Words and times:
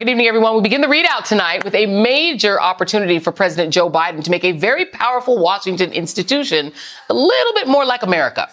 Good 0.00 0.10
evening, 0.10 0.28
everyone. 0.28 0.54
We 0.54 0.60
begin 0.60 0.80
the 0.80 0.86
ReidOut 0.86 1.24
tonight 1.24 1.64
with 1.64 1.74
a 1.74 1.86
major 1.86 2.60
opportunity 2.60 3.18
for 3.18 3.32
President 3.32 3.74
Joe 3.74 3.90
Biden 3.90 4.22
to 4.22 4.30
make 4.30 4.44
a 4.44 4.52
very 4.52 4.84
powerful 4.84 5.42
Washington 5.42 5.92
institution 5.92 6.72
a 7.10 7.14
little 7.14 7.52
bit 7.54 7.66
more 7.66 7.84
like 7.84 8.04
America. 8.04 8.48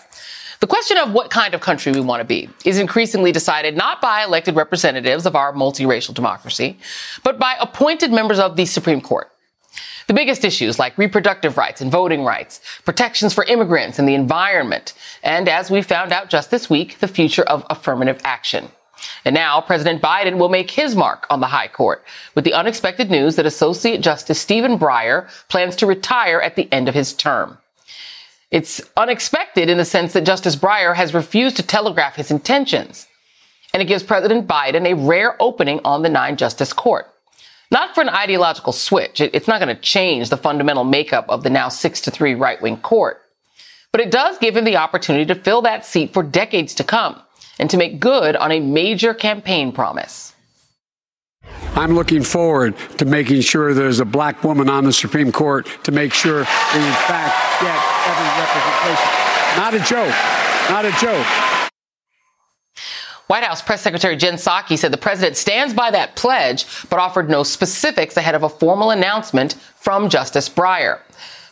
The 0.59 0.65
question 0.65 0.97
of 0.97 1.11
what 1.11 1.29
kind 1.29 1.53
of 1.53 1.61
country 1.61 1.91
we 1.91 1.99
want 1.99 2.21
to 2.21 2.25
be 2.25 2.49
is 2.65 2.79
increasingly 2.79 3.31
decided 3.31 3.77
not 3.77 4.01
by 4.01 4.23
elected 4.23 4.55
representatives 4.55 5.27
of 5.27 5.35
our 5.35 5.53
multiracial 5.53 6.15
democracy, 6.15 6.79
but 7.23 7.37
by 7.37 7.55
appointed 7.59 8.11
members 8.11 8.39
of 8.39 8.55
the 8.55 8.65
Supreme 8.65 8.99
Court. 8.99 9.29
The 10.07 10.15
biggest 10.15 10.43
issues 10.45 10.79
like 10.79 10.97
reproductive 10.97 11.57
rights 11.57 11.79
and 11.79 11.91
voting 11.91 12.23
rights, 12.23 12.59
protections 12.85 13.35
for 13.35 13.43
immigrants 13.43 13.99
and 13.99 14.09
the 14.09 14.15
environment, 14.15 14.95
and 15.21 15.47
as 15.47 15.69
we 15.69 15.83
found 15.83 16.11
out 16.11 16.31
just 16.31 16.49
this 16.49 16.71
week, 16.71 16.97
the 17.01 17.07
future 17.07 17.43
of 17.43 17.63
affirmative 17.69 18.19
action. 18.23 18.69
And 19.23 19.33
now 19.33 19.61
President 19.61 20.01
Biden 20.01 20.37
will 20.37 20.49
make 20.49 20.71
his 20.71 20.95
mark 20.95 21.25
on 21.29 21.39
the 21.39 21.47
high 21.47 21.67
court 21.67 22.03
with 22.35 22.43
the 22.43 22.53
unexpected 22.53 23.09
news 23.09 23.35
that 23.35 23.45
Associate 23.45 23.99
Justice 24.01 24.39
Stephen 24.39 24.77
Breyer 24.77 25.29
plans 25.47 25.75
to 25.77 25.87
retire 25.87 26.39
at 26.39 26.55
the 26.55 26.71
end 26.71 26.87
of 26.87 26.95
his 26.95 27.13
term. 27.13 27.57
It's 28.51 28.81
unexpected 28.95 29.69
in 29.69 29.77
the 29.77 29.85
sense 29.85 30.13
that 30.13 30.25
Justice 30.25 30.55
Breyer 30.55 30.95
has 30.95 31.13
refused 31.13 31.57
to 31.57 31.63
telegraph 31.63 32.15
his 32.15 32.31
intentions. 32.31 33.07
And 33.73 33.81
it 33.81 33.87
gives 33.87 34.03
President 34.03 34.47
Biden 34.47 34.85
a 34.85 34.93
rare 34.95 35.35
opening 35.41 35.81
on 35.83 36.03
the 36.03 36.09
nine 36.09 36.37
justice 36.37 36.71
court. 36.71 37.11
Not 37.71 37.95
for 37.95 38.01
an 38.01 38.09
ideological 38.09 38.71
switch. 38.71 39.19
It's 39.19 39.47
not 39.47 39.59
going 39.59 39.75
to 39.75 39.81
change 39.81 40.29
the 40.29 40.37
fundamental 40.37 40.83
makeup 40.83 41.25
of 41.27 41.43
the 41.43 41.49
now 41.49 41.67
six 41.67 41.99
to 42.01 42.11
three 42.11 42.35
right 42.35 42.61
wing 42.61 42.77
court. 42.77 43.21
But 43.91 44.01
it 44.01 44.11
does 44.11 44.37
give 44.37 44.55
him 44.55 44.65
the 44.65 44.77
opportunity 44.77 45.25
to 45.25 45.35
fill 45.35 45.61
that 45.63 45.85
seat 45.85 46.13
for 46.13 46.21
decades 46.21 46.75
to 46.75 46.83
come 46.83 47.21
and 47.59 47.69
to 47.69 47.77
make 47.77 47.99
good 47.99 48.35
on 48.35 48.51
a 48.51 48.59
major 48.59 49.13
campaign 49.13 49.71
promise. 49.71 50.33
I'm 51.75 51.93
looking 51.93 52.23
forward 52.23 52.75
to 52.97 53.05
making 53.05 53.41
sure 53.41 53.73
there's 53.73 53.99
a 53.99 54.05
black 54.05 54.43
woman 54.43 54.69
on 54.69 54.85
the 54.85 54.93
Supreme 54.93 55.31
Court 55.31 55.67
to 55.83 55.91
make 55.91 56.13
sure 56.13 56.37
we, 56.37 56.41
in 56.41 56.95
fact, 57.05 57.61
get 57.61 57.79
every 58.07 58.29
representation. 58.39 59.25
Not 59.57 59.73
a 59.73 59.79
joke. 59.79 60.15
Not 60.69 60.85
a 60.85 60.91
joke. 60.99 61.45
White 63.27 63.43
House 63.43 63.61
Press 63.61 63.81
Secretary 63.81 64.15
Jen 64.15 64.35
Psaki 64.35 64.77
said 64.77 64.93
the 64.93 64.97
president 64.97 65.35
stands 65.35 65.73
by 65.73 65.89
that 65.91 66.15
pledge, 66.15 66.65
but 66.89 66.99
offered 66.99 67.29
no 67.29 67.43
specifics 67.43 68.17
ahead 68.17 68.35
of 68.35 68.43
a 68.43 68.49
formal 68.49 68.91
announcement 68.91 69.55
from 69.75 70.09
Justice 70.09 70.47
Breyer. 70.47 70.99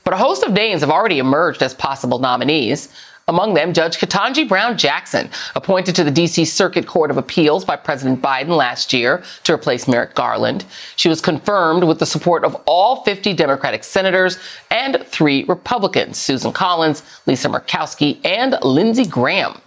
But 0.04 0.14
a 0.14 0.18
host 0.18 0.44
of 0.44 0.52
names 0.52 0.82
have 0.82 0.92
already 0.92 1.18
emerged 1.18 1.64
as 1.64 1.74
possible 1.74 2.20
nominees. 2.20 2.90
Among 3.28 3.54
them, 3.54 3.72
Judge 3.72 3.98
Ketanji 3.98 4.48
Brown 4.48 4.78
Jackson, 4.78 5.30
appointed 5.56 5.96
to 5.96 6.04
the 6.04 6.12
D.C. 6.12 6.44
Circuit 6.44 6.86
Court 6.86 7.10
of 7.10 7.18
Appeals 7.18 7.64
by 7.64 7.78
President 7.78 8.22
Biden 8.22 8.58
last 8.58 8.92
year 8.92 9.24
to 9.44 9.54
replace 9.54 9.88
Merrick 9.88 10.14
Garland. 10.14 10.66
She 10.98 11.08
was 11.08 11.22
confirmed 11.22 11.86
with 11.86 12.00
the 12.00 12.06
support 12.06 12.44
of 12.44 12.56
all 12.66 13.04
50 13.04 13.34
Democratic 13.34 13.86
senators 13.86 14.40
and 14.70 15.02
three 15.06 15.46
Republicans, 15.46 16.18
Susan 16.18 16.52
Collins, 16.52 17.02
Lisa 17.26 17.48
Murkowski, 17.48 18.20
and 18.26 18.58
Lindsey 18.62 19.06
Graham. 19.06 19.62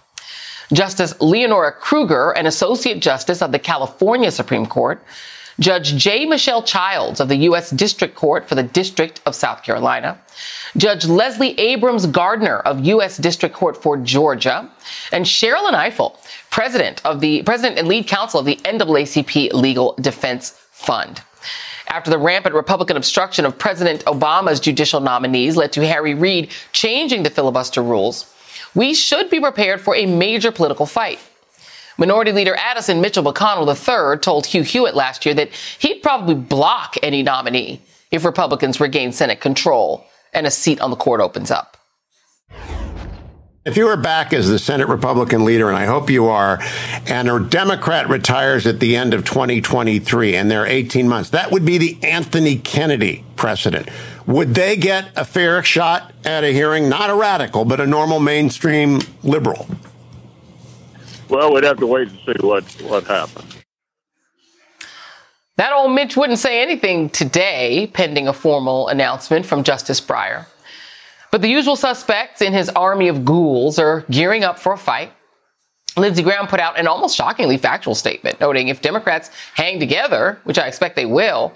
Justice 0.71 1.13
Leondra 1.15 1.73
Kruger, 1.73 2.31
an 2.31 2.45
associate 2.45 2.99
justice 2.99 3.41
of 3.41 3.51
the 3.51 3.59
California 3.59 4.29
Supreme 4.31 4.65
Court, 4.65 5.03
Judge 5.59 5.95
J. 5.95 6.25
Michelle 6.25 6.61
Childs 6.61 7.19
of 7.19 7.29
the 7.29 7.35
U.S. 7.37 7.71
District 7.71 8.13
Court 8.13 8.47
for 8.47 8.53
the 8.53 8.63
District 8.63 9.21
of 9.25 9.33
South 9.33 9.63
Carolina, 9.63 10.19
Judge 10.75 11.05
Leslie 11.05 11.59
Abrams 11.59 12.05
Gardner 12.05 12.59
of 12.59 12.85
U.S. 12.85 13.17
District 13.17 13.55
Court 13.55 13.81
for 13.81 13.97
Georgia, 13.97 14.69
and 15.11 15.25
Sherrilyn 15.25 15.73
Ifill, 15.73 16.15
president 16.51 17.03
of 17.03 17.21
the 17.21 17.41
president 17.41 17.79
and 17.79 17.87
lead 17.87 18.07
counsel 18.07 18.39
of 18.39 18.45
the 18.45 18.57
NAACP 18.57 19.53
Legal 19.53 19.95
Defense 19.99 20.51
Fund. 20.69 21.23
After 21.87 22.11
the 22.11 22.19
rampant 22.19 22.53
Republican 22.53 22.97
obstruction 22.97 23.45
of 23.45 23.57
President 23.57 24.05
Obama's 24.05 24.59
judicial 24.59 24.99
nominees 24.99 25.55
led 25.55 25.71
to 25.71 25.87
Harry 25.87 26.13
Reid 26.13 26.51
changing 26.71 27.23
the 27.23 27.29
filibuster 27.29 27.81
rules, 27.81 28.31
we 28.75 28.93
should 28.93 29.29
be 29.29 29.39
prepared 29.39 29.81
for 29.81 29.95
a 29.95 30.05
major 30.05 30.51
political 30.51 30.85
fight. 30.85 31.19
Minority 31.97 32.31
Leader 32.31 32.55
Addison 32.55 33.01
Mitchell 33.01 33.23
McConnell 33.23 33.67
III 33.67 34.19
told 34.19 34.45
Hugh 34.45 34.61
Hewitt 34.61 34.95
last 34.95 35.25
year 35.25 35.33
that 35.33 35.49
he'd 35.79 36.03
probably 36.03 36.35
block 36.35 36.95
any 37.01 37.23
nominee 37.23 37.81
if 38.11 38.23
Republicans 38.23 38.79
regain 38.79 39.11
Senate 39.11 39.41
control 39.41 40.05
and 40.31 40.45
a 40.45 40.51
seat 40.51 40.79
on 40.79 40.91
the 40.91 40.95
court 40.95 41.21
opens 41.21 41.49
up. 41.49 41.77
If 43.65 43.75
you 43.75 43.87
are 43.87 43.97
back 43.97 44.31
as 44.31 44.47
the 44.47 44.59
Senate 44.59 44.87
Republican 44.87 45.43
leader, 45.43 45.67
and 45.67 45.75
I 45.75 45.85
hope 45.85 46.09
you 46.09 46.27
are, 46.27 46.59
and 47.05 47.29
a 47.29 47.39
Democrat 47.39 48.07
retires 48.07 48.65
at 48.65 48.79
the 48.79 48.95
end 48.95 49.13
of 49.13 49.25
2023 49.25 50.35
and 50.35 50.49
there 50.49 50.61
are 50.61 50.67
18 50.67 51.09
months, 51.09 51.31
that 51.31 51.51
would 51.51 51.65
be 51.65 51.77
the 51.77 51.97
Anthony 52.01 52.59
Kennedy 52.59 53.25
precedent. 53.35 53.89
Would 54.25 54.55
they 54.55 54.77
get 54.77 55.09
a 55.17 55.25
fair 55.25 55.63
shot 55.63 56.13
at 56.23 56.45
a 56.45 56.53
hearing? 56.53 56.87
Not 56.87 57.09
a 57.09 57.15
radical, 57.15 57.65
but 57.65 57.81
a 57.81 57.87
normal 57.87 58.21
mainstream 58.21 59.01
liberal. 59.23 59.67
Well, 61.29 61.53
we'd 61.53 61.63
have 61.63 61.77
to 61.77 61.87
wait 61.87 62.09
and 62.09 62.19
see 62.19 62.45
what, 62.45 62.63
what 62.83 63.03
happens. 63.05 63.57
That 65.57 65.73
old 65.73 65.93
Mitch 65.93 66.15
wouldn't 66.15 66.39
say 66.39 66.61
anything 66.61 67.09
today, 67.09 67.89
pending 67.91 68.27
a 68.27 68.33
formal 68.33 68.87
announcement 68.89 69.45
from 69.45 69.63
Justice 69.63 69.99
Breyer. 69.99 70.45
But 71.31 71.41
the 71.41 71.49
usual 71.49 71.75
suspects 71.75 72.41
in 72.41 72.53
his 72.53 72.69
army 72.69 73.07
of 73.07 73.25
ghouls 73.25 73.79
are 73.79 74.05
gearing 74.09 74.43
up 74.43 74.59
for 74.59 74.73
a 74.73 74.77
fight. 74.77 75.11
Lindsey 75.97 76.21
Graham 76.21 76.47
put 76.47 76.59
out 76.59 76.79
an 76.79 76.87
almost 76.87 77.17
shockingly 77.17 77.57
factual 77.57 77.95
statement, 77.95 78.39
noting 78.39 78.67
if 78.67 78.81
Democrats 78.81 79.31
hang 79.55 79.79
together, 79.79 80.39
which 80.43 80.59
I 80.59 80.67
expect 80.67 80.95
they 80.95 81.07
will, 81.07 81.53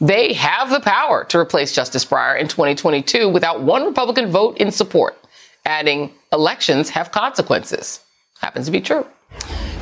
they 0.00 0.32
have 0.34 0.70
the 0.70 0.80
power 0.80 1.24
to 1.26 1.38
replace 1.38 1.72
Justice 1.72 2.04
Breyer 2.04 2.38
in 2.38 2.48
2022 2.48 3.28
without 3.28 3.62
one 3.62 3.86
Republican 3.86 4.30
vote 4.30 4.58
in 4.58 4.72
support, 4.72 5.16
adding 5.64 6.12
elections 6.32 6.90
have 6.90 7.12
consequences. 7.12 8.00
Happens 8.40 8.66
to 8.66 8.72
be 8.72 8.80
true. 8.80 9.06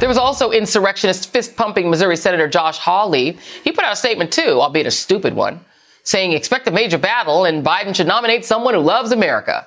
There 0.01 0.09
was 0.09 0.19
also 0.19 0.51
insurrectionist 0.51 1.31
fist 1.31 1.57
pumping 1.57 1.91
Missouri 1.91 2.17
Senator 2.17 2.49
Josh 2.49 2.79
Hawley. 2.79 3.39
He 3.63 3.73
put 3.73 3.85
out 3.85 3.93
a 3.93 3.97
statement 3.97 4.33
too, 4.33 4.61
albeit 4.61 4.87
a 4.87 4.91
stupid 4.91 5.35
one, 5.35 5.65
saying 6.03 6.33
expect 6.33 6.67
a 6.67 6.71
major 6.71 6.99
battle 6.99 7.45
and 7.45 7.65
Biden 7.65 7.95
should 7.95 8.07
nominate 8.07 8.45
someone 8.45 8.75
who 8.75 8.81
loves 8.81 9.13
America. 9.13 9.67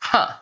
Huh. 0.00 0.32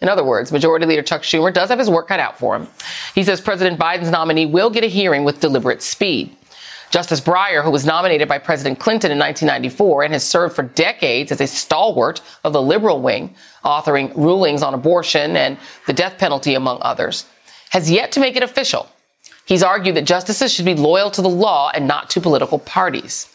In 0.00 0.08
other 0.08 0.24
words, 0.24 0.52
Majority 0.52 0.84
Leader 0.86 1.02
Chuck 1.02 1.22
Schumer 1.22 1.52
does 1.52 1.70
have 1.70 1.78
his 1.78 1.88
work 1.88 2.08
cut 2.08 2.20
out 2.20 2.38
for 2.38 2.54
him. 2.54 2.68
He 3.14 3.24
says 3.24 3.40
President 3.40 3.80
Biden's 3.80 4.10
nominee 4.10 4.44
will 4.44 4.68
get 4.68 4.84
a 4.84 4.88
hearing 4.88 5.24
with 5.24 5.40
deliberate 5.40 5.82
speed. 5.82 6.36
Justice 6.96 7.20
Breyer, 7.20 7.62
who 7.62 7.70
was 7.70 7.84
nominated 7.84 8.26
by 8.26 8.38
President 8.38 8.78
Clinton 8.78 9.12
in 9.12 9.18
1994 9.18 10.04
and 10.04 10.14
has 10.14 10.24
served 10.24 10.56
for 10.56 10.62
decades 10.62 11.30
as 11.30 11.42
a 11.42 11.46
stalwart 11.46 12.22
of 12.42 12.54
the 12.54 12.62
liberal 12.62 13.02
wing, 13.02 13.34
authoring 13.66 14.16
rulings 14.16 14.62
on 14.62 14.72
abortion 14.72 15.36
and 15.36 15.58
the 15.86 15.92
death 15.92 16.16
penalty, 16.16 16.54
among 16.54 16.78
others, 16.80 17.26
has 17.68 17.90
yet 17.90 18.12
to 18.12 18.20
make 18.20 18.34
it 18.34 18.42
official. 18.42 18.88
He's 19.44 19.62
argued 19.62 19.94
that 19.96 20.06
justices 20.06 20.50
should 20.50 20.64
be 20.64 20.74
loyal 20.74 21.10
to 21.10 21.20
the 21.20 21.28
law 21.28 21.70
and 21.74 21.86
not 21.86 22.08
to 22.08 22.20
political 22.22 22.58
parties. 22.58 23.28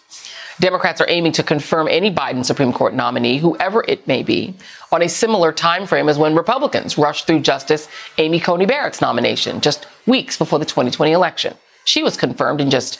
Democrats 0.60 1.00
are 1.00 1.08
aiming 1.08 1.34
to 1.34 1.44
confirm 1.44 1.88
any 1.88 2.12
Biden 2.12 2.44
Supreme 2.44 2.74
Court 2.74 2.96
nominee, 2.96 3.38
whoever 3.38 3.86
it 3.88 4.08
may 4.08 4.24
be, 4.24 4.56
on 4.92 5.04
a 5.04 5.08
similar 5.08 5.52
time 5.52 5.86
frame 5.86 6.10
as 6.10 6.18
when 6.18 6.34
Republicans 6.34 6.98
rushed 6.98 7.28
through 7.28 7.42
Justice 7.42 7.88
Amy 8.18 8.40
Coney 8.40 8.66
Barrett's 8.66 9.02
nomination 9.02 9.62
just 9.62 9.86
weeks 10.08 10.36
before 10.36 10.58
the 10.58 10.66
2020 10.66 11.12
election. 11.12 11.54
She 11.86 12.02
was 12.02 12.18
confirmed 12.18 12.60
in 12.60 12.72
just 12.72 13.00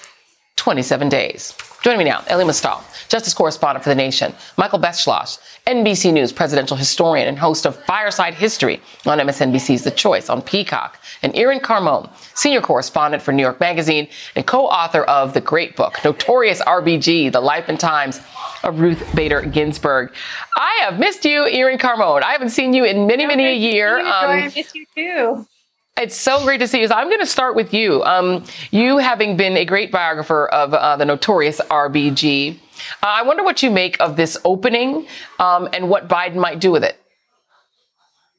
27 0.56 1.09
days. 1.09 1.56
Joining 1.81 2.00
me 2.00 2.06
now, 2.06 2.23
Elie 2.28 2.45
Mystal, 2.45 2.84
Justice 3.09 3.34
Correspondent 3.34 3.84
for 3.84 3.89
The 3.89 3.95
Nation, 3.95 4.35
Michael 4.57 4.78
Beschloss, 4.78 5.39
NBC 5.66 6.13
News 6.13 6.31
presidential 6.31 6.78
historian 6.78 7.28
and 7.28 7.39
host 7.39 7.66
of 7.66 7.75
Fireside 7.85 8.35
History 8.35 8.79
on 9.07 9.17
MSNBC's 9.17 9.84
The 9.84 9.89
Choice 9.89 10.29
on 10.29 10.44
Peacock, 10.44 11.00
and 11.23 11.35
Irin 11.35 11.59
Carmon, 11.59 12.07
senior 12.35 12.62
correspondent 12.62 13.23
for 13.23 13.31
New 13.31 13.41
York 13.41 13.59
Magazine 13.59 14.07
and 14.35 14.45
co-author 14.45 15.01
of 15.06 15.34
the 15.34 15.41
great 15.41 15.75
book, 15.75 15.97
Notorious 16.06 16.62
RBG, 16.62 17.31
The 17.31 17.42
Life 17.42 17.65
and 17.68 17.80
Times 17.80 18.19
of 18.63 18.80
Ruth 18.80 19.04
Bader 19.15 19.42
Ginsburg. 19.42 20.13
I 20.56 20.81
have 20.83 21.00
missed 21.00 21.25
you, 21.25 21.47
Irin 21.47 21.80
Carmon. 21.80 22.24
I 22.24 22.33
haven't 22.33 22.50
seen 22.51 22.74
you 22.74 22.86
in 22.86 23.07
many, 23.07 23.25
many 23.25 23.45
a 23.45 23.56
year. 23.56 23.97
Um, 24.00 24.06
I 24.07 24.51
miss 24.56 24.75
you 24.75 24.86
too. 24.95 25.47
It's 26.01 26.18
so 26.18 26.44
great 26.44 26.57
to 26.57 26.68
see 26.68 26.81
you. 26.81 26.88
So 26.88 26.95
I'm 26.95 27.09
going 27.09 27.19
to 27.19 27.27
start 27.27 27.56
with 27.56 27.75
you. 27.75 28.03
Um, 28.03 28.44
you 28.71 28.98
having 28.98 29.38
been 29.38 29.56
a 29.56 29.65
great 29.65 29.92
biographer 29.92 30.48
of 30.48 30.74
uh, 30.74 30.95
the 30.95 31.06
notorious 31.06 31.62
RBG. 31.69 32.56
Uh, 32.56 32.57
I 33.03 33.21
wonder 33.21 33.44
what 33.44 33.62
you 33.62 33.69
make 33.69 34.00
of 34.00 34.15
this 34.15 34.36
opening 34.44 35.06
um, 35.38 35.69
and 35.74 35.89
what 35.89 36.07
Biden 36.07 36.38
might 36.38 36.59
do 36.59 36.71
with 36.71 36.83
it. 36.83 37.00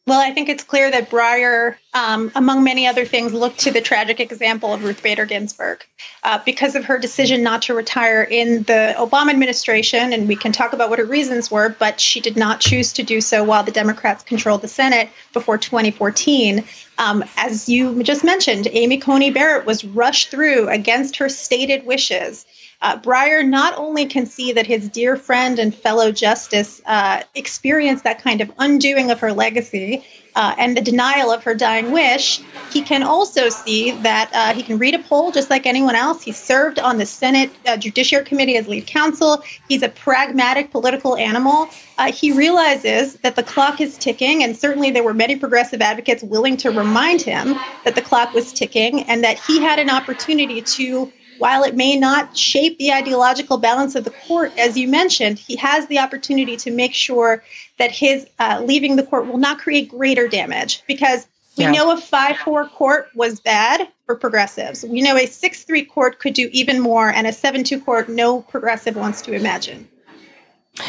Well, 0.06 0.20
I 0.20 0.32
think 0.32 0.48
it's 0.48 0.64
clear 0.64 0.90
that 0.90 1.10
Breyer 1.10 1.76
um, 1.94 2.32
among 2.34 2.64
many 2.64 2.86
other 2.86 3.04
things, 3.04 3.32
looked 3.32 3.60
to 3.60 3.70
the 3.70 3.80
tragic 3.80 4.20
example 4.20 4.72
of 4.72 4.82
Ruth 4.82 5.02
Bader 5.02 5.26
Ginsburg. 5.26 5.84
Uh, 6.22 6.38
because 6.44 6.74
of 6.74 6.84
her 6.84 6.98
decision 6.98 7.42
not 7.42 7.62
to 7.62 7.74
retire 7.74 8.22
in 8.22 8.62
the 8.62 8.94
Obama 8.96 9.30
administration, 9.30 10.12
and 10.12 10.26
we 10.26 10.36
can 10.36 10.52
talk 10.52 10.72
about 10.72 10.88
what 10.88 10.98
her 10.98 11.04
reasons 11.04 11.50
were, 11.50 11.68
but 11.78 12.00
she 12.00 12.20
did 12.20 12.36
not 12.36 12.60
choose 12.60 12.92
to 12.94 13.02
do 13.02 13.20
so 13.20 13.44
while 13.44 13.62
the 13.62 13.72
Democrats 13.72 14.24
controlled 14.24 14.62
the 14.62 14.68
Senate 14.68 15.10
before 15.32 15.58
2014. 15.58 16.64
Um, 16.98 17.24
as 17.36 17.68
you 17.68 18.02
just 18.02 18.24
mentioned, 18.24 18.68
Amy 18.72 18.98
Coney 18.98 19.30
Barrett 19.30 19.66
was 19.66 19.84
rushed 19.84 20.30
through 20.30 20.68
against 20.68 21.16
her 21.16 21.28
stated 21.28 21.84
wishes. 21.84 22.46
Uh, 22.82 22.98
Breyer 22.98 23.46
not 23.46 23.78
only 23.78 24.06
can 24.06 24.26
see 24.26 24.52
that 24.52 24.66
his 24.66 24.88
dear 24.88 25.16
friend 25.16 25.58
and 25.58 25.72
fellow 25.72 26.10
justice 26.10 26.82
uh, 26.84 27.22
experienced 27.34 28.02
that 28.04 28.20
kind 28.20 28.40
of 28.40 28.50
undoing 28.58 29.10
of 29.10 29.20
her 29.20 29.32
legacy 29.32 30.04
uh, 30.34 30.54
and 30.58 30.76
the 30.76 30.80
denial 30.80 31.30
of 31.30 31.44
her 31.44 31.54
dying 31.54 31.92
wish, 31.92 32.40
he 32.70 32.82
can 32.82 33.02
also 33.02 33.48
see 33.48 33.90
that 33.90 34.30
uh, 34.32 34.54
he 34.54 34.62
can 34.62 34.78
read 34.78 34.94
a 34.94 34.98
poll 34.98 35.30
just 35.30 35.50
like 35.50 35.66
anyone 35.66 35.94
else. 35.94 36.22
He 36.22 36.32
served 36.32 36.78
on 36.78 36.98
the 36.98 37.06
Senate 37.06 37.50
uh, 37.66 37.76
Judiciary 37.76 38.24
Committee 38.24 38.56
as 38.56 38.66
lead 38.66 38.86
counsel. 38.86 39.42
He's 39.68 39.82
a 39.82 39.88
pragmatic 39.88 40.70
political 40.70 41.16
animal. 41.16 41.68
Uh, 41.98 42.10
he 42.10 42.32
realizes 42.32 43.14
that 43.16 43.36
the 43.36 43.42
clock 43.42 43.80
is 43.80 43.98
ticking, 43.98 44.42
and 44.42 44.56
certainly 44.56 44.90
there 44.90 45.04
were 45.04 45.14
many 45.14 45.36
progressive 45.36 45.80
advocates 45.82 46.22
willing 46.22 46.56
to 46.58 46.70
remind 46.70 47.20
him 47.20 47.54
that 47.84 47.94
the 47.94 48.02
clock 48.02 48.32
was 48.32 48.52
ticking 48.52 49.02
and 49.04 49.22
that 49.22 49.38
he 49.38 49.60
had 49.60 49.78
an 49.78 49.90
opportunity 49.90 50.62
to 50.62 51.12
while 51.42 51.64
it 51.64 51.74
may 51.74 51.96
not 51.96 52.36
shape 52.36 52.78
the 52.78 52.92
ideological 52.92 53.58
balance 53.58 53.96
of 53.96 54.04
the 54.04 54.12
court, 54.28 54.56
as 54.56 54.78
you 54.78 54.86
mentioned, 54.86 55.40
he 55.40 55.56
has 55.56 55.88
the 55.88 55.98
opportunity 55.98 56.56
to 56.56 56.70
make 56.70 56.94
sure 56.94 57.42
that 57.78 57.90
his 57.90 58.28
uh, 58.38 58.62
leaving 58.64 58.94
the 58.94 59.02
court 59.02 59.26
will 59.26 59.38
not 59.38 59.58
create 59.58 59.88
greater 59.88 60.28
damage 60.28 60.84
because 60.86 61.26
we 61.58 61.64
yeah. 61.64 61.72
know 61.72 61.90
a 61.90 61.96
5 61.96 62.36
4 62.36 62.68
court 62.68 63.08
was 63.16 63.40
bad 63.40 63.88
for 64.06 64.14
progressives. 64.14 64.84
We 64.84 65.02
know 65.02 65.16
a 65.16 65.26
6 65.26 65.64
3 65.64 65.84
court 65.86 66.20
could 66.20 66.34
do 66.34 66.48
even 66.52 66.78
more, 66.78 67.10
and 67.10 67.26
a 67.26 67.32
7 67.32 67.64
2 67.64 67.80
court 67.80 68.08
no 68.08 68.42
progressive 68.42 68.94
wants 68.94 69.20
to 69.22 69.32
imagine. 69.32 69.88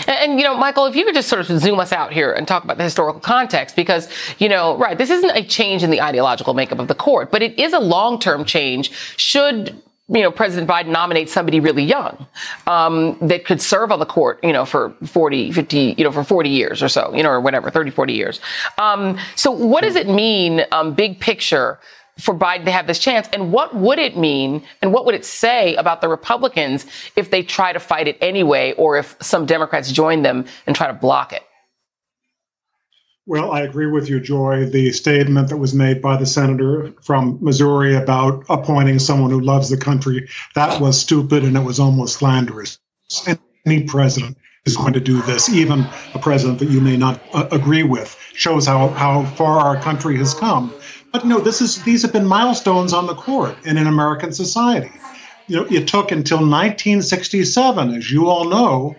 And, 0.07 0.09
and, 0.09 0.39
you 0.39 0.45
know, 0.45 0.55
Michael, 0.55 0.85
if 0.85 0.95
you 0.95 1.03
could 1.03 1.15
just 1.15 1.29
sort 1.29 1.41
of 1.41 1.47
zoom 1.59 1.79
us 1.79 1.91
out 1.91 2.13
here 2.13 2.31
and 2.31 2.47
talk 2.47 2.63
about 2.63 2.77
the 2.77 2.83
historical 2.83 3.19
context, 3.19 3.75
because, 3.75 4.07
you 4.37 4.47
know, 4.47 4.77
right, 4.77 4.99
this 4.99 5.09
isn't 5.09 5.31
a 5.31 5.43
change 5.43 5.81
in 5.81 5.89
the 5.89 5.99
ideological 5.99 6.53
makeup 6.53 6.77
of 6.77 6.87
the 6.87 6.95
court, 6.95 7.31
but 7.31 7.41
it 7.41 7.57
is 7.57 7.73
a 7.73 7.79
long 7.79 8.19
term 8.19 8.45
change 8.45 8.91
should 9.17 9.81
you 10.09 10.21
know, 10.21 10.31
President 10.31 10.69
Biden 10.69 10.87
nominates 10.87 11.31
somebody 11.31 11.59
really 11.59 11.83
young 11.83 12.27
um, 12.67 13.17
that 13.21 13.45
could 13.45 13.61
serve 13.61 13.91
on 13.91 13.99
the 13.99 14.05
court, 14.05 14.39
you 14.43 14.51
know, 14.51 14.65
for 14.65 14.93
40, 15.05 15.51
50, 15.51 15.95
you 15.97 16.03
know, 16.03 16.11
for 16.11 16.23
40 16.23 16.49
years 16.49 16.83
or 16.83 16.89
so, 16.89 17.13
you 17.15 17.23
know, 17.23 17.29
or 17.29 17.39
whatever, 17.39 17.69
30, 17.69 17.89
40 17.91 18.13
years. 18.13 18.41
Um, 18.77 19.17
so 19.35 19.49
what 19.51 19.83
does 19.83 19.95
it 19.95 20.09
mean, 20.09 20.65
um, 20.71 20.93
big 20.93 21.19
picture, 21.19 21.79
for 22.19 22.35
Biden 22.35 22.65
to 22.65 22.71
have 22.71 22.85
this 22.85 22.99
chance? 22.99 23.27
And 23.33 23.51
what 23.51 23.75
would 23.75 23.97
it 23.97 24.17
mean 24.17 24.63
and 24.81 24.93
what 24.93 25.05
would 25.05 25.15
it 25.15 25.25
say 25.25 25.75
about 25.75 26.01
the 26.01 26.07
Republicans 26.07 26.85
if 27.15 27.31
they 27.31 27.41
try 27.41 27.73
to 27.73 27.79
fight 27.79 28.07
it 28.07 28.17
anyway 28.21 28.73
or 28.73 28.97
if 28.97 29.15
some 29.19 29.45
Democrats 29.45 29.91
join 29.91 30.21
them 30.21 30.45
and 30.67 30.75
try 30.75 30.87
to 30.87 30.93
block 30.93 31.33
it? 31.33 31.43
Well, 33.25 33.53
I 33.53 33.61
agree 33.61 33.87
with 33.87 34.09
you, 34.09 34.19
Joy. 34.19 34.65
The 34.65 34.91
statement 34.91 35.47
that 35.47 35.57
was 35.57 35.73
made 35.73 36.01
by 36.01 36.17
the 36.17 36.25
senator 36.25 36.93
from 37.01 37.37
Missouri 37.39 37.95
about 37.95 38.43
appointing 38.49 38.99
someone 38.99 39.31
who 39.31 39.39
loves 39.39 39.69
the 39.69 39.77
country, 39.77 40.27
that 40.55 40.81
was 40.81 40.99
stupid 40.99 41.45
and 41.45 41.55
it 41.55 41.61
was 41.61 41.79
almost 41.79 42.17
slanderous. 42.17 42.79
Any 43.65 43.83
president 43.83 44.37
is 44.65 44.75
going 44.75 44.91
to 44.93 44.99
do 44.99 45.21
this, 45.21 45.47
even 45.47 45.85
a 46.13 46.19
president 46.19 46.59
that 46.59 46.69
you 46.69 46.81
may 46.81 46.97
not 46.97 47.21
uh, 47.33 47.47
agree 47.51 47.83
with, 47.83 48.17
shows 48.33 48.65
how, 48.65 48.89
how 48.89 49.23
far 49.23 49.59
our 49.59 49.79
country 49.81 50.17
has 50.17 50.33
come. 50.33 50.73
But 51.13 51.25
no, 51.25 51.39
this 51.39 51.61
is 51.61 51.81
these 51.83 52.01
have 52.01 52.11
been 52.11 52.27
milestones 52.27 52.91
on 52.91 53.07
the 53.07 53.15
court 53.15 53.55
and 53.65 53.77
in 53.77 53.87
American 53.87 54.33
society. 54.33 54.91
You 55.47 55.57
know, 55.57 55.67
it 55.69 55.87
took 55.87 56.11
until 56.11 56.39
1967, 56.39 57.93
as 57.95 58.11
you 58.11 58.27
all 58.27 58.49
know, 58.49 58.95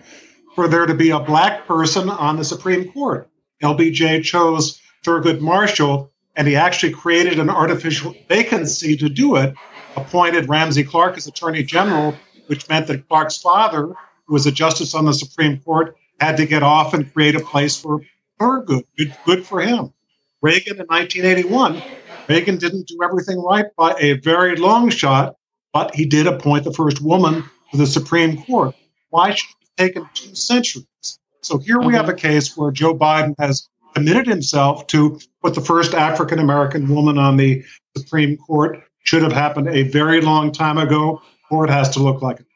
for 0.55 0.67
there 0.67 0.87
to 0.87 0.95
be 0.95 1.11
a 1.11 1.19
black 1.19 1.67
person 1.67 2.09
on 2.09 2.37
the 2.37 2.43
Supreme 2.43 2.91
Court. 2.91 3.29
LBJ 3.61 4.23
chose 4.23 4.81
Thurgood 5.03 5.39
Marshall, 5.39 6.11
and 6.35 6.47
he 6.47 6.55
actually 6.55 6.93
created 6.93 7.39
an 7.39 7.49
artificial 7.49 8.13
vacancy 8.27 8.97
to 8.97 9.09
do 9.09 9.35
it, 9.37 9.53
appointed 9.95 10.49
Ramsey 10.49 10.83
Clark 10.83 11.17
as 11.17 11.27
Attorney 11.27 11.63
General, 11.63 12.15
which 12.47 12.67
meant 12.69 12.87
that 12.87 13.07
Clark's 13.07 13.37
father, 13.37 13.87
who 14.25 14.33
was 14.33 14.45
a 14.45 14.51
justice 14.51 14.93
on 14.93 15.05
the 15.05 15.13
Supreme 15.13 15.59
Court, 15.59 15.95
had 16.19 16.37
to 16.37 16.45
get 16.45 16.63
off 16.63 16.93
and 16.93 17.11
create 17.13 17.35
a 17.35 17.39
place 17.39 17.77
for 17.79 18.01
Thurgood. 18.39 18.83
Good, 18.97 19.15
good 19.25 19.45
for 19.45 19.61
him. 19.61 19.93
Reagan 20.41 20.79
in 20.79 20.85
1981, 20.87 21.81
Reagan 22.27 22.57
didn't 22.57 22.87
do 22.87 22.99
everything 23.03 23.41
right 23.41 23.65
by 23.77 23.95
a 23.99 24.13
very 24.13 24.55
long 24.57 24.89
shot, 24.89 25.37
but 25.73 25.95
he 25.95 26.05
did 26.05 26.27
appoint 26.27 26.63
the 26.63 26.73
first 26.73 27.01
woman 27.01 27.43
to 27.71 27.77
the 27.77 27.87
Supreme 27.87 28.43
Court. 28.43 28.75
Why 29.09 29.33
should 29.33 29.49
it 29.49 29.67
have 29.67 29.87
taken 29.87 30.09
two 30.13 30.35
centuries? 30.35 31.19
So 31.45 31.59
here 31.59 31.79
we 31.79 31.93
have 31.93 32.09
a 32.09 32.13
mm-hmm. 32.13 32.27
case 32.27 32.57
where 32.57 32.71
Joe 32.71 32.97
Biden 32.97 33.35
has 33.37 33.69
committed 33.93 34.25
himself 34.25 34.87
to 34.87 35.19
put 35.43 35.53
the 35.53 35.61
first 35.61 35.93
African 35.93 36.39
American 36.39 36.93
woman 36.93 37.19
on 37.19 37.37
the 37.37 37.63
Supreme 37.95 38.35
Court. 38.37 38.81
Should 39.03 39.21
have 39.21 39.31
happened 39.31 39.67
a 39.67 39.83
very 39.83 40.21
long 40.21 40.51
time 40.51 40.79
ago, 40.79 41.21
or 41.51 41.63
it 41.65 41.69
has 41.69 41.91
to 41.91 41.99
look 41.99 42.23
like 42.23 42.39
it. 42.39 42.47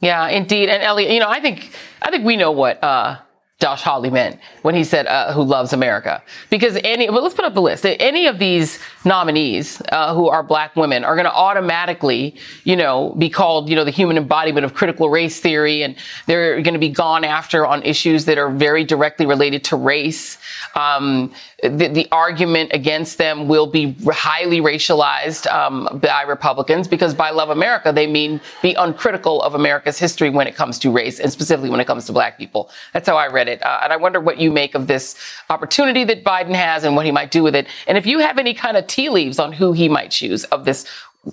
Yeah, 0.00 0.28
indeed. 0.28 0.68
And 0.68 0.82
Elliot, 0.82 1.10
you 1.10 1.18
know, 1.18 1.30
I 1.30 1.40
think 1.40 1.70
I 2.02 2.10
think 2.10 2.26
we 2.26 2.36
know 2.36 2.50
what 2.50 2.82
uh, 2.84 3.16
Josh 3.60 3.82
Hawley 3.82 4.08
meant 4.08 4.38
when 4.62 4.76
he 4.76 4.84
said 4.84 5.08
uh, 5.08 5.32
"Who 5.32 5.42
loves 5.42 5.72
America?" 5.72 6.22
Because 6.48 6.78
any, 6.84 7.10
well, 7.10 7.22
let's 7.22 7.34
put 7.34 7.44
up 7.44 7.54
the 7.54 7.62
list. 7.62 7.84
Any 7.84 8.28
of 8.28 8.38
these 8.38 8.78
nominees 9.04 9.82
uh, 9.90 10.14
who 10.14 10.28
are 10.28 10.44
black 10.44 10.76
women 10.76 11.04
are 11.04 11.16
going 11.16 11.24
to 11.24 11.32
automatically, 11.32 12.36
you 12.62 12.76
know, 12.76 13.16
be 13.18 13.28
called, 13.28 13.68
you 13.68 13.74
know, 13.74 13.82
the 13.82 13.90
human 13.90 14.16
embodiment 14.16 14.64
of 14.64 14.74
critical 14.74 15.10
race 15.10 15.40
theory, 15.40 15.82
and 15.82 15.96
they're 16.26 16.62
going 16.62 16.74
to 16.74 16.78
be 16.78 16.88
gone 16.88 17.24
after 17.24 17.66
on 17.66 17.82
issues 17.82 18.26
that 18.26 18.38
are 18.38 18.48
very 18.48 18.84
directly 18.84 19.26
related 19.26 19.64
to 19.64 19.76
race. 19.76 20.38
Um, 20.76 21.32
the, 21.62 21.88
the, 21.88 22.08
argument 22.12 22.70
against 22.72 23.18
them 23.18 23.48
will 23.48 23.66
be 23.66 23.96
highly 24.06 24.60
racialized 24.60 25.46
um, 25.52 25.88
by 26.00 26.22
Republicans 26.22 26.86
because 26.86 27.14
by 27.14 27.30
love 27.30 27.50
America 27.50 27.92
they 27.92 28.06
mean 28.06 28.40
be 28.62 28.74
uncritical 28.74 29.42
of 29.42 29.54
America's 29.54 29.98
history 29.98 30.30
when 30.30 30.46
it 30.46 30.54
comes 30.54 30.78
to 30.78 30.90
race 30.90 31.18
and 31.18 31.32
specifically 31.32 31.68
when 31.68 31.80
it 31.80 31.86
comes 31.86 32.06
to 32.06 32.12
black 32.12 32.38
people. 32.38 32.70
That's 32.92 33.08
how 33.08 33.16
I 33.16 33.26
read 33.26 33.48
it, 33.48 33.62
uh, 33.64 33.80
and 33.82 33.92
I 33.92 33.96
wonder 33.96 34.20
what 34.20 34.38
you 34.38 34.52
make 34.52 34.74
of 34.74 34.86
this 34.86 35.16
opportunity 35.50 36.04
that 36.04 36.22
Biden 36.22 36.54
has 36.54 36.84
and 36.84 36.94
what 36.94 37.04
he 37.04 37.12
might 37.12 37.32
do 37.32 37.42
with 37.42 37.56
it, 37.56 37.66
and 37.88 37.98
if 37.98 38.06
you 38.06 38.20
have 38.20 38.38
any 38.38 38.54
kind 38.54 38.76
of 38.76 38.86
tea 38.86 39.08
leaves 39.08 39.38
on 39.38 39.52
who 39.52 39.72
he 39.72 39.88
might 39.88 40.10
choose 40.10 40.44
of 40.44 40.64
this 40.64 40.86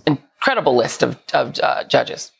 incredible 0.07 0.75
list 0.75 1.03
of, 1.03 1.19
of 1.33 1.59
uh, 1.59 1.83
judges. 1.83 2.31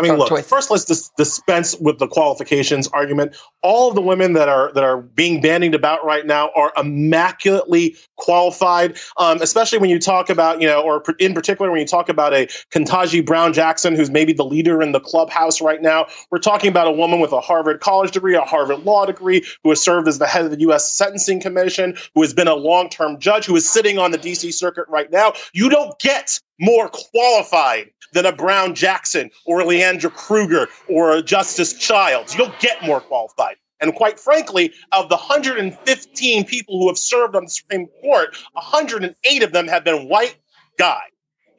I 0.00 0.02
mean, 0.02 0.18
look. 0.18 0.44
First, 0.44 0.70
let's 0.70 0.84
dis- 0.84 1.10
dispense 1.16 1.76
with 1.78 1.98
the 1.98 2.08
qualifications 2.08 2.88
argument. 2.88 3.36
All 3.62 3.88
of 3.88 3.94
the 3.94 4.00
women 4.00 4.32
that 4.32 4.48
are 4.48 4.72
that 4.72 4.82
are 4.82 5.02
being 5.02 5.42
bandied 5.42 5.74
about 5.74 6.04
right 6.04 6.24
now 6.24 6.50
are 6.56 6.72
immaculately 6.76 7.96
qualified. 8.16 8.98
Um, 9.18 9.42
especially 9.42 9.78
when 9.78 9.90
you 9.90 9.98
talk 9.98 10.30
about, 10.30 10.60
you 10.60 10.66
know, 10.66 10.80
or 10.80 11.02
in 11.18 11.34
particular 11.34 11.70
when 11.70 11.80
you 11.80 11.86
talk 11.86 12.08
about 12.08 12.32
a 12.32 12.46
Ketanji 12.72 13.24
Brown 13.24 13.52
Jackson, 13.52 13.94
who's 13.94 14.10
maybe 14.10 14.32
the 14.32 14.44
leader 14.44 14.80
in 14.80 14.92
the 14.92 15.00
clubhouse 15.00 15.60
right 15.60 15.82
now. 15.82 16.06
We're 16.30 16.38
talking 16.38 16.70
about 16.70 16.86
a 16.86 16.92
woman 16.92 17.20
with 17.20 17.32
a 17.32 17.40
Harvard 17.40 17.80
College 17.80 18.12
degree, 18.12 18.34
a 18.34 18.40
Harvard 18.40 18.84
Law 18.84 19.04
degree, 19.04 19.44
who 19.62 19.70
has 19.70 19.80
served 19.80 20.08
as 20.08 20.18
the 20.18 20.26
head 20.26 20.44
of 20.46 20.50
the 20.50 20.60
U.S. 20.60 20.90
Sentencing 20.90 21.40
Commission, 21.40 21.96
who 22.14 22.22
has 22.22 22.32
been 22.32 22.48
a 22.48 22.54
long-term 22.54 23.18
judge, 23.18 23.44
who 23.44 23.56
is 23.56 23.68
sitting 23.68 23.98
on 23.98 24.12
the 24.12 24.18
D.C. 24.18 24.50
Circuit 24.52 24.86
right 24.88 25.10
now. 25.10 25.34
You 25.52 25.68
don't 25.68 25.98
get 25.98 26.40
more 26.60 26.88
qualified 26.88 27.90
than 28.12 28.26
a 28.26 28.32
Brown 28.32 28.74
Jackson 28.74 29.30
or 29.46 29.60
a 29.60 29.64
Leondra 29.64 30.12
Kruger 30.12 30.68
or 30.88 31.16
a 31.16 31.22
Justice 31.22 31.72
Childs. 31.74 32.36
You'll 32.36 32.52
get 32.60 32.82
more 32.82 33.00
qualified. 33.00 33.56
And 33.80 33.94
quite 33.94 34.20
frankly, 34.20 34.72
of 34.92 35.08
the 35.08 35.16
115 35.16 36.44
people 36.44 36.78
who 36.78 36.88
have 36.88 36.98
served 36.98 37.34
on 37.34 37.44
the 37.44 37.50
Supreme 37.50 37.86
Court, 38.02 38.36
108 38.52 39.42
of 39.42 39.52
them 39.52 39.68
have 39.68 39.84
been 39.84 40.08
white 40.08 40.36
guys. 40.78 41.00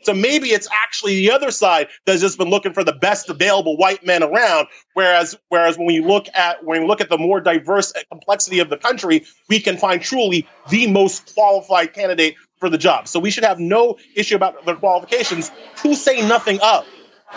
So 0.03 0.13
maybe 0.13 0.49
it's 0.49 0.67
actually 0.71 1.15
the 1.15 1.31
other 1.31 1.51
side 1.51 1.87
that's 2.05 2.21
just 2.21 2.37
been 2.37 2.49
looking 2.49 2.73
for 2.73 2.83
the 2.83 2.93
best 2.93 3.29
available 3.29 3.77
white 3.77 4.03
men 4.03 4.23
around. 4.23 4.67
Whereas, 4.93 5.37
whereas 5.49 5.77
when 5.77 5.85
we 5.85 5.99
look 5.99 6.25
at 6.33 6.63
when 6.63 6.81
you 6.81 6.87
look 6.87 7.01
at 7.01 7.09
the 7.09 7.19
more 7.19 7.39
diverse 7.39 7.93
complexity 8.09 8.59
of 8.59 8.69
the 8.69 8.77
country, 8.77 9.25
we 9.47 9.59
can 9.59 9.77
find 9.77 10.01
truly 10.01 10.47
the 10.69 10.87
most 10.87 11.33
qualified 11.35 11.93
candidate 11.93 12.35
for 12.61 12.69
the 12.69 12.77
job. 12.77 13.09
So 13.09 13.19
we 13.19 13.31
should 13.31 13.43
have 13.43 13.59
no 13.59 13.97
issue 14.15 14.35
about 14.37 14.65
their 14.65 14.75
qualifications 14.75 15.51
to 15.77 15.93
say 15.95 16.25
nothing 16.25 16.59
of 16.61 16.87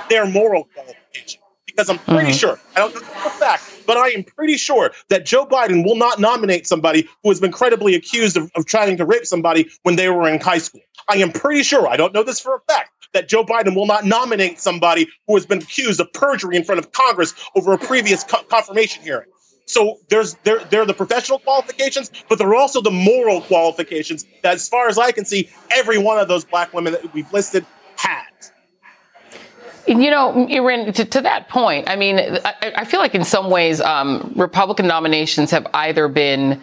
their 0.08 0.26
moral 0.26 0.68
qualifications. 0.72 1.38
Because 1.66 1.90
I'm 1.90 1.98
pretty 1.98 2.30
mm-hmm. 2.30 2.36
sure, 2.36 2.60
I 2.76 2.80
don't 2.80 2.94
know 2.94 3.00
for 3.00 3.28
a 3.28 3.30
fact, 3.32 3.64
but 3.84 3.96
I 3.96 4.10
am 4.10 4.22
pretty 4.22 4.56
sure 4.58 4.92
that 5.08 5.26
Joe 5.26 5.44
Biden 5.44 5.84
will 5.84 5.96
not 5.96 6.20
nominate 6.20 6.68
somebody 6.68 7.08
who 7.24 7.30
has 7.30 7.40
been 7.40 7.50
credibly 7.50 7.96
accused 7.96 8.36
of, 8.36 8.48
of 8.54 8.66
trying 8.66 8.96
to 8.98 9.04
rape 9.04 9.26
somebody 9.26 9.68
when 9.82 9.96
they 9.96 10.08
were 10.08 10.28
in 10.28 10.40
high 10.40 10.58
school. 10.58 10.82
I 11.08 11.16
am 11.16 11.32
pretty 11.32 11.64
sure, 11.64 11.88
I 11.88 11.96
don't 11.96 12.14
know 12.14 12.22
this 12.22 12.38
for 12.38 12.54
a 12.54 12.60
fact, 12.72 12.90
that 13.12 13.28
Joe 13.28 13.44
Biden 13.44 13.74
will 13.74 13.86
not 13.86 14.04
nominate 14.04 14.60
somebody 14.60 15.08
who 15.26 15.34
has 15.34 15.46
been 15.46 15.58
accused 15.58 16.00
of 16.00 16.12
perjury 16.12 16.56
in 16.56 16.62
front 16.62 16.78
of 16.78 16.92
Congress 16.92 17.34
over 17.56 17.72
a 17.72 17.78
previous 17.78 18.22
co- 18.22 18.42
confirmation 18.44 19.02
hearing. 19.02 19.28
So 19.66 19.98
there's 20.08 20.34
there 20.44 20.58
there 20.64 20.82
are 20.82 20.86
the 20.86 20.94
professional 20.94 21.38
qualifications, 21.38 22.10
but 22.28 22.38
there 22.38 22.48
are 22.48 22.54
also 22.54 22.80
the 22.82 22.90
moral 22.90 23.40
qualifications 23.40 24.26
that, 24.42 24.54
as 24.54 24.68
far 24.68 24.88
as 24.88 24.98
I 24.98 25.10
can 25.10 25.24
see, 25.24 25.48
every 25.70 25.98
one 25.98 26.18
of 26.18 26.28
those 26.28 26.44
black 26.44 26.74
women 26.74 26.92
that 26.92 27.14
we've 27.14 27.32
listed 27.32 27.64
had. 27.96 28.26
You 29.86 30.10
know, 30.10 30.46
Irin, 30.48 30.94
to, 30.94 31.04
to, 31.04 31.20
that 31.20 31.50
point, 31.50 31.90
I 31.90 31.96
mean, 31.96 32.18
I, 32.18 32.72
I 32.76 32.84
feel 32.86 33.00
like 33.00 33.14
in 33.14 33.22
some 33.22 33.50
ways, 33.50 33.82
um, 33.82 34.32
Republican 34.34 34.86
nominations 34.86 35.50
have 35.50 35.66
either 35.74 36.08
been 36.08 36.62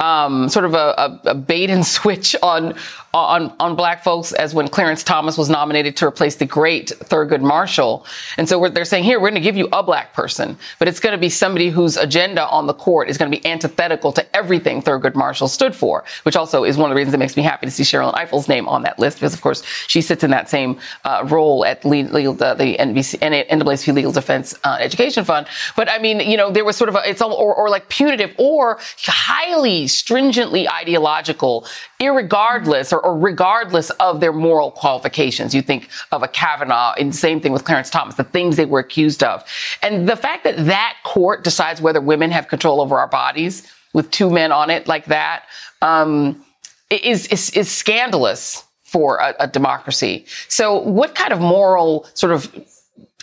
um, 0.00 0.48
sort 0.48 0.64
of 0.64 0.74
a, 0.74 1.20
a, 1.24 1.34
bait 1.34 1.70
and 1.70 1.86
switch 1.86 2.34
on 2.42 2.74
on 3.12 3.52
on 3.60 3.76
black 3.76 4.02
folks 4.02 4.32
as 4.32 4.54
when 4.54 4.68
Clarence 4.68 5.04
Thomas 5.04 5.36
was 5.36 5.50
nominated 5.50 5.96
to 5.98 6.06
replace 6.06 6.36
the 6.36 6.46
great 6.46 6.88
Thurgood 6.88 7.42
Marshall. 7.42 8.06
And 8.38 8.48
so 8.48 8.68
they're 8.68 8.84
saying 8.84 9.04
here 9.04 9.20
we're 9.20 9.30
going 9.30 9.34
to 9.34 9.40
give 9.40 9.56
you 9.56 9.68
a 9.72 9.82
black 9.82 10.14
person, 10.14 10.56
but 10.78 10.88
it's 10.88 11.00
going 11.00 11.12
to 11.12 11.18
be 11.18 11.28
somebody 11.28 11.68
whose 11.68 11.96
agenda 11.96 12.46
on 12.48 12.66
the 12.66 12.72
court 12.72 13.10
is 13.10 13.18
going 13.18 13.30
to 13.30 13.36
be 13.36 13.44
antithetical 13.46 14.12
to 14.12 14.36
everything 14.36 14.80
Thurgood 14.80 15.14
Marshall 15.14 15.48
stood 15.48 15.74
for, 15.74 16.04
which 16.22 16.36
also 16.36 16.64
is 16.64 16.76
one 16.76 16.90
of 16.90 16.94
the 16.94 16.98
reasons 16.98 17.14
it 17.14 17.18
makes 17.18 17.36
me 17.36 17.42
happy 17.42 17.66
to 17.66 17.72
see 17.72 17.82
Sherrilyn 17.82 18.14
Ifill's 18.14 18.48
name 18.48 18.68
on 18.68 18.82
that 18.82 18.98
list 18.98 19.18
because 19.18 19.34
of 19.34 19.42
course 19.42 19.62
she 19.86 20.00
sits 20.00 20.24
in 20.24 20.30
that 20.30 20.48
same 20.48 20.78
uh, 21.04 21.26
role 21.28 21.64
at 21.66 21.84
legal, 21.84 22.32
the, 22.32 22.54
the 22.54 22.76
NBC, 22.78 23.18
NAACP 23.18 23.92
Legal 23.92 24.12
Defense 24.12 24.54
uh, 24.64 24.78
Education 24.80 25.24
Fund. 25.24 25.46
But 25.76 25.90
I 25.90 25.98
mean, 25.98 26.20
you 26.20 26.36
know, 26.36 26.50
there 26.50 26.64
was 26.64 26.76
sort 26.76 26.88
of 26.88 26.94
a, 26.94 27.08
it's 27.08 27.20
all 27.20 27.32
or, 27.32 27.54
or 27.54 27.68
like 27.68 27.88
punitive 27.88 28.34
or 28.38 28.78
highly 29.04 29.88
stringently 29.92 30.68
ideological, 30.68 31.66
irregardless 32.00 32.92
or, 32.92 33.04
or, 33.04 33.18
regardless 33.18 33.90
of 33.90 34.20
their 34.20 34.32
moral 34.32 34.70
qualifications. 34.70 35.54
You 35.54 35.62
think 35.62 35.88
of 36.12 36.22
a 36.22 36.28
Kavanaugh 36.28 36.94
and 36.98 37.14
same 37.14 37.40
thing 37.40 37.52
with 37.52 37.64
Clarence 37.64 37.90
Thomas, 37.90 38.14
the 38.14 38.24
things 38.24 38.56
they 38.56 38.64
were 38.64 38.80
accused 38.80 39.22
of. 39.22 39.44
And 39.82 40.08
the 40.08 40.16
fact 40.16 40.44
that 40.44 40.64
that 40.66 40.96
court 41.04 41.44
decides 41.44 41.80
whether 41.80 42.00
women 42.00 42.30
have 42.30 42.48
control 42.48 42.80
over 42.80 42.98
our 42.98 43.08
bodies 43.08 43.70
with 43.92 44.10
two 44.10 44.30
men 44.30 44.52
on 44.52 44.70
it 44.70 44.86
like 44.86 45.06
that, 45.06 45.44
um, 45.82 46.44
is, 46.90 47.26
is, 47.28 47.50
is 47.50 47.70
scandalous 47.70 48.64
for 48.84 49.18
a, 49.18 49.34
a 49.40 49.46
democracy. 49.46 50.26
So 50.48 50.78
what 50.78 51.14
kind 51.14 51.32
of 51.32 51.40
moral 51.40 52.06
sort 52.14 52.32
of 52.32 52.52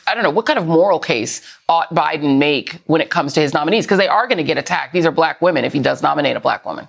I 0.07 0.13
don't 0.13 0.23
know, 0.23 0.31
what 0.31 0.45
kind 0.45 0.57
of 0.57 0.65
moral 0.65 0.99
case 0.99 1.41
ought 1.67 1.93
Biden 1.93 2.37
make 2.37 2.81
when 2.85 3.01
it 3.01 3.09
comes 3.09 3.33
to 3.33 3.41
his 3.41 3.53
nominees? 3.53 3.85
Because 3.85 3.99
they 3.99 4.07
are 4.07 4.27
going 4.27 4.37
to 4.37 4.43
get 4.43 4.57
attacked. 4.57 4.93
These 4.93 5.05
are 5.05 5.11
black 5.11 5.41
women 5.41 5.65
if 5.65 5.73
he 5.73 5.79
does 5.79 6.01
nominate 6.01 6.35
a 6.35 6.39
black 6.39 6.65
woman. 6.65 6.87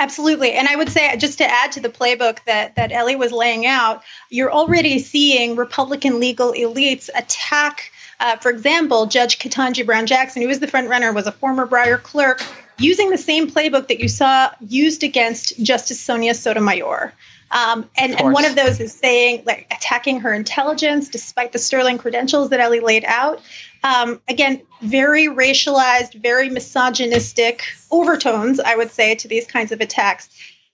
Absolutely. 0.00 0.52
And 0.52 0.68
I 0.68 0.76
would 0.76 0.90
say, 0.90 1.16
just 1.16 1.38
to 1.38 1.44
add 1.44 1.72
to 1.72 1.80
the 1.80 1.88
playbook 1.88 2.38
that, 2.44 2.76
that 2.76 2.92
Elie 2.92 3.16
was 3.16 3.32
laying 3.32 3.66
out, 3.66 4.02
you're 4.30 4.52
already 4.52 5.00
seeing 5.00 5.56
Republican 5.56 6.20
legal 6.20 6.52
elites 6.52 7.08
attack, 7.16 7.90
uh, 8.20 8.36
for 8.36 8.50
example, 8.50 9.06
Judge 9.06 9.40
Ketanji 9.40 9.84
Brown 9.84 10.06
Jackson, 10.06 10.42
who 10.42 10.48
was 10.48 10.60
the 10.60 10.68
front 10.68 10.88
runner, 10.88 11.12
was 11.12 11.26
a 11.26 11.32
former 11.32 11.66
Breyer 11.66 12.00
clerk, 12.00 12.44
using 12.78 13.10
the 13.10 13.18
same 13.18 13.50
playbook 13.50 13.88
that 13.88 13.98
you 13.98 14.08
saw 14.08 14.50
used 14.60 15.02
against 15.02 15.60
Justice 15.64 16.00
Sonia 16.00 16.34
Sotomayor. 16.34 17.12
Um, 17.50 17.88
and, 17.96 18.18
and 18.20 18.32
one 18.32 18.44
of 18.44 18.56
those 18.56 18.78
is 18.80 18.92
saying, 18.92 19.44
like, 19.46 19.66
attacking 19.70 20.20
her 20.20 20.34
intelligence 20.34 21.08
despite 21.08 21.52
the 21.52 21.58
sterling 21.58 21.98
credentials 21.98 22.50
that 22.50 22.60
Elie 22.60 22.80
laid 22.80 23.04
out. 23.04 23.40
Um, 23.82 24.20
again, 24.28 24.62
very 24.82 25.28
racialized, 25.28 26.20
very 26.20 26.50
misogynistic 26.50 27.64
overtones, 27.90 28.60
I 28.60 28.76
would 28.76 28.90
say, 28.90 29.14
to 29.16 29.28
these 29.28 29.46
kinds 29.46 29.72
of 29.72 29.80
attacks. 29.80 30.28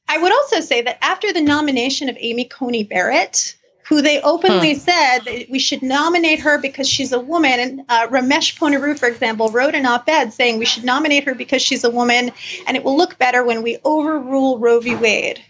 I 0.09 0.19
would 0.19 0.33
also 0.33 0.61
say 0.61 0.83
that 0.83 0.99
after 1.03 1.33
the 1.33 1.41
nomination 1.41 2.09
of 2.09 2.17
Amy 2.19 2.45
Coney 2.45 2.83
Barrett, 2.83 3.57
who 3.87 4.01
they 4.01 4.21
openly 4.23 4.75
hmm. 4.75 4.79
said 4.79 5.19
that 5.21 5.47
we 5.51 5.59
should 5.59 5.83
nominate 5.83 6.41
her 6.41 6.59
because 6.59 6.89
she's 6.89 7.13
a 7.13 7.21
woman. 7.21 7.61
And 7.61 7.81
uh, 7.89 8.09
Ramesh 8.09 8.59
Ponnuru, 8.59 8.99
for 8.99 9.07
example, 9.07 9.51
wrote 9.51 9.75
an 9.75 9.87
op 9.87 10.09
ed 10.09 10.33
saying 10.33 10.59
we 10.59 10.65
should 10.65 10.85
nominate 10.85 11.25
her 11.25 11.35
because 11.35 11.61
she's 11.61 11.85
a 11.85 11.91
woman 11.91 12.33
and 12.67 12.77
it 12.77 12.83
will 12.83 12.97
look 12.97 13.19
better 13.19 13.45
when 13.45 13.63
we 13.63 13.79
overrule 13.85 14.59
Roe 14.59 14.81
v. 14.81 14.95
Wade. 14.95 15.43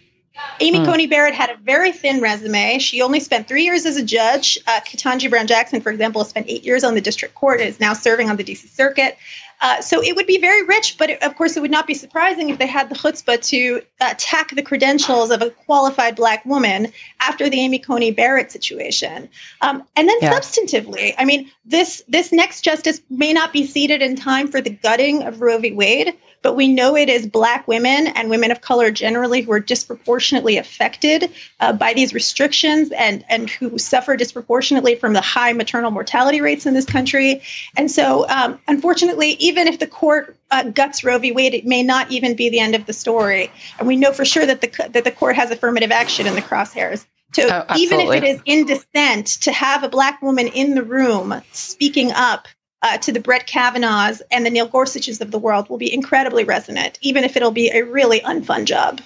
Amy 0.61 0.79
hmm. 0.79 0.85
Coney 0.85 1.07
Barrett 1.07 1.35
had 1.35 1.51
a 1.51 1.57
very 1.57 1.93
thin 1.93 2.21
resume. 2.21 2.79
She 2.79 3.03
only 3.03 3.21
spent 3.21 3.49
three 3.49 3.65
years 3.65 3.87
as 3.87 3.97
a 3.97 4.03
judge. 4.03 4.59
Uh, 4.67 4.81
Ketanji 4.81 5.31
Brown 5.31 5.47
Jackson, 5.47 5.81
for 5.81 5.91
example, 5.91 6.25
spent 6.25 6.47
eight 6.49 6.65
years 6.65 6.85
on 6.85 6.95
the 6.95 7.01
district 7.01 7.35
court 7.35 7.61
and 7.61 7.69
is 7.69 7.81
now 7.81 7.93
serving 7.93 8.31
on 8.31 8.37
the 8.37 8.45
DC 8.45 8.69
Circuit. 8.69 9.17
Uh, 9.61 9.81
so 9.81 10.03
it 10.03 10.17
would 10.17 10.27
be 10.27 10.39
very 10.39 10.63
rich, 10.65 10.99
but 10.99 11.11
it, 11.11 11.23
of 11.23 11.37
course, 11.37 11.57
it 11.57 11.61
would 11.61 11.71
not 11.71 11.87
be 11.87 11.95
surprising 11.95 12.51
if 12.51 12.59
they 12.59 12.67
had 12.67 12.89
the 12.89 12.95
chutzpah 12.95 13.41
to 13.49 13.81
attack 14.01 14.55
the 14.55 14.63
credentials 14.63 15.31
of 15.31 15.41
a 15.41 15.51
qualified 15.51 16.17
black 16.17 16.45
woman 16.45 16.93
after 17.21 17.49
the 17.49 17.61
Amy 17.61 17.79
Coney 17.79 18.11
Barrett 18.11 18.51
situation. 18.51 19.29
Um, 19.61 19.85
and 19.97 20.09
then 20.09 20.17
yeah. 20.21 20.33
substantively, 20.33 21.15
I 21.19 21.25
mean, 21.25 21.51
this 21.65 22.03
this 22.09 22.33
next 22.33 22.63
justice 22.63 23.01
may 23.09 23.33
not 23.33 23.53
be 23.53 23.67
seated 23.67 24.03
in 24.03 24.17
time 24.17 24.49
for 24.49 24.61
the 24.61 24.71
gutting 24.71 25.23
of 25.23 25.41
Roe 25.41 25.59
v. 25.59 25.73
Wade, 25.73 26.15
but 26.45 26.55
we 26.55 26.69
know 26.69 26.95
it 26.95 27.09
is 27.09 27.27
Black 27.27 27.67
women 27.67 28.07
and 28.09 28.29
women 28.29 28.51
of 28.51 28.61
color 28.61 28.91
generally 28.91 29.41
who 29.41 29.51
are 29.51 29.59
disproportionately 29.59 30.59
affected 30.59 31.33
uh, 31.59 31.73
by 31.73 31.95
these 31.95 32.13
restrictions 32.13 32.93
and, 32.93 33.25
and 33.31 33.49
who 33.49 33.79
suffer 33.79 34.15
disproportionately 34.15 34.95
from 34.95 35.15
the 35.15 35.23
high 35.23 35.55
maternal 35.55 35.91
mortality 35.91 36.43
rates 36.43 36.67
in 36.67 36.75
this 36.75 36.85
country. 36.85 37.41
And 37.79 37.91
so, 37.91 38.29
um, 38.29 38.61
unfortunately, 38.69 39.31
even 39.41 39.67
if 39.67 39.79
the 39.79 39.87
court 39.87 40.37
uh, 40.51 40.65
guts 40.65 41.03
Roe 41.03 41.19
v. 41.19 41.33
Wade, 41.33 41.55
it 41.55 41.65
may 41.65 41.83
not 41.83 42.11
even 42.13 42.37
be 42.37 42.51
the 42.51 42.61
end 42.61 42.75
of 42.75 42.85
the 42.85 42.93
story. 42.93 43.51
And 43.79 43.89
we 43.89 43.97
know 43.97 44.13
for 44.13 44.27
sure 44.27 44.45
that 44.45 44.61
the 44.61 44.89
that 44.91 45.05
the 45.05 45.11
court 45.11 45.37
has 45.37 45.51
affirmative 45.51 45.91
action 45.91 46.27
in 46.27 46.35
the 46.35 46.43
crosshairs. 46.43 47.07
To 47.33 47.73
oh, 47.73 47.77
even 47.77 48.01
if 48.01 48.11
it 48.11 48.23
is 48.23 48.41
in 48.45 48.67
dissent, 48.67 49.27
to 49.41 49.51
have 49.51 49.83
a 49.83 49.89
black 49.89 50.21
woman 50.21 50.47
in 50.47 50.75
the 50.75 50.85
room 50.85 51.41
speaking 51.53 52.13
up 52.13 52.47
uh, 52.85 52.99
to 52.99 53.13
the 53.13 53.19
Brett 53.19 53.47
Kavanaughs 53.47 54.21
and 54.31 54.45
the 54.45 54.51
Neil 54.51 54.69
Gorsuches 54.69 55.23
of 55.23 55.31
the 55.31 55.39
world 55.39 55.71
will 55.71 55.79
be 55.79 55.93
incredibly 55.93 56.45
resonant, 56.45 56.99
even 57.01 57.25
if 57.25 57.35
it'll 57.35 57.51
be 57.51 57.71
a 57.71 57.83
really 57.83 58.21
unfun 58.21 58.67
job. 58.67 59.01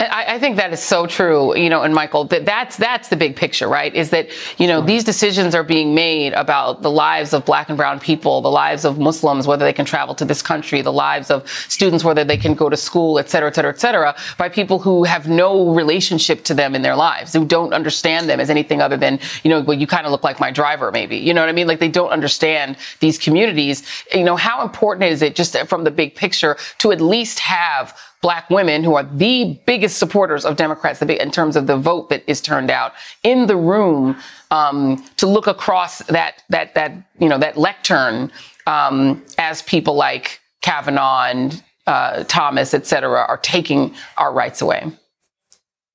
I, 0.00 0.24
I, 0.34 0.38
think 0.38 0.56
that 0.56 0.72
is 0.72 0.80
so 0.80 1.06
true, 1.06 1.56
you 1.56 1.70
know, 1.70 1.82
and 1.82 1.94
Michael, 1.94 2.24
that 2.26 2.44
that's, 2.44 2.76
that's 2.76 3.08
the 3.08 3.16
big 3.16 3.36
picture, 3.36 3.68
right? 3.68 3.94
Is 3.94 4.10
that, 4.10 4.28
you 4.58 4.66
know, 4.66 4.80
these 4.80 5.04
decisions 5.04 5.54
are 5.54 5.62
being 5.62 5.94
made 5.94 6.32
about 6.32 6.82
the 6.82 6.90
lives 6.90 7.32
of 7.32 7.44
black 7.44 7.68
and 7.68 7.76
brown 7.76 8.00
people, 8.00 8.40
the 8.40 8.50
lives 8.50 8.84
of 8.84 8.98
Muslims, 8.98 9.46
whether 9.46 9.64
they 9.64 9.72
can 9.72 9.86
travel 9.86 10.14
to 10.16 10.24
this 10.24 10.42
country, 10.42 10.82
the 10.82 10.92
lives 10.92 11.30
of 11.30 11.48
students, 11.68 12.04
whether 12.04 12.24
they 12.24 12.36
can 12.36 12.54
go 12.54 12.68
to 12.68 12.76
school, 12.76 13.18
et 13.18 13.30
cetera, 13.30 13.48
et 13.48 13.54
cetera, 13.54 13.70
et 13.70 13.80
cetera, 13.80 14.16
by 14.38 14.48
people 14.48 14.78
who 14.78 15.04
have 15.04 15.28
no 15.28 15.72
relationship 15.72 16.44
to 16.44 16.54
them 16.54 16.74
in 16.74 16.82
their 16.82 16.96
lives, 16.96 17.32
who 17.32 17.44
don't 17.44 17.72
understand 17.72 18.28
them 18.28 18.40
as 18.40 18.50
anything 18.50 18.82
other 18.82 18.96
than, 18.96 19.18
you 19.44 19.50
know, 19.50 19.60
well, 19.60 19.78
you 19.78 19.86
kind 19.86 20.06
of 20.06 20.12
look 20.12 20.24
like 20.24 20.40
my 20.40 20.50
driver, 20.50 20.90
maybe. 20.90 21.16
You 21.16 21.32
know 21.34 21.40
what 21.40 21.48
I 21.48 21.52
mean? 21.52 21.66
Like 21.66 21.78
they 21.78 21.88
don't 21.88 22.10
understand 22.10 22.76
these 23.00 23.18
communities. 23.18 23.82
You 24.12 24.24
know, 24.24 24.36
how 24.36 24.62
important 24.62 25.10
is 25.10 25.22
it 25.22 25.34
just 25.34 25.56
from 25.66 25.84
the 25.84 25.90
big 25.90 26.14
picture 26.14 26.56
to 26.78 26.92
at 26.92 27.00
least 27.00 27.38
have 27.40 27.96
black 28.22 28.48
women 28.48 28.84
who 28.84 28.94
are 28.94 29.02
the 29.02 29.60
biggest 29.66 29.98
supporters 29.98 30.44
of 30.44 30.56
Democrats 30.56 31.02
in 31.02 31.30
terms 31.30 31.56
of 31.56 31.66
the 31.66 31.76
vote 31.76 32.08
that 32.08 32.22
is 32.26 32.40
turned 32.40 32.70
out 32.70 32.92
in 33.22 33.46
the 33.46 33.56
room 33.56 34.16
um, 34.50 35.04
to 35.16 35.26
look 35.26 35.46
across 35.46 35.98
that 36.06 36.42
that 36.48 36.74
that 36.74 36.92
you 37.18 37.28
know 37.28 37.38
that 37.38 37.58
lectern 37.58 38.30
um, 38.66 39.22
as 39.38 39.62
people 39.62 39.94
like 39.94 40.40
Kavanaugh 40.62 41.24
and 41.24 41.62
uh, 41.86 42.24
Thomas, 42.24 42.72
et 42.74 42.86
cetera, 42.86 43.24
are 43.28 43.38
taking 43.38 43.94
our 44.16 44.32
rights 44.32 44.62
away. 44.62 44.90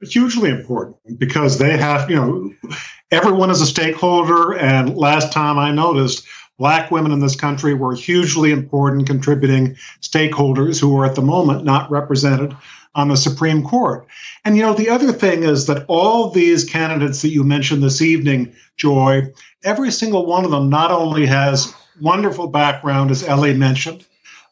It's 0.01 0.13
hugely 0.13 0.49
important 0.49 1.17
because 1.17 1.57
they 1.57 1.75
have, 1.77 2.09
you 2.09 2.17
know, 2.17 2.53
everyone 3.09 3.49
is 3.49 3.61
a 3.61 3.65
stakeholder. 3.65 4.55
And 4.57 4.95
last 4.95 5.31
time 5.33 5.57
I 5.57 5.71
noticed, 5.71 6.27
Black 6.57 6.89
women 6.89 7.11
in 7.11 7.19
this 7.19 7.35
country 7.35 7.73
were 7.73 7.93
hugely 7.93 8.51
important 8.51 9.05
contributing 9.05 9.75
stakeholders 10.01 10.79
who 10.79 10.97
are 10.97 11.05
at 11.05 11.15
the 11.15 11.21
moment 11.21 11.63
not 11.63 11.89
represented 11.91 12.55
on 12.95 13.09
the 13.09 13.15
Supreme 13.15 13.63
Court. 13.63 14.07
And 14.43 14.57
you 14.57 14.63
know, 14.63 14.73
the 14.73 14.89
other 14.89 15.11
thing 15.11 15.43
is 15.43 15.67
that 15.67 15.85
all 15.87 16.31
these 16.31 16.63
candidates 16.63 17.21
that 17.21 17.29
you 17.29 17.43
mentioned 17.43 17.83
this 17.83 18.01
evening, 18.01 18.55
Joy, 18.75 19.31
every 19.63 19.91
single 19.91 20.25
one 20.25 20.45
of 20.45 20.51
them 20.51 20.69
not 20.69 20.89
only 20.89 21.27
has 21.27 21.73
wonderful 22.01 22.47
background, 22.47 23.11
as 23.11 23.23
Elie 23.23 23.53
mentioned, 23.53 24.05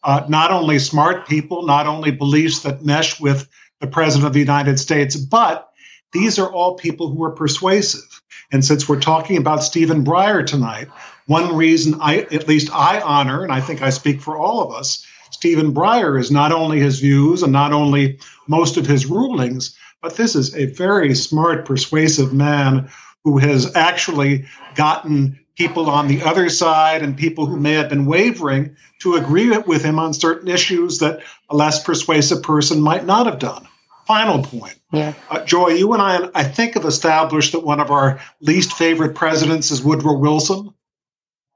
uh, 0.03 0.25
not 0.29 0.51
only 0.51 0.77
smart 0.77 1.27
people, 1.27 1.65
not 1.65 1.87
only 1.87 2.11
beliefs 2.11 2.61
that 2.61 2.85
mesh 2.85 3.19
with 3.19 3.49
the 3.79 3.87
President 3.87 4.27
of 4.27 4.33
the 4.33 4.39
United 4.39 4.79
States, 4.79 5.15
but 5.15 5.71
these 6.15 6.39
are 6.39 6.51
all 6.51 6.75
people 6.75 7.09
who 7.09 7.23
are 7.25 7.31
persuasive. 7.31 8.21
And 8.51 8.63
since 8.63 8.87
we're 8.87 9.01
talking 9.01 9.35
about 9.35 9.63
Stephen 9.63 10.05
Breyer 10.05 10.45
tonight, 10.45 10.87
one 11.27 11.55
reason 11.55 11.99
I, 11.99 12.19
at 12.31 12.47
least 12.47 12.69
I 12.71 13.01
honor, 13.01 13.43
and 13.43 13.51
I 13.51 13.59
think 13.59 13.81
I 13.81 13.89
speak 13.89 14.21
for 14.21 14.37
all 14.37 14.63
of 14.63 14.73
us, 14.73 15.05
Stephen 15.31 15.73
Breyer 15.73 16.17
is 16.17 16.31
not 16.31 16.53
only 16.53 16.79
his 16.79 16.99
views 16.99 17.43
and 17.43 17.51
not 17.51 17.73
only 17.73 18.17
most 18.47 18.77
of 18.77 18.87
his 18.87 19.05
rulings, 19.05 19.77
but 20.01 20.15
this 20.15 20.35
is 20.35 20.55
a 20.55 20.67
very 20.67 21.13
smart, 21.13 21.65
persuasive 21.65 22.31
man 22.31 22.89
who 23.25 23.37
has 23.39 23.75
actually 23.75 24.45
gotten 24.75 25.37
people 25.57 25.89
on 25.89 26.07
the 26.07 26.21
other 26.21 26.47
side 26.47 27.01
and 27.01 27.17
people 27.17 27.45
who 27.45 27.57
may 27.57 27.73
have 27.73 27.89
been 27.89 28.05
wavering 28.05 28.73
to 29.01 29.15
agree 29.15 29.49
with 29.57 29.83
him 29.83 29.99
on 29.99 30.13
certain 30.13 30.47
issues 30.47 30.99
that 30.99 31.21
a 31.49 31.55
less 31.55 31.83
persuasive 31.83 32.41
person 32.41 32.79
might 32.79 33.05
not 33.05 33.25
have 33.25 33.39
done. 33.39 33.67
Final 34.05 34.43
point. 34.43 34.79
Yeah. 34.91 35.13
Uh, 35.29 35.43
Joy, 35.43 35.69
you 35.69 35.93
and 35.93 36.01
I, 36.01 36.29
I 36.35 36.43
think, 36.43 36.75
have 36.75 36.85
established 36.85 37.53
that 37.53 37.61
one 37.61 37.79
of 37.79 37.89
our 37.91 38.19
least 38.39 38.73
favorite 38.73 39.15
presidents 39.15 39.71
is 39.71 39.83
Woodrow 39.83 40.17
Wilson. 40.17 40.73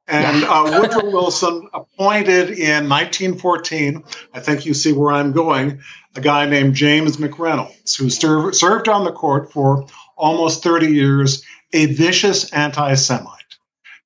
And 0.08 0.44
uh, 0.44 0.80
Woodrow 0.82 1.12
Wilson 1.12 1.70
appointed 1.74 2.50
in 2.50 2.90
1914, 2.90 4.04
I 4.34 4.40
think 4.40 4.66
you 4.66 4.74
see 4.74 4.92
where 4.92 5.14
I'm 5.14 5.32
going, 5.32 5.82
a 6.16 6.22
guy 6.22 6.48
named 6.48 6.74
James 6.74 7.18
McReynolds, 7.18 7.96
who 7.96 8.10
served, 8.10 8.56
served 8.56 8.90
on 8.90 9.04
the 9.04 9.12
court 9.12 9.52
for 9.52 9.86
almost 10.18 10.64
30 10.64 10.88
years, 10.88 11.44
a 11.74 11.86
vicious 11.86 12.52
anti 12.52 12.96
Semite. 12.96 13.36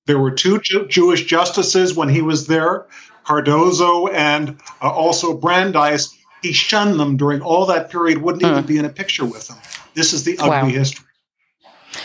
There 0.06 0.20
were 0.20 0.32
two 0.32 0.60
Jew- 0.60 0.88
Jewish 0.88 1.24
justices 1.26 1.96
when 1.96 2.10
he 2.10 2.22
was 2.22 2.48
there, 2.48 2.88
Cardozo 3.24 4.08
and 4.08 4.60
uh, 4.82 4.90
also 4.90 5.38
Brandeis. 5.38 6.14
He 6.44 6.52
shunned 6.52 7.00
them 7.00 7.18
during 7.18 7.42
all 7.42 7.66
that 7.66 7.90
period, 7.90 8.22
wouldn't 8.22 8.44
even 8.44 8.66
be 8.66 8.78
in 8.78 8.86
a 8.86 8.90
picture 8.90 9.26
with 9.26 9.48
them. 9.48 9.58
This 9.96 10.14
is 10.14 10.24
the 10.24 10.38
ugly 10.38 10.50
wow. 10.50 10.66
history. 10.66 11.06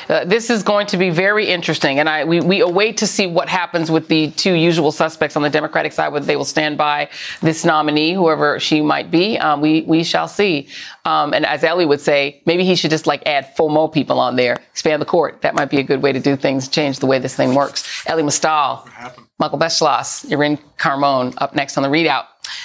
Uh, 0.08 0.24
this 0.24 0.50
is 0.50 0.62
going 0.62 0.86
to 0.86 0.96
be 0.96 1.10
very 1.10 1.48
interesting, 1.48 1.98
and 1.98 2.08
I 2.08 2.24
we, 2.24 2.40
we 2.40 2.60
await 2.60 2.98
to 2.98 3.06
see 3.06 3.26
what 3.26 3.48
happens 3.48 3.90
with 3.90 4.08
the 4.08 4.30
two 4.32 4.54
usual 4.54 4.92
suspects 4.92 5.36
on 5.36 5.42
the 5.42 5.50
Democratic 5.50 5.92
side, 5.92 6.12
whether 6.12 6.24
they 6.26 6.36
will 6.36 6.44
stand 6.44 6.78
by 6.78 7.08
this 7.40 7.64
nominee, 7.64 8.12
whoever 8.12 8.58
she 8.60 8.80
might 8.80 9.10
be. 9.10 9.38
Um, 9.38 9.60
we 9.60 9.82
we 9.82 10.04
shall 10.04 10.28
see. 10.28 10.68
Um, 11.04 11.32
and 11.32 11.44
as 11.46 11.64
Elie 11.64 11.86
would 11.86 12.00
say, 12.00 12.42
maybe 12.46 12.64
he 12.64 12.74
should 12.74 12.90
just 12.90 13.06
like 13.06 13.26
add 13.26 13.54
four 13.56 13.70
more 13.70 13.90
people 13.90 14.18
on 14.18 14.36
there, 14.36 14.58
expand 14.70 15.00
the 15.00 15.06
court. 15.06 15.42
That 15.42 15.54
might 15.54 15.70
be 15.70 15.78
a 15.78 15.82
good 15.82 16.02
way 16.02 16.12
to 16.12 16.20
do 16.20 16.36
things, 16.36 16.68
change 16.68 16.98
the 16.98 17.06
way 17.06 17.18
this 17.18 17.34
thing 17.34 17.54
works. 17.54 18.04
Elie 18.06 18.22
Mystal, 18.22 18.86
Michael 19.38 19.58
Beschloss, 19.58 20.30
Irin 20.30 20.58
Carmon 20.76 21.34
up 21.38 21.54
next 21.54 21.76
on 21.76 21.82
the 21.82 21.88
ReidOut. 21.88 22.24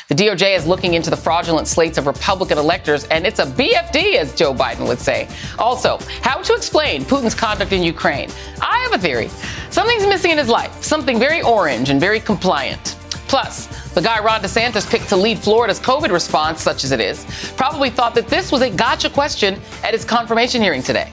The 0.09 0.15
DOJ 0.15 0.55
is 0.55 0.67
looking 0.67 0.93
into 0.93 1.09
the 1.09 1.17
fraudulent 1.17 1.67
slates 1.67 1.97
of 1.97 2.07
Republican 2.07 2.57
electors, 2.57 3.05
and 3.05 3.25
it's 3.25 3.39
a 3.39 3.45
BFD, 3.45 4.15
as 4.15 4.35
Joe 4.35 4.53
Biden 4.53 4.87
would 4.87 4.99
say. 4.99 5.27
Also, 5.57 5.97
how 6.21 6.41
to 6.41 6.53
explain 6.53 7.03
Putin's 7.03 7.35
conduct 7.35 7.71
in 7.71 7.83
Ukraine. 7.83 8.29
I 8.61 8.79
have 8.79 8.93
a 8.93 8.97
theory. 8.97 9.29
Something's 9.69 10.05
missing 10.05 10.31
in 10.31 10.37
his 10.37 10.49
life, 10.49 10.83
something 10.83 11.17
very 11.17 11.41
orange 11.41 11.89
and 11.89 11.99
very 11.99 12.19
compliant. 12.19 12.97
Plus, 13.27 13.67
the 13.93 14.01
guy 14.01 14.19
Ron 14.19 14.41
DeSantis 14.41 14.89
picked 14.89 15.09
to 15.09 15.15
lead 15.15 15.39
Florida's 15.39 15.79
COVID 15.79 16.11
response, 16.11 16.61
such 16.61 16.83
as 16.83 16.91
it 16.91 16.99
is, 16.99 17.25
probably 17.57 17.89
thought 17.89 18.13
that 18.15 18.27
this 18.27 18.51
was 18.51 18.61
a 18.61 18.69
gotcha 18.69 19.09
question 19.09 19.59
at 19.83 19.93
his 19.93 20.05
confirmation 20.05 20.61
hearing 20.61 20.83
today. 20.83 21.11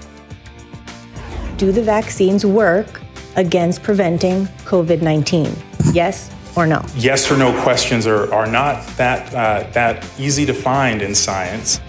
Do 1.57 1.73
the 1.73 1.83
vaccines 1.83 2.45
work 2.45 3.01
against 3.37 3.83
preventing 3.83 4.47
COVID 4.65 5.01
19? 5.01 5.55
Yes 5.93 6.31
or 6.57 6.67
no? 6.67 6.85
Yes 6.97 7.31
or 7.31 7.37
no 7.37 7.59
questions 7.63 8.07
are, 8.07 8.33
are 8.33 8.47
not 8.47 8.87
that, 8.97 9.33
uh, 9.35 9.71
that 9.73 10.07
easy 10.19 10.47
to 10.47 10.55
find 10.55 11.03
in 11.03 11.15
science. 11.15 11.81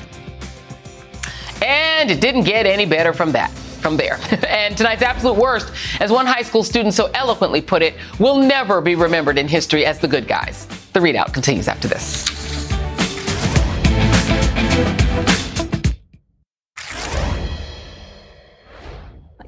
And 1.61 2.09
it 2.09 2.21
didn't 2.21 2.43
get 2.43 2.65
any 2.65 2.85
better 2.85 3.13
from 3.13 3.31
that 3.33 3.51
from 3.81 3.97
there. 3.97 4.19
and 4.47 4.77
tonight's 4.77 5.01
absolute 5.01 5.37
worst, 5.37 5.71
as 5.99 6.11
one 6.11 6.25
high 6.25 6.43
school 6.43 6.63
student 6.63 6.93
so 6.93 7.09
eloquently 7.13 7.61
put 7.61 7.81
it, 7.81 7.95
will 8.19 8.37
never 8.37 8.79
be 8.79 8.95
remembered 8.95 9.37
in 9.37 9.47
history 9.47 9.85
as 9.85 9.99
the 9.99 10.07
good 10.07 10.27
guys. 10.27 10.67
The 10.93 10.99
ReidOut 10.99 11.33
continues 11.33 11.67
after 11.67 11.87
this. 11.87 12.40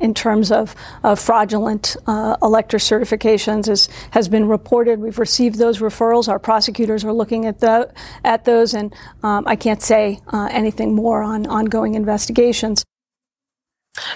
In 0.04 0.14
terms 0.14 0.52
of 0.52 0.76
uh, 1.04 1.16
fraudulent 1.16 1.96
uh, 2.06 2.36
elector 2.44 2.78
certifications 2.78 3.90
has 4.12 4.28
been 4.28 4.48
reported. 4.48 5.00
We've 5.00 5.18
received 5.18 5.58
those 5.58 5.80
referrals. 5.80 6.28
Our 6.28 6.40
prosecutors 6.40 7.06
are 7.06 7.14
looking 7.14 7.46
at, 7.46 7.60
the, 7.62 7.92
at 8.24 8.44
those, 8.44 8.74
and 8.74 8.94
um, 9.24 9.48
I 9.48 9.56
can't 9.56 9.82
say 9.82 10.20
uh, 10.28 10.50
anything 10.52 10.94
more 10.94 11.24
on 11.24 11.48
ongoing 11.48 11.96
investigations. 11.96 12.84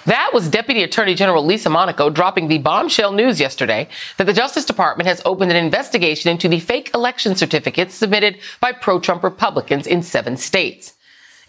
That 0.06 0.32
was 0.34 0.50
Deputy 0.50 0.84
Attorney 0.84 1.14
General 1.14 1.46
Lisa 1.46 1.70
Monaco 1.70 2.10
dropping 2.10 2.48
the 2.48 2.58
bombshell 2.58 3.14
news 3.14 3.40
yesterday 3.40 3.88
that 4.18 4.26
the 4.26 4.34
Justice 4.34 4.66
Department 4.66 5.08
has 5.08 5.22
opened 5.24 5.52
an 5.52 5.64
investigation 5.66 6.32
into 6.32 6.50
the 6.50 6.60
fake 6.60 6.90
election 6.96 7.36
certificates 7.36 7.94
submitted 7.94 8.40
by 8.60 8.72
pro-Trump 8.72 9.24
Republicans 9.24 9.86
in 9.88 10.02
seven 10.02 10.36
states. 10.36 10.97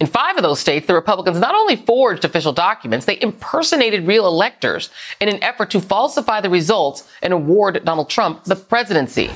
In 0.00 0.06
five 0.06 0.36
of 0.36 0.44
those 0.44 0.60
states, 0.60 0.86
the 0.86 0.94
Republicans 0.94 1.40
not 1.40 1.56
only 1.56 1.74
forged 1.74 2.24
official 2.24 2.52
documents, 2.52 3.06
they 3.06 3.20
impersonated 3.20 4.06
real 4.06 4.26
electors 4.26 4.90
in 5.20 5.28
an 5.28 5.42
effort 5.42 5.70
to 5.70 5.80
falsify 5.80 6.40
the 6.40 6.50
results 6.50 7.08
and 7.20 7.32
award 7.32 7.82
Donald 7.84 8.08
Trump 8.08 8.44
the 8.44 8.54
presidency. 8.54 9.28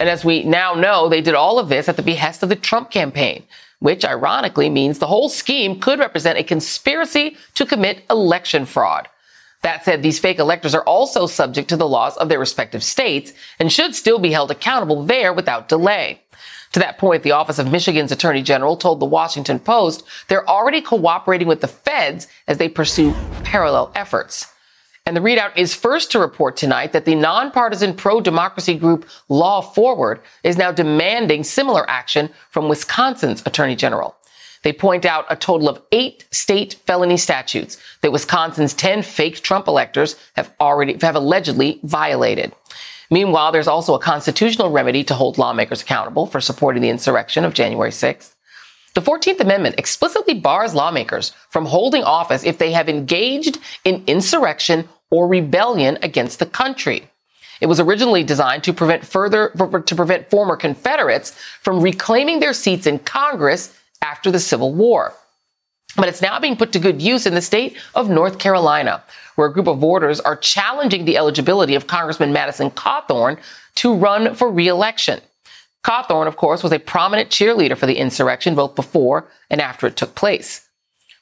And 0.00 0.08
as 0.08 0.24
we 0.24 0.42
now 0.42 0.74
know, 0.74 1.08
they 1.08 1.20
did 1.20 1.34
all 1.34 1.60
of 1.60 1.68
this 1.68 1.88
at 1.88 1.96
the 1.96 2.02
behest 2.02 2.42
of 2.42 2.48
the 2.48 2.56
Trump 2.56 2.90
campaign, 2.90 3.44
which 3.78 4.04
ironically 4.04 4.68
means 4.68 4.98
the 4.98 5.06
whole 5.06 5.28
scheme 5.28 5.78
could 5.78 6.00
represent 6.00 6.38
a 6.38 6.42
conspiracy 6.42 7.36
to 7.54 7.64
commit 7.64 8.04
election 8.10 8.66
fraud. 8.66 9.08
That 9.62 9.84
said, 9.84 10.02
these 10.02 10.18
fake 10.18 10.40
electors 10.40 10.74
are 10.74 10.82
also 10.82 11.26
subject 11.26 11.68
to 11.68 11.76
the 11.76 11.88
laws 11.88 12.16
of 12.16 12.28
their 12.28 12.40
respective 12.40 12.82
states 12.82 13.32
and 13.60 13.72
should 13.72 13.94
still 13.94 14.18
be 14.18 14.32
held 14.32 14.50
accountable 14.50 15.04
there 15.04 15.32
without 15.32 15.68
delay. 15.68 16.20
To 16.74 16.80
that 16.80 16.98
point, 16.98 17.22
the 17.22 17.30
Office 17.30 17.60
of 17.60 17.70
Michigan's 17.70 18.10
Attorney 18.10 18.42
General 18.42 18.76
told 18.76 18.98
the 18.98 19.04
Washington 19.04 19.60
Post 19.60 20.02
they're 20.26 20.48
already 20.48 20.80
cooperating 20.80 21.46
with 21.46 21.60
the 21.60 21.68
feds 21.68 22.26
as 22.48 22.58
they 22.58 22.68
pursue 22.68 23.14
parallel 23.44 23.92
efforts. 23.94 24.48
And 25.06 25.16
the 25.16 25.20
ReidOut 25.20 25.56
is 25.56 25.72
first 25.72 26.10
to 26.10 26.18
report 26.18 26.56
tonight 26.56 26.92
that 26.92 27.04
the 27.04 27.14
nonpartisan 27.14 27.94
pro-democracy 27.94 28.74
group 28.74 29.08
Law 29.28 29.60
Forward 29.60 30.20
is 30.42 30.56
now 30.56 30.72
demanding 30.72 31.44
similar 31.44 31.88
action 31.88 32.28
from 32.50 32.68
Wisconsin's 32.68 33.44
Attorney 33.46 33.76
General. 33.76 34.16
They 34.64 34.72
point 34.72 35.04
out 35.04 35.26
a 35.30 35.36
total 35.36 35.68
of 35.68 35.80
eight 35.92 36.26
state 36.32 36.80
felony 36.86 37.18
statutes 37.18 37.78
that 38.00 38.10
Wisconsin's 38.10 38.74
10 38.74 39.02
fake 39.02 39.42
Trump 39.42 39.68
electors 39.68 40.16
have 40.34 40.52
already, 40.58 40.98
have 41.02 41.14
allegedly 41.14 41.78
violated. 41.84 42.52
Meanwhile, 43.10 43.52
there's 43.52 43.68
also 43.68 43.94
a 43.94 43.98
constitutional 43.98 44.70
remedy 44.70 45.04
to 45.04 45.14
hold 45.14 45.38
lawmakers 45.38 45.82
accountable 45.82 46.26
for 46.26 46.40
supporting 46.40 46.82
the 46.82 46.88
insurrection 46.88 47.44
of 47.44 47.54
January 47.54 47.90
6th. 47.90 48.34
The 48.94 49.02
14th 49.02 49.40
Amendment 49.40 49.74
explicitly 49.76 50.34
bars 50.34 50.74
lawmakers 50.74 51.32
from 51.50 51.66
holding 51.66 52.04
office 52.04 52.44
if 52.44 52.58
they 52.58 52.72
have 52.72 52.88
engaged 52.88 53.58
in 53.84 54.04
insurrection 54.06 54.88
or 55.10 55.26
rebellion 55.26 55.98
against 56.02 56.38
the 56.38 56.46
country. 56.46 57.08
It 57.60 57.66
was 57.66 57.80
originally 57.80 58.22
designed 58.22 58.64
to 58.64 58.72
prevent 58.72 59.04
further, 59.04 59.50
to 59.86 59.94
prevent 59.94 60.30
former 60.30 60.56
Confederates 60.56 61.30
from 61.60 61.80
reclaiming 61.80 62.40
their 62.40 62.52
seats 62.52 62.86
in 62.86 62.98
Congress 63.00 63.76
after 64.02 64.30
the 64.30 64.40
Civil 64.40 64.72
War. 64.74 65.14
But 65.96 66.08
it's 66.08 66.22
now 66.22 66.40
being 66.40 66.56
put 66.56 66.72
to 66.72 66.78
good 66.78 67.00
use 67.00 67.26
in 67.26 67.34
the 67.34 67.42
state 67.42 67.76
of 67.94 68.10
North 68.10 68.38
Carolina, 68.38 69.02
where 69.34 69.48
a 69.48 69.52
group 69.52 69.66
of 69.66 69.78
voters 69.78 70.20
are 70.20 70.36
challenging 70.36 71.04
the 71.04 71.16
eligibility 71.16 71.74
of 71.74 71.86
Congressman 71.86 72.32
Madison 72.32 72.70
Cawthorn 72.70 73.38
to 73.76 73.94
run 73.94 74.34
for 74.34 74.50
reelection. 74.50 75.20
Cawthorn, 75.84 76.26
of 76.26 76.36
course, 76.36 76.62
was 76.62 76.72
a 76.72 76.78
prominent 76.78 77.28
cheerleader 77.28 77.76
for 77.76 77.86
the 77.86 77.98
insurrection 77.98 78.54
both 78.54 78.74
before 78.74 79.28
and 79.50 79.60
after 79.60 79.86
it 79.86 79.96
took 79.96 80.14
place. 80.14 80.66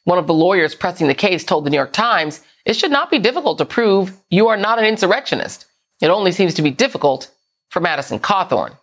One 0.04 0.18
of 0.18 0.26
the 0.26 0.34
lawyers 0.34 0.74
pressing 0.74 1.08
the 1.08 1.14
case 1.14 1.44
told 1.44 1.64
the 1.64 1.70
New 1.70 1.76
York 1.76 1.92
Times, 1.92 2.40
it 2.64 2.74
should 2.74 2.90
not 2.90 3.10
be 3.10 3.18
difficult 3.18 3.58
to 3.58 3.64
prove 3.64 4.16
you 4.30 4.48
are 4.48 4.56
not 4.56 4.78
an 4.78 4.84
insurrectionist. 4.84 5.66
It 6.00 6.08
only 6.08 6.32
seems 6.32 6.54
to 6.54 6.62
be 6.62 6.70
difficult 6.70 7.30
for 7.70 7.80
Madison 7.80 8.18
Cawthorn. 8.18 8.76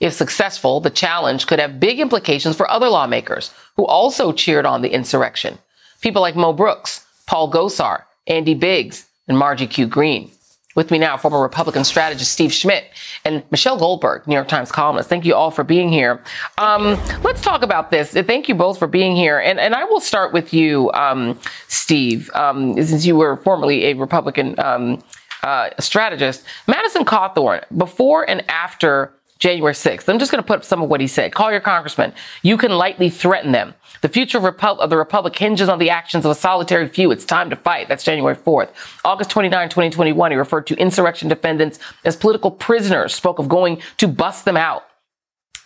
If 0.00 0.12
successful, 0.12 0.80
the 0.80 0.90
challenge 0.90 1.46
could 1.46 1.60
have 1.60 1.78
big 1.78 2.00
implications 2.00 2.56
for 2.56 2.68
other 2.68 2.88
lawmakers 2.88 3.52
who 3.76 3.86
also 3.86 4.32
cheered 4.32 4.66
on 4.66 4.82
the 4.82 4.92
insurrection. 4.92 5.58
People 6.00 6.22
like 6.22 6.34
Mo 6.34 6.52
Brooks, 6.52 7.06
Paul 7.26 7.52
Gosar, 7.52 8.02
Andy 8.26 8.54
Biggs, 8.54 9.06
and 9.28 9.38
Margie 9.38 9.66
Q. 9.66 9.86
Greene. 9.86 10.30
With 10.74 10.90
me 10.90 10.98
now, 10.98 11.18
former 11.18 11.40
Republican 11.40 11.84
strategist 11.84 12.32
Steve 12.32 12.52
Schmidt 12.52 12.84
and 13.26 13.42
Michelle 13.50 13.78
Goldberg, 13.78 14.26
New 14.26 14.34
York 14.34 14.48
Times 14.48 14.72
columnist. 14.72 15.08
Thank 15.08 15.26
you 15.26 15.34
all 15.34 15.50
for 15.50 15.64
being 15.64 15.92
here. 15.92 16.22
Um, 16.56 16.98
let's 17.22 17.42
talk 17.42 17.62
about 17.62 17.90
this. 17.90 18.12
Thank 18.12 18.48
you 18.48 18.54
both 18.54 18.78
for 18.78 18.86
being 18.86 19.14
here. 19.14 19.38
And, 19.38 19.60
and 19.60 19.74
I 19.74 19.84
will 19.84 20.00
start 20.00 20.32
with 20.32 20.54
you, 20.54 20.90
um, 20.92 21.38
Steve, 21.68 22.30
um, 22.34 22.82
since 22.82 23.04
you 23.04 23.16
were 23.16 23.36
formerly 23.36 23.84
a 23.86 23.92
Republican 23.94 24.58
um, 24.58 25.02
uh, 25.42 25.70
strategist. 25.78 26.42
Madison 26.66 27.04
Cawthorn, 27.04 27.64
before 27.76 28.28
and 28.28 28.42
after 28.48 29.12
January 29.42 29.74
6th, 29.74 30.08
I'm 30.08 30.20
just 30.20 30.30
going 30.30 30.40
to 30.40 30.46
put 30.46 30.58
up 30.58 30.64
some 30.64 30.82
of 30.82 30.88
what 30.88 31.00
he 31.00 31.08
said. 31.08 31.34
Call 31.34 31.50
your 31.50 31.60
congressman. 31.60 32.12
You 32.42 32.56
can 32.56 32.70
lightly 32.70 33.10
threaten 33.10 33.50
them. 33.50 33.74
The 34.00 34.08
future 34.08 34.38
of, 34.38 34.44
Repu- 34.44 34.78
of, 34.78 34.88
the 34.88 34.96
Republic 34.96 35.36
hinges 35.36 35.68
on 35.68 35.80
the 35.80 35.90
actions 35.90 36.24
of 36.24 36.30
a 36.30 36.36
solitary 36.36 36.86
few. 36.86 37.10
It's 37.10 37.24
time 37.24 37.50
to 37.50 37.56
fight. 37.56 37.88
That's 37.88 38.04
January 38.04 38.36
4th. 38.36 38.70
August 39.04 39.30
29, 39.30 39.68
2021, 39.68 40.30
he 40.30 40.36
referred 40.36 40.68
to 40.68 40.76
insurrection 40.76 41.28
defendants 41.28 41.80
as 42.04 42.14
political 42.14 42.52
prisoners, 42.52 43.16
spoke 43.16 43.40
of 43.40 43.48
going 43.48 43.82
to 43.96 44.06
bust 44.06 44.44
them 44.44 44.56
out. 44.56 44.84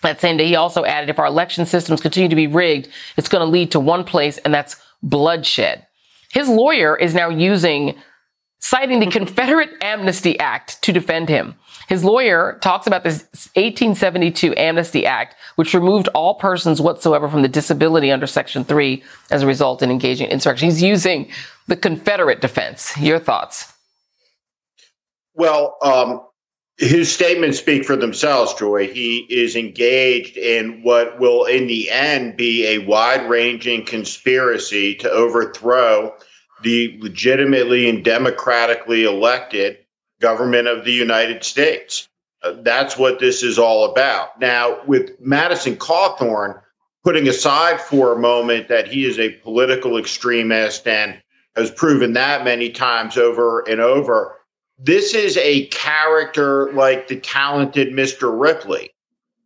That 0.00 0.22
same 0.22 0.38
day, 0.38 0.46
he 0.46 0.56
also 0.56 0.86
added, 0.86 1.10
if 1.10 1.18
our 1.18 1.26
election 1.26 1.66
systems 1.66 2.00
continue 2.00 2.30
to 2.30 2.34
be 2.34 2.46
rigged, 2.46 2.88
it's 3.18 3.28
going 3.28 3.44
to 3.44 3.52
lead 3.52 3.72
to 3.72 3.80
one 3.80 4.04
place, 4.04 4.38
and 4.38 4.54
that's 4.54 4.76
bloodshed. 5.02 5.86
His 6.32 6.48
lawyer 6.48 6.96
is 6.96 7.12
now 7.12 7.28
using, 7.28 7.94
citing 8.58 9.00
the 9.00 9.06
Confederate 9.10 9.74
Amnesty 9.82 10.38
Act 10.38 10.80
to 10.82 10.92
defend 10.92 11.28
him. 11.28 11.56
His 11.88 12.02
lawyer 12.02 12.58
talks 12.62 12.86
about 12.86 13.04
this 13.04 13.22
1872 13.54 14.54
Amnesty 14.56 15.06
Act, 15.06 15.36
which 15.54 15.74
removed 15.74 16.08
all 16.08 16.34
persons 16.34 16.80
whatsoever 16.80 17.28
from 17.28 17.42
the 17.42 17.48
disability 17.48 18.10
under 18.10 18.26
Section 18.26 18.64
3 18.64 19.02
as 19.30 19.42
a 19.42 19.46
result 19.46 19.82
in 19.82 19.90
engaging 19.90 20.26
in 20.26 20.32
insurrection. 20.32 20.68
He's 20.68 20.82
using 20.82 21.30
the 21.68 21.76
Confederate 21.76 22.40
defense. 22.40 22.96
Your 22.98 23.18
thoughts? 23.18 23.72
Well, 25.34 25.76
um, 25.82 26.22
his 26.78 27.12
statements 27.12 27.58
speak 27.58 27.84
for 27.84 27.96
themselves, 27.96 28.54
Joy. 28.54 28.88
He 28.92 29.26
is 29.30 29.56
engaged 29.56 30.36
in 30.36 30.82
what 30.82 31.18
will, 31.20 31.44
in 31.44 31.66
the 31.66 31.90
end, 31.90 32.36
be 32.36 32.66
a 32.66 32.86
wide 32.86 33.28
ranging 33.28 33.84
conspiracy 33.84 34.94
to 34.96 35.10
overthrow 35.10 36.14
the 36.62 36.98
legitimately 37.00 37.88
and 37.88 38.04
democratically 38.04 39.04
elected 39.04 39.78
government 40.26 40.66
of 40.66 40.84
the 40.84 40.92
United 40.92 41.44
States. 41.44 42.08
Uh, 42.42 42.54
that's 42.62 42.98
what 42.98 43.20
this 43.20 43.44
is 43.44 43.60
all 43.60 43.84
about. 43.84 44.40
Now, 44.40 44.84
with 44.84 45.12
Madison 45.20 45.76
Cawthorn, 45.76 46.60
putting 47.04 47.28
aside 47.28 47.80
for 47.80 48.12
a 48.12 48.18
moment 48.18 48.66
that 48.66 48.88
he 48.88 49.04
is 49.04 49.20
a 49.20 49.34
political 49.44 49.96
extremist 49.96 50.88
and 50.88 51.22
has 51.54 51.70
proven 51.70 52.14
that 52.14 52.42
many 52.42 52.70
times 52.70 53.16
over 53.16 53.60
and 53.68 53.80
over, 53.80 54.34
this 54.80 55.14
is 55.14 55.36
a 55.36 55.66
character 55.68 56.72
like 56.72 57.06
the 57.06 57.20
talented 57.20 57.92
Mr. 57.92 58.36
Ripley. 58.36 58.90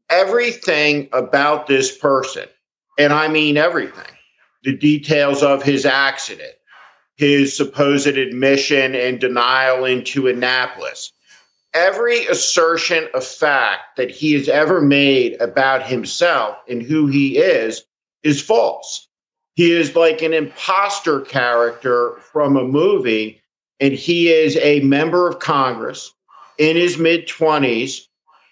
Everything 0.08 1.10
about 1.12 1.66
this 1.66 1.94
person, 1.94 2.48
and 2.98 3.12
I 3.12 3.28
mean 3.28 3.58
everything, 3.58 4.14
the 4.64 4.74
details 4.74 5.42
of 5.42 5.62
his 5.62 5.84
accident, 5.84 6.54
his 7.20 7.54
supposed 7.54 8.06
admission 8.06 8.94
and 8.94 9.20
denial 9.20 9.84
into 9.84 10.26
Annapolis, 10.26 11.12
every 11.74 12.24
assertion 12.24 13.06
of 13.12 13.22
fact 13.22 13.98
that 13.98 14.10
he 14.10 14.32
has 14.32 14.48
ever 14.48 14.80
made 14.80 15.38
about 15.38 15.86
himself 15.86 16.56
and 16.66 16.82
who 16.82 17.08
he 17.08 17.36
is 17.36 17.84
is 18.22 18.40
false. 18.40 19.06
He 19.54 19.70
is 19.70 19.94
like 19.94 20.22
an 20.22 20.32
imposter 20.32 21.20
character 21.20 22.16
from 22.32 22.56
a 22.56 22.64
movie 22.64 23.42
and 23.80 23.92
he 23.92 24.30
is 24.30 24.56
a 24.56 24.80
member 24.80 25.28
of 25.28 25.40
Congress 25.40 26.14
in 26.56 26.74
his 26.74 26.96
mid 26.96 27.28
20s 27.28 28.06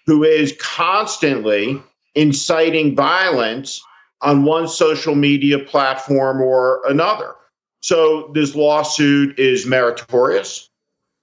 who 0.05 0.23
is 0.23 0.55
constantly 0.59 1.81
inciting 2.13 2.95
violence 2.95 3.81
on 4.21 4.45
one 4.45 4.67
social 4.67 5.15
media 5.15 5.57
platform 5.57 6.39
or 6.39 6.81
another. 6.87 7.33
So 7.81 8.31
this 8.33 8.55
lawsuit 8.55 9.39
is 9.39 9.65
meritorious, 9.65 10.69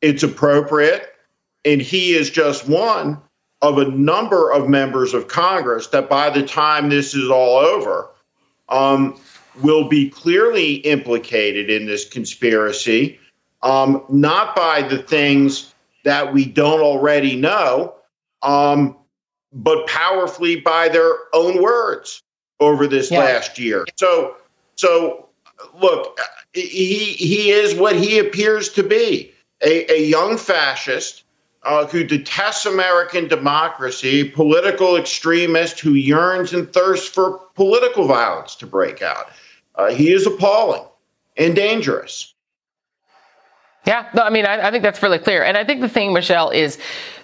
it's 0.01 0.23
appropriate, 0.23 1.15
and 1.65 1.81
he 1.81 2.15
is 2.15 2.31
just 2.31 2.69
one 2.69 3.21
of 3.63 3.79
a 3.79 3.87
number 3.87 4.53
of 4.53 4.69
members 4.69 5.15
of 5.15 5.29
Congress 5.29 5.89
that 5.89 6.09
by 6.09 6.31
the 6.31 6.47
time 6.47 6.89
this 6.89 7.15
is 7.15 7.31
all 7.31 7.59
over, 7.59 8.11
um, 8.69 9.19
will 9.63 9.89
be 9.89 10.09
clearly 10.11 10.75
implicated 10.77 11.71
in 11.71 11.87
this 11.87 12.07
conspiracy 12.09 13.19
um, 13.63 14.05
not 14.09 14.55
by 14.55 14.83
the 14.83 14.99
things 14.99 15.75
that 16.05 16.33
we 16.33 16.45
don't 16.45 16.81
already 16.81 17.37
know, 17.37 17.95
um, 18.43 18.97
but 19.53 19.87
powerfully 19.87 20.57
by 20.57 20.89
their 20.89 21.13
own 21.33 21.63
words 21.63 22.23
over 22.61 22.87
this 22.87 23.11
yeah. 23.11 23.19
last 23.19 23.59
year. 23.59 23.85
So, 23.97 24.37
so 24.77 25.26
look, 25.81 26.19
he 26.53 27.13
he 27.13 27.51
is 27.51 27.75
what 27.75 27.97
he 27.97 28.19
appears 28.19 28.71
to 28.71 28.83
be 28.83 29.33
a, 29.63 29.93
a 29.93 30.09
young 30.09 30.37
fascist. 30.37 31.23
Uh, 31.63 31.85
who 31.89 32.05
detests 32.05 32.65
American 32.65 33.27
democracy, 33.27 34.23
political 34.23 34.97
extremist 34.97 35.81
who 35.81 35.95
yearns 35.95 36.53
and 36.53 36.73
thirsts 36.73 37.09
for 37.09 37.41
political 37.57 38.07
violence 38.07 38.55
to 38.55 38.65
break 38.65 39.03
out. 39.03 39.27
Uh, 39.75 39.91
he 39.91 40.13
is 40.13 40.29
appalling 40.29 40.85
and 41.37 41.57
dangerous. 41.57 42.35
Yeah, 43.87 44.09
no, 44.15 44.23
I 44.23 44.31
mean, 44.31 44.47
I, 44.47 44.69
I, 44.69 44.71
think 44.71 44.83
that's 44.83 45.01
really 45.01 45.19
clear. 45.19 45.45
And 45.45 45.57
I 45.57 45.65
think 45.65 45.81
the 45.81 45.89
thing, 45.89 46.13
Michelle, 46.13 46.51
is 46.51 46.77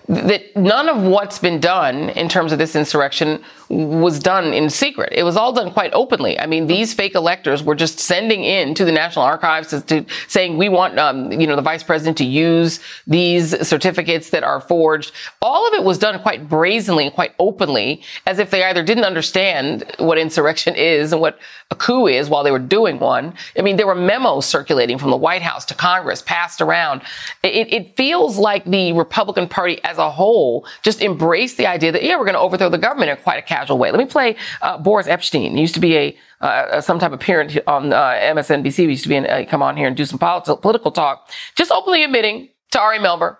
that 0.08 0.56
none 0.56 0.88
of 0.88 1.02
what's 1.02 1.38
been 1.40 1.58
done 1.58 2.10
in 2.10 2.28
terms 2.28 2.52
of 2.52 2.58
this 2.58 2.76
insurrection 2.76 3.42
was 3.72 4.18
done 4.18 4.52
in 4.52 4.68
secret. 4.68 5.08
It 5.12 5.22
was 5.22 5.34
all 5.34 5.52
done 5.52 5.70
quite 5.70 5.92
openly. 5.94 6.38
I 6.38 6.44
mean, 6.44 6.66
these 6.66 6.92
fake 6.92 7.14
electors 7.14 7.62
were 7.62 7.74
just 7.74 7.98
sending 7.98 8.44
in 8.44 8.74
to 8.74 8.84
the 8.84 8.92
National 8.92 9.24
Archives 9.24 9.68
to, 9.68 9.80
to 9.80 10.04
saying 10.28 10.58
we 10.58 10.68
want, 10.68 10.98
um, 10.98 11.32
you 11.32 11.46
know, 11.46 11.56
the 11.56 11.62
vice 11.62 11.82
president 11.82 12.18
to 12.18 12.24
use 12.24 12.80
these 13.06 13.66
certificates 13.66 14.28
that 14.30 14.44
are 14.44 14.60
forged. 14.60 15.12
All 15.40 15.66
of 15.66 15.72
it 15.72 15.84
was 15.84 15.96
done 15.96 16.20
quite 16.20 16.50
brazenly 16.50 17.06
and 17.06 17.14
quite 17.14 17.34
openly, 17.38 18.02
as 18.26 18.38
if 18.38 18.50
they 18.50 18.62
either 18.62 18.82
didn't 18.82 19.04
understand 19.04 19.90
what 19.98 20.18
insurrection 20.18 20.74
is 20.74 21.12
and 21.12 21.20
what 21.22 21.38
a 21.70 21.74
coup 21.74 22.06
is 22.06 22.28
while 22.28 22.44
they 22.44 22.50
were 22.50 22.58
doing 22.58 22.98
one. 22.98 23.32
I 23.58 23.62
mean, 23.62 23.78
there 23.78 23.86
were 23.86 23.94
memos 23.94 24.44
circulating 24.44 24.98
from 24.98 25.10
the 25.10 25.16
White 25.16 25.42
House 25.42 25.64
to 25.66 25.74
Congress, 25.74 26.20
passed 26.20 26.60
around. 26.60 27.00
It, 27.42 27.72
it 27.72 27.96
feels 27.96 28.36
like 28.36 28.66
the 28.66 28.92
Republican 28.92 29.48
Party 29.48 29.82
as 29.82 29.96
a 29.96 30.10
whole 30.10 30.66
just 30.82 31.00
embraced 31.00 31.56
the 31.56 31.66
idea 31.66 31.90
that 31.90 32.02
yeah, 32.02 32.18
we're 32.18 32.26
going 32.26 32.34
to 32.34 32.40
overthrow 32.40 32.68
the 32.68 32.76
government 32.76 33.10
in 33.10 33.16
quite 33.16 33.38
a 33.38 33.42
casual 33.62 33.78
way. 33.78 33.90
Let 33.90 33.98
me 33.98 34.06
play 34.06 34.36
uh, 34.60 34.78
Boris 34.78 35.06
Epshteyn. 35.06 35.52
He 35.52 35.60
used 35.60 35.74
to 35.74 35.80
be 35.80 35.96
a 35.96 36.16
uh, 36.40 36.80
some 36.80 36.98
type 36.98 37.12
of 37.12 37.20
parent 37.20 37.56
on 37.66 37.92
uh, 37.92 38.12
MSNBC. 38.34 38.74
He 38.74 38.84
used 38.84 39.04
to 39.04 39.08
be 39.08 39.16
in, 39.16 39.26
uh, 39.26 39.44
come 39.48 39.62
on 39.62 39.76
here 39.76 39.86
and 39.86 39.96
do 39.96 40.04
some 40.04 40.18
politi- 40.18 40.60
political 40.60 40.90
talk, 40.90 41.30
just 41.54 41.70
openly 41.70 42.02
admitting 42.02 42.48
to 42.72 42.80
Ari 42.80 42.98
Melber 42.98 43.36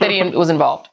that 0.00 0.10
he 0.10 0.22
was 0.36 0.50
involved. 0.50 0.88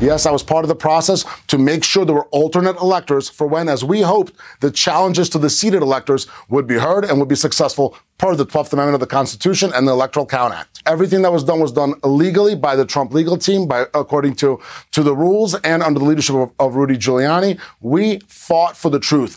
Yes, 0.00 0.26
I 0.26 0.30
was 0.30 0.44
part 0.44 0.64
of 0.64 0.68
the 0.68 0.76
process 0.76 1.24
to 1.48 1.58
make 1.58 1.82
sure 1.82 2.04
there 2.04 2.14
were 2.14 2.26
alternate 2.26 2.76
electors 2.76 3.28
for 3.28 3.48
when, 3.48 3.68
as 3.68 3.82
we 3.82 4.02
hoped, 4.02 4.32
the 4.60 4.70
challenges 4.70 5.28
to 5.30 5.38
the 5.38 5.50
seated 5.50 5.82
electors 5.82 6.28
would 6.48 6.68
be 6.68 6.76
heard 6.76 7.04
and 7.04 7.18
would 7.18 7.28
be 7.28 7.34
successful 7.34 7.96
per 8.16 8.36
the 8.36 8.46
12th 8.46 8.72
Amendment 8.72 8.94
of 8.94 9.00
the 9.00 9.08
Constitution 9.08 9.72
and 9.74 9.88
the 9.88 9.92
Electoral 9.92 10.24
Count 10.24 10.54
Act. 10.54 10.82
Everything 10.86 11.22
that 11.22 11.32
was 11.32 11.42
done 11.42 11.58
was 11.58 11.72
done 11.72 11.94
illegally 12.04 12.54
by 12.54 12.76
the 12.76 12.84
Trump 12.84 13.12
legal 13.12 13.36
team, 13.36 13.66
by 13.66 13.86
according 13.92 14.36
to, 14.36 14.60
to 14.92 15.02
the 15.02 15.16
rules 15.16 15.54
and 15.56 15.82
under 15.82 15.98
the 15.98 16.06
leadership 16.06 16.36
of, 16.36 16.52
of 16.60 16.76
Rudy 16.76 16.96
Giuliani. 16.96 17.58
We 17.80 18.20
fought 18.28 18.76
for 18.76 18.90
the 18.90 19.00
truth. 19.00 19.36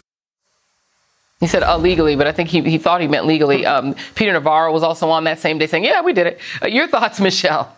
He 1.39 1.47
said 1.47 1.63
illegally, 1.63 2.15
but 2.15 2.27
I 2.27 2.31
think 2.31 2.49
he, 2.49 2.61
he 2.61 2.77
thought 2.77 3.01
he 3.01 3.07
meant 3.07 3.25
legally. 3.25 3.65
Um, 3.65 3.95
Peter 4.13 4.31
Navarro 4.31 4.71
was 4.71 4.83
also 4.83 5.09
on 5.09 5.23
that 5.23 5.39
same 5.39 5.57
day 5.57 5.65
saying, 5.65 5.85
yeah, 5.85 6.01
we 6.03 6.13
did 6.13 6.27
it. 6.27 6.39
Uh, 6.61 6.67
your 6.67 6.87
thoughts, 6.87 7.19
Michelle? 7.19 7.75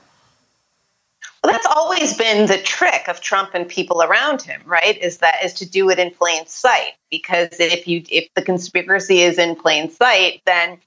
Well, 1.43 1.51
that's 1.51 1.67
always 1.67 2.15
been 2.15 2.47
the 2.47 2.58
trick 2.58 3.10
of 3.10 3.19
Trump 3.19 3.51
and 3.53 3.67
people 3.67 4.01
around 4.01 4.41
him, 4.41 4.62
right? 4.65 4.97
Is 4.97 5.17
that 5.17 5.43
is 5.43 5.53
to 5.56 5.69
do 5.69 5.89
it 5.89 5.99
in 5.99 6.12
plain 6.12 6.45
sight. 6.47 6.93
Because 7.12 7.60
if 7.60 7.86
you 7.88 8.03
if 8.10 8.29
the 8.34 8.41
conspiracy 8.41 9.19
is 9.19 9.38
in 9.38 9.56
plain 9.56 9.91
sight, 9.91 10.41
then 10.45 10.77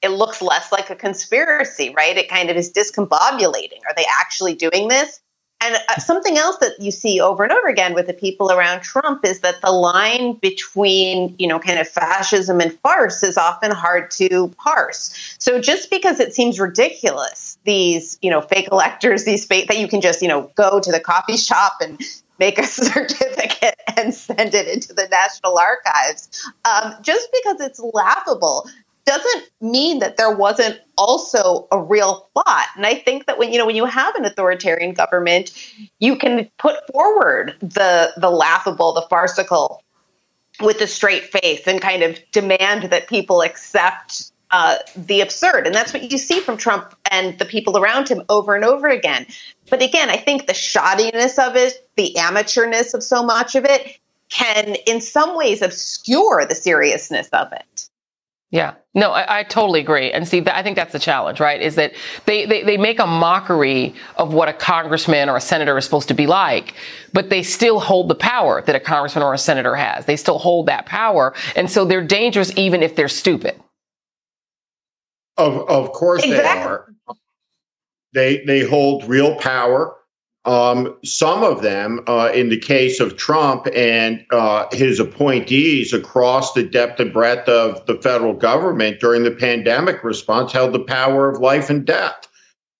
it 0.00 0.10
looks 0.10 0.40
less 0.40 0.70
like 0.70 0.90
a 0.90 0.94
conspiracy, 0.94 1.92
right? 1.96 2.16
It 2.16 2.28
kind 2.28 2.48
of 2.48 2.56
is 2.56 2.72
discombobulating. 2.72 3.80
Are 3.88 3.94
they 3.96 4.06
actually 4.20 4.54
doing 4.54 4.86
this? 4.86 5.20
And 5.60 5.76
uh, 5.88 5.98
something 5.98 6.38
else 6.38 6.58
that 6.58 6.74
you 6.78 6.90
see 6.90 7.20
over 7.20 7.42
and 7.42 7.52
over 7.52 7.66
again 7.66 7.94
with 7.94 8.06
the 8.06 8.14
people 8.14 8.52
around 8.52 8.82
Trump 8.82 9.24
is 9.24 9.40
that 9.40 9.60
the 9.60 9.72
line 9.72 10.34
between, 10.34 11.34
you 11.38 11.48
know, 11.48 11.58
kind 11.58 11.80
of 11.80 11.88
fascism 11.88 12.60
and 12.60 12.72
farce 12.80 13.22
is 13.24 13.36
often 13.36 13.72
hard 13.72 14.10
to 14.12 14.48
parse. 14.56 15.36
So 15.38 15.60
just 15.60 15.90
because 15.90 16.20
it 16.20 16.32
seems 16.32 16.60
ridiculous, 16.60 17.58
these, 17.64 18.18
you 18.22 18.30
know, 18.30 18.40
fake 18.40 18.68
electors, 18.70 19.24
these 19.24 19.44
fake 19.44 19.66
that 19.68 19.78
you 19.78 19.88
can 19.88 20.00
just, 20.00 20.22
you 20.22 20.28
know, 20.28 20.50
go 20.54 20.78
to 20.78 20.92
the 20.92 21.00
coffee 21.00 21.36
shop 21.36 21.78
and 21.80 22.00
make 22.38 22.58
a 22.58 22.64
certificate 22.64 23.74
and 23.96 24.14
send 24.14 24.54
it 24.54 24.68
into 24.68 24.92
the 24.92 25.08
National 25.08 25.58
Archives, 25.58 26.48
um, 26.64 26.94
just 27.02 27.28
because 27.32 27.60
it's 27.60 27.80
laughable 27.80 28.68
doesn't 29.08 29.44
mean 29.60 30.00
that 30.00 30.16
there 30.16 30.30
wasn't 30.30 30.78
also 30.96 31.66
a 31.72 31.80
real 31.80 32.28
thought. 32.34 32.68
And 32.76 32.86
I 32.86 32.94
think 32.94 33.26
that 33.26 33.38
when 33.38 33.52
you 33.52 33.58
know 33.58 33.66
when 33.66 33.76
you 33.76 33.86
have 33.86 34.14
an 34.14 34.24
authoritarian 34.24 34.92
government, 34.92 35.50
you 35.98 36.16
can 36.16 36.48
put 36.58 36.76
forward 36.92 37.56
the 37.60 38.12
the 38.16 38.30
laughable, 38.30 38.92
the 38.92 39.06
farcical 39.08 39.82
with 40.60 40.80
a 40.80 40.86
straight 40.86 41.24
face 41.24 41.66
and 41.66 41.80
kind 41.80 42.02
of 42.02 42.18
demand 42.32 42.90
that 42.90 43.08
people 43.08 43.42
accept 43.42 44.32
uh, 44.50 44.76
the 44.96 45.20
absurd. 45.20 45.66
And 45.66 45.74
that's 45.74 45.92
what 45.92 46.10
you 46.10 46.18
see 46.18 46.40
from 46.40 46.56
Trump 46.56 46.94
and 47.10 47.38
the 47.38 47.44
people 47.44 47.78
around 47.78 48.08
him 48.08 48.22
over 48.28 48.54
and 48.54 48.64
over 48.64 48.88
again. 48.88 49.26
But 49.70 49.82
again, 49.82 50.10
I 50.10 50.16
think 50.16 50.46
the 50.46 50.52
shoddiness 50.52 51.38
of 51.38 51.56
it, 51.56 51.88
the 51.96 52.14
amateurness 52.18 52.94
of 52.94 53.02
so 53.02 53.22
much 53.22 53.54
of 53.54 53.64
it, 53.64 53.98
can 54.30 54.76
in 54.86 55.00
some 55.00 55.36
ways 55.36 55.62
obscure 55.62 56.44
the 56.46 56.54
seriousness 56.54 57.28
of 57.28 57.52
it. 57.52 57.87
Yeah, 58.50 58.76
no, 58.94 59.10
I, 59.10 59.40
I, 59.40 59.42
totally 59.42 59.80
agree. 59.80 60.10
And 60.10 60.26
see, 60.26 60.42
I 60.46 60.62
think 60.62 60.76
that's 60.76 60.92
the 60.92 60.98
challenge, 60.98 61.38
right? 61.38 61.60
Is 61.60 61.74
that 61.74 61.92
they, 62.24 62.46
they, 62.46 62.62
they 62.62 62.78
make 62.78 62.98
a 62.98 63.06
mockery 63.06 63.94
of 64.16 64.32
what 64.32 64.48
a 64.48 64.54
congressman 64.54 65.28
or 65.28 65.36
a 65.36 65.40
senator 65.40 65.76
is 65.76 65.84
supposed 65.84 66.08
to 66.08 66.14
be 66.14 66.26
like, 66.26 66.74
but 67.12 67.28
they 67.28 67.42
still 67.42 67.78
hold 67.78 68.08
the 68.08 68.14
power 68.14 68.62
that 68.62 68.74
a 68.74 68.80
congressman 68.80 69.22
or 69.22 69.34
a 69.34 69.38
senator 69.38 69.76
has. 69.76 70.06
They 70.06 70.16
still 70.16 70.38
hold 70.38 70.64
that 70.66 70.86
power. 70.86 71.34
And 71.56 71.70
so 71.70 71.84
they're 71.84 72.02
dangerous 72.02 72.50
even 72.56 72.82
if 72.82 72.96
they're 72.96 73.08
stupid. 73.08 73.60
Of, 75.36 75.68
of 75.68 75.92
course 75.92 76.24
exactly. 76.24 76.42
they 76.42 76.48
are. 76.48 76.94
They, 78.14 78.44
they 78.46 78.60
hold 78.60 79.04
real 79.04 79.36
power. 79.36 79.94
Um, 80.48 80.96
some 81.04 81.44
of 81.44 81.60
them, 81.60 82.00
uh, 82.06 82.30
in 82.34 82.48
the 82.48 82.56
case 82.56 83.00
of 83.00 83.18
Trump 83.18 83.66
and 83.74 84.24
uh, 84.30 84.64
his 84.72 84.98
appointees 84.98 85.92
across 85.92 86.54
the 86.54 86.62
depth 86.62 86.98
and 87.00 87.12
breadth 87.12 87.48
of 87.50 87.84
the 87.84 87.96
federal 87.96 88.32
government 88.32 88.98
during 88.98 89.24
the 89.24 89.30
pandemic 89.30 90.02
response, 90.02 90.50
held 90.50 90.72
the 90.72 90.78
power 90.80 91.28
of 91.28 91.38
life 91.40 91.68
and 91.68 91.84
death. 91.84 92.26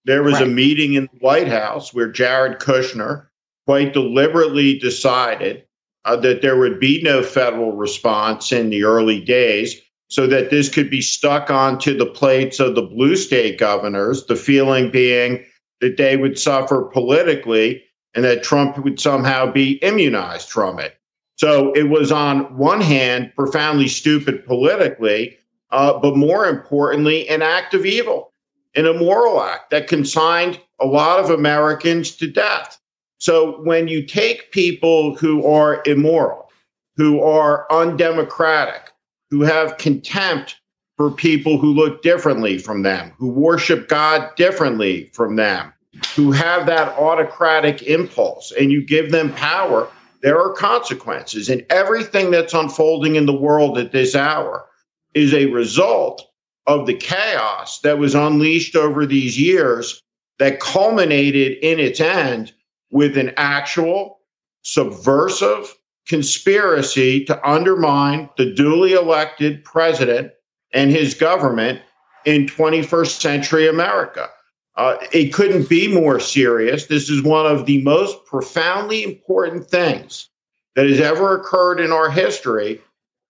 there 0.07 0.23
was 0.23 0.35
Right. 0.41 0.45
a 0.45 0.47
meeting 0.47 0.95
in 0.95 1.03
the 1.13 1.19
White 1.21 1.49
House 1.49 1.93
where 1.93 2.11
Jared 2.11 2.59
Kushner 2.59 3.27
quite 3.67 3.93
deliberately 3.93 4.79
decided 4.79 5.63
uh, 6.07 6.17
that 6.17 6.41
there 6.41 6.57
would 6.57 6.81
be 6.81 7.03
no 7.03 7.23
federal 7.23 7.73
response 7.77 8.51
in 8.51 8.71
the 8.71 8.83
early 8.85 9.21
days 9.21 9.79
so 10.09 10.27
that 10.27 10.49
this 10.49 10.71
could 10.71 10.89
be 10.89 11.03
stuck 11.03 11.51
onto 11.51 11.95
the 11.99 12.07
plates 12.07 12.59
of 12.61 12.75
the 12.75 12.81
blue 12.83 13.15
state 13.17 13.59
governors, 13.59 14.25
the 14.25 14.37
feeling 14.37 14.91
being 14.91 15.45
that 15.81 15.97
they 15.97 16.17
would 16.17 16.39
suffer 16.39 16.83
politically 16.83 17.83
and 18.15 18.25
that 18.25 18.43
Trump 18.43 18.79
would 18.79 18.99
somehow 18.99 19.51
be 19.51 19.73
immunized 19.83 20.51
from 20.51 20.79
it. 20.79 20.97
So 21.37 21.73
it 21.73 21.85
was 21.85 22.11
on 22.11 22.57
one 22.57 22.81
hand 22.81 23.33
profoundly 23.37 23.87
stupid 23.87 24.45
politically, 24.45 25.39
uh, 25.71 25.99
but 25.99 26.17
more 26.17 26.47
importantly, 26.47 27.29
an 27.29 27.43
act 27.43 27.75
of 27.75 27.87
evil, 27.87 28.33
an 28.75 28.87
immoral 28.87 29.41
act 29.41 29.71
that 29.71 29.87
consigned 29.87 30.61
a 30.81 30.87
lot 30.87 31.21
of 31.21 31.31
Americans 31.31 32.17
to 32.17 32.27
death. 32.27 32.81
So 33.19 33.61
when 33.63 33.89
you 33.89 34.05
take 34.05 34.53
people 34.53 35.17
who 35.17 35.47
are 35.47 35.83
immoral, 35.87 36.51
who 36.97 37.23
are 37.23 37.67
undemocratic, 37.71 38.91
who 39.31 39.43
have 39.43 39.79
contempt 39.79 40.58
for 40.99 41.13
people 41.13 41.59
who 41.59 41.73
look 41.73 42.03
differently 42.03 42.59
from 42.59 42.83
them, 42.83 43.13
who 43.19 43.29
worship 43.29 43.89
God 43.89 44.35
differently 44.35 45.05
from 45.15 45.37
them, 45.37 45.73
who 46.17 46.33
have 46.33 46.67
that 46.67 46.89
autocratic 46.99 47.83
impulse, 47.85 48.53
and 48.59 48.73
you 48.73 48.85
give 48.85 49.13
them 49.13 49.33
power, 49.35 49.89
there 50.23 50.39
are 50.41 50.53
consequences. 50.53 51.49
And 51.49 51.65
everything 51.71 52.33
that's 52.33 52.53
unfolding 52.53 53.15
in 53.15 53.27
the 53.27 53.33
world 53.33 53.79
at 53.79 53.93
this 53.93 54.17
hour 54.17 54.67
is 55.15 55.33
a 55.33 55.47
result 55.47 56.29
of 56.67 56.87
the 56.87 56.95
chaos 56.95 57.79
that 57.81 57.99
was 57.99 58.17
unleashed 58.17 58.75
over 58.75 59.07
these 59.07 59.41
years 59.41 60.03
that 60.41 60.59
culminated 60.59 61.59
in 61.63 61.79
its 61.79 62.01
end 62.01 62.53
with 62.91 63.17
an 63.17 63.33
actual 63.37 64.19
subversive 64.63 65.73
conspiracy 66.09 67.25
to 67.25 67.49
undermine 67.49 68.29
the 68.37 68.53
duly 68.53 68.95
elected 68.95 69.63
president 69.63 70.33
and 70.73 70.91
his 70.91 71.15
government 71.15 71.81
in 72.25 72.47
21st 72.47 73.21
century 73.21 73.69
America. 73.69 74.29
Uh, 74.77 74.97
it 75.13 75.33
couldn't 75.33 75.69
be 75.69 75.93
more 75.93 76.21
serious. 76.21 76.87
This 76.87 77.11
is 77.11 77.23
one 77.23 77.47
of 77.47 77.67
the 77.67 77.83
most 77.83 78.25
profoundly 78.27 79.03
important 79.03 79.69
things 79.69 80.29
that 80.77 80.87
has 80.89 81.01
ever 81.01 81.37
occurred 81.37 81.81
in 81.81 81.91
our 81.91 82.11
history. 82.11 82.81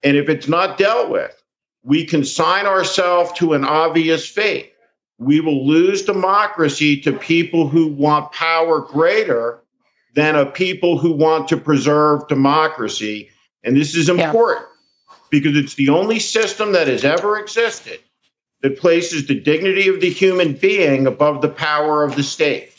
And 0.02 0.16
if 0.16 0.28
it's 0.28 0.48
not 0.48 0.76
dealt 0.76 1.10
with, 1.10 1.42
we 1.82 2.04
consign 2.04 2.66
ourselves 2.66 3.32
to 3.38 3.54
an 3.54 3.64
obvious 3.64 4.28
fate. 4.28 4.72
We 5.18 5.40
will 5.40 5.66
lose 5.66 6.02
democracy 6.02 7.00
to 7.00 7.12
people 7.12 7.66
who 7.66 7.88
want 7.88 8.32
power 8.32 8.80
greater 8.80 9.62
than 10.14 10.36
a 10.36 10.44
people 10.44 10.98
who 10.98 11.12
want 11.12 11.48
to 11.48 11.56
preserve 11.56 12.28
democracy. 12.28 13.30
And 13.64 13.76
this 13.76 13.94
is 13.94 14.08
important 14.08 14.66
because 15.30 15.56
it's 15.56 15.74
the 15.74 15.88
only 15.88 16.18
system 16.18 16.72
that 16.72 16.88
has 16.88 17.04
ever 17.04 17.38
existed 17.38 18.00
that 18.62 18.78
places 18.78 19.26
the 19.26 19.38
dignity 19.38 19.88
of 19.88 20.00
the 20.00 20.10
human 20.10 20.52
being 20.52 21.06
above 21.06 21.42
the 21.42 21.48
power 21.48 22.02
of 22.02 22.16
the 22.16 22.22
state. 22.22 22.72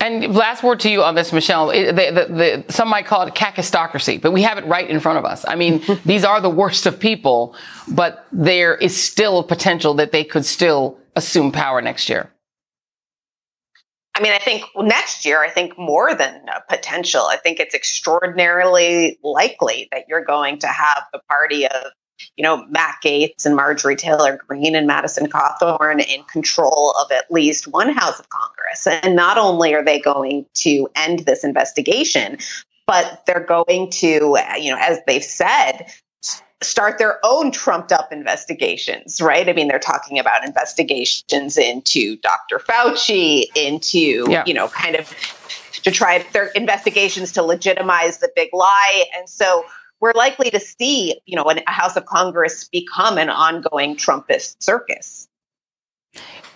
And 0.00 0.34
last 0.34 0.62
word 0.62 0.80
to 0.80 0.90
you 0.90 1.02
on 1.02 1.14
this, 1.14 1.32
Michelle. 1.32 1.68
The, 1.68 1.92
the, 1.92 2.64
the, 2.66 2.72
some 2.72 2.88
might 2.88 3.06
call 3.06 3.26
it 3.26 3.34
kakistocracy, 3.34 4.20
but 4.20 4.32
we 4.32 4.42
have 4.42 4.58
it 4.58 4.64
right 4.66 4.88
in 4.88 4.98
front 5.00 5.18
of 5.18 5.24
us. 5.24 5.44
I 5.46 5.56
mean, 5.56 5.82
these 6.04 6.24
are 6.24 6.40
the 6.40 6.50
worst 6.50 6.86
of 6.86 6.98
people, 6.98 7.54
but 7.88 8.26
there 8.32 8.74
is 8.74 9.00
still 9.00 9.40
a 9.40 9.44
potential 9.44 9.94
that 9.94 10.12
they 10.12 10.24
could 10.24 10.44
still 10.44 10.98
assume 11.16 11.52
power 11.52 11.82
next 11.82 12.08
year. 12.08 12.32
I 14.20 14.22
mean, 14.22 14.32
I 14.32 14.38
think 14.38 14.64
next 14.76 15.24
year, 15.24 15.42
I 15.42 15.48
think 15.48 15.78
more 15.78 16.14
than 16.14 16.42
potential. 16.68 17.22
I 17.22 17.38
think 17.38 17.58
it's 17.58 17.74
extraordinarily 17.74 19.18
likely 19.24 19.88
that 19.92 20.04
you're 20.08 20.22
going 20.22 20.58
to 20.58 20.66
have 20.66 21.04
the 21.14 21.20
party 21.26 21.66
of, 21.66 21.86
you 22.36 22.42
know, 22.42 22.66
Matt 22.66 22.96
Gaetz 23.02 23.46
and 23.46 23.56
Marjorie 23.56 23.96
Taylor 23.96 24.38
Greene 24.46 24.74
and 24.74 24.86
Madison 24.86 25.26
Cawthorn 25.26 26.06
in 26.06 26.22
control 26.24 26.94
of 27.00 27.10
at 27.10 27.30
least 27.30 27.68
one 27.68 27.94
house 27.94 28.20
of 28.20 28.28
Congress. 28.28 28.86
And 28.86 29.16
not 29.16 29.38
only 29.38 29.72
are 29.72 29.82
they 29.82 29.98
going 29.98 30.44
to 30.56 30.86
end 30.96 31.20
this 31.20 31.42
investigation, 31.42 32.36
but 32.86 33.22
they're 33.26 33.40
going 33.40 33.88
to, 33.88 34.36
you 34.58 34.70
know, 34.70 34.78
as 34.78 34.98
they've 35.06 35.24
said, 35.24 35.86
start 36.62 36.98
their 36.98 37.18
own 37.24 37.50
trumped 37.50 37.90
up 37.90 38.12
investigations, 38.12 39.20
right? 39.20 39.48
I 39.48 39.52
mean, 39.52 39.68
they're 39.68 39.78
talking 39.78 40.18
about 40.18 40.44
investigations 40.44 41.56
into 41.56 42.16
Dr. 42.16 42.58
Fauci, 42.58 43.44
into, 43.54 44.26
Yeah. 44.28 44.44
you 44.46 44.52
know, 44.52 44.68
kind 44.68 44.96
of 44.96 45.08
to 45.82 45.90
try 45.90 46.24
their 46.32 46.48
investigations 46.48 47.32
to 47.32 47.42
legitimize 47.42 48.18
the 48.18 48.30
big 48.36 48.50
lie. 48.52 49.04
And 49.16 49.28
so 49.28 49.64
we're 50.00 50.12
likely 50.12 50.50
to 50.50 50.60
see, 50.60 51.20
you 51.24 51.36
know, 51.36 51.44
a 51.50 51.70
House 51.70 51.96
of 51.96 52.04
Congress 52.04 52.68
become 52.68 53.16
an 53.16 53.30
ongoing 53.30 53.96
Trumpist 53.96 54.56
circus. 54.62 55.28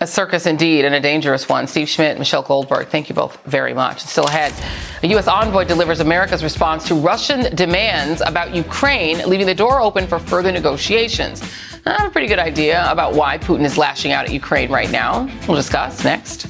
A 0.01 0.07
circus 0.07 0.45
indeed, 0.45 0.83
and 0.83 0.93
a 0.93 0.99
dangerous 0.99 1.47
one. 1.47 1.67
Steve 1.67 1.87
Schmidt, 1.87 2.19
Michelle 2.19 2.41
Goldberg, 2.41 2.89
thank 2.89 3.07
you 3.07 3.15
both 3.15 3.41
very 3.45 3.73
much. 3.73 4.01
Still 4.01 4.25
ahead, 4.25 4.53
a 5.01 5.07
U.S. 5.07 5.25
envoy 5.25 5.63
delivers 5.63 6.01
America's 6.01 6.43
response 6.43 6.85
to 6.89 6.95
Russian 6.95 7.55
demands 7.55 8.21
about 8.21 8.53
Ukraine, 8.53 9.19
leaving 9.29 9.47
the 9.47 9.55
door 9.55 9.79
open 9.79 10.05
for 10.05 10.19
further 10.19 10.51
negotiations. 10.51 11.41
I 11.85 11.93
have 11.93 12.09
a 12.09 12.11
pretty 12.11 12.27
good 12.27 12.39
idea 12.39 12.91
about 12.91 13.13
why 13.13 13.37
Putin 13.37 13.63
is 13.63 13.77
lashing 13.77 14.11
out 14.11 14.25
at 14.25 14.33
Ukraine 14.33 14.69
right 14.69 14.91
now. 14.91 15.31
We'll 15.47 15.55
discuss 15.55 16.03
next. 16.03 16.47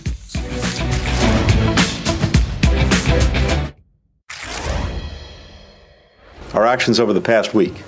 Our 6.55 6.65
actions 6.65 6.99
over 6.99 7.13
the 7.13 7.21
past 7.21 7.53
week 7.53 7.83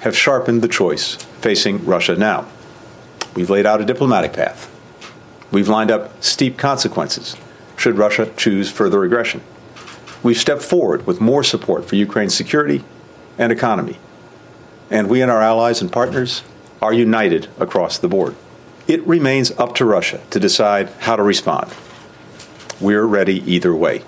have 0.00 0.16
sharpened 0.16 0.62
the 0.62 0.68
choice 0.68 1.16
facing 1.42 1.84
Russia 1.84 2.16
now. 2.16 2.46
We've 3.34 3.50
laid 3.50 3.66
out 3.66 3.80
a 3.80 3.84
diplomatic 3.84 4.32
path. 4.32 4.70
We've 5.50 5.68
lined 5.68 5.90
up 5.90 6.22
steep 6.22 6.56
consequences 6.56 7.36
should 7.76 7.98
Russia 7.98 8.32
choose 8.36 8.70
further 8.70 9.04
aggression. 9.04 9.42
We've 10.22 10.38
stepped 10.38 10.62
forward 10.62 11.06
with 11.06 11.20
more 11.20 11.44
support 11.44 11.86
for 11.86 11.96
Ukraine's 11.96 12.34
security 12.34 12.84
and 13.36 13.52
economy. 13.52 13.98
And 14.90 15.08
we 15.08 15.20
and 15.20 15.30
our 15.30 15.42
allies 15.42 15.82
and 15.82 15.92
partners 15.92 16.42
are 16.80 16.92
united 16.92 17.48
across 17.58 17.98
the 17.98 18.08
board. 18.08 18.34
It 18.86 19.06
remains 19.06 19.50
up 19.52 19.74
to 19.76 19.84
Russia 19.84 20.20
to 20.30 20.40
decide 20.40 20.88
how 21.00 21.16
to 21.16 21.22
respond. 21.22 21.72
We're 22.80 23.04
ready 23.04 23.42
either 23.50 23.74
way. 23.74 24.02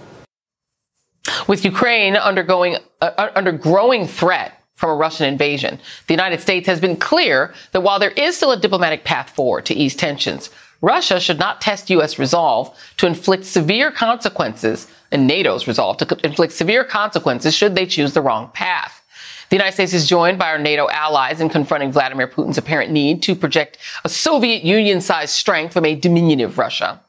With 1.49 1.65
Ukraine 1.65 2.17
undergoing 2.17 2.77
uh, 3.01 3.31
under 3.35 3.53
growing 3.53 4.07
threat 4.07 4.56
from 4.77 4.91
a 4.91 4.95
Russian 4.95 5.27
invasion, 5.27 5.81
the 6.07 6.15
United 6.15 6.41
States 6.41 6.67
has 6.67 6.81
been 6.81 6.97
clear 6.97 7.53
that 7.73 7.81
while 7.81 7.99
there 7.99 8.11
is 8.11 8.37
still 8.37 8.53
a 8.53 8.61
diplomatic 8.61 9.05
path 9.05 9.31
forward 9.31 9.65
to 9.67 9.75
ease 9.75 9.97
tensions, 9.97 10.51
Russia 10.83 11.19
should 11.19 11.39
not 11.39 11.63
test 11.63 11.89
U.S. 11.91 12.19
resolve 12.19 12.77
to 12.99 13.07
inflict 13.07 13.45
severe 13.45 13.91
consequences 13.91 14.87
and 15.11 15.27
NATO's 15.27 15.67
resolve 15.67 15.97
to 15.97 16.19
inflict 16.23 16.53
severe 16.53 16.85
consequences 16.85 17.55
should 17.55 17.75
they 17.75 17.87
choose 17.87 18.13
the 18.13 18.21
wrong 18.21 18.51
path. 18.53 19.03
The 19.49 19.57
United 19.57 19.73
States 19.73 19.95
is 19.95 20.09
joined 20.09 20.39
by 20.39 20.51
our 20.51 20.59
NATO 20.59 20.89
allies 20.91 21.41
in 21.41 21.49
confronting 21.49 21.93
Vladimir 21.93 22.29
Putin's 22.29 22.59
apparent 22.59 22.91
need 22.91 23.23
to 23.23 23.35
project 23.35 23.79
a 24.05 24.09
Soviet 24.09 24.63
Union 24.63 25.01
sized 25.01 25.35
strength 25.35 25.73
from 25.73 25.87
a 25.87 25.95
diminutive 25.95 26.59
Russia. 26.59 27.01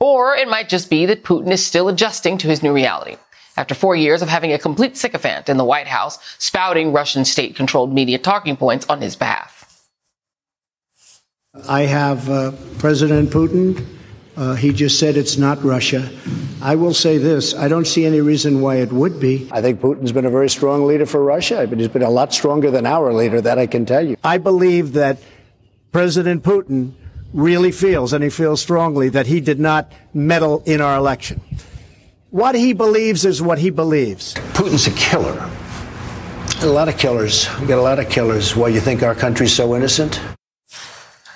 Or 0.00 0.34
it 0.34 0.48
might 0.48 0.68
just 0.68 0.88
be 0.88 1.04
that 1.06 1.24
Putin 1.24 1.50
is 1.50 1.64
still 1.64 1.88
adjusting 1.88 2.38
to 2.38 2.48
his 2.48 2.62
new 2.62 2.72
reality. 2.72 3.16
After 3.56 3.74
four 3.74 3.94
years 3.94 4.20
of 4.20 4.28
having 4.28 4.52
a 4.52 4.58
complete 4.58 4.96
sycophant 4.96 5.48
in 5.48 5.56
the 5.56 5.64
White 5.64 5.86
House 5.86 6.18
spouting 6.38 6.92
Russian 6.92 7.24
state 7.24 7.54
controlled 7.54 7.92
media 7.92 8.18
talking 8.18 8.56
points 8.56 8.86
on 8.88 9.00
his 9.00 9.14
behalf. 9.14 9.88
I 11.68 11.82
have 11.82 12.28
uh, 12.28 12.52
President 12.78 13.30
Putin. 13.30 13.86
Uh, 14.36 14.54
he 14.54 14.72
just 14.72 14.98
said 14.98 15.16
it's 15.16 15.36
not 15.36 15.62
Russia. 15.62 16.10
I 16.60 16.74
will 16.74 16.94
say 16.94 17.18
this 17.18 17.54
I 17.54 17.68
don't 17.68 17.86
see 17.86 18.04
any 18.04 18.20
reason 18.20 18.60
why 18.60 18.76
it 18.76 18.92
would 18.92 19.20
be. 19.20 19.48
I 19.52 19.62
think 19.62 19.80
Putin's 19.80 20.10
been 20.10 20.26
a 20.26 20.30
very 20.30 20.48
strong 20.48 20.84
leader 20.86 21.06
for 21.06 21.22
Russia, 21.22 21.64
but 21.68 21.78
he's 21.78 21.86
been 21.88 22.02
a 22.02 22.10
lot 22.10 22.34
stronger 22.34 22.72
than 22.72 22.86
our 22.86 23.12
leader, 23.12 23.40
that 23.40 23.58
I 23.60 23.68
can 23.68 23.86
tell 23.86 24.04
you. 24.04 24.16
I 24.24 24.38
believe 24.38 24.94
that 24.94 25.18
President 25.92 26.42
Putin 26.42 26.94
really 27.32 27.70
feels, 27.70 28.12
and 28.12 28.24
he 28.24 28.30
feels 28.30 28.60
strongly, 28.60 29.08
that 29.10 29.26
he 29.28 29.40
did 29.40 29.60
not 29.60 29.92
meddle 30.12 30.64
in 30.66 30.80
our 30.80 30.96
election. 30.96 31.40
What 32.34 32.56
he 32.56 32.72
believes 32.72 33.24
is 33.24 33.40
what 33.40 33.60
he 33.60 33.70
believes. 33.70 34.34
Putin's 34.54 34.88
a 34.88 34.90
killer. 34.90 35.48
A 36.62 36.66
lot 36.66 36.88
of 36.88 36.98
killers. 36.98 37.48
We 37.60 37.68
got 37.68 37.78
a 37.78 37.80
lot 37.80 38.00
of 38.00 38.08
killers. 38.10 38.56
Why 38.56 38.70
you 38.70 38.80
think 38.80 39.04
our 39.04 39.14
country's 39.14 39.52
so 39.52 39.76
innocent? 39.76 40.20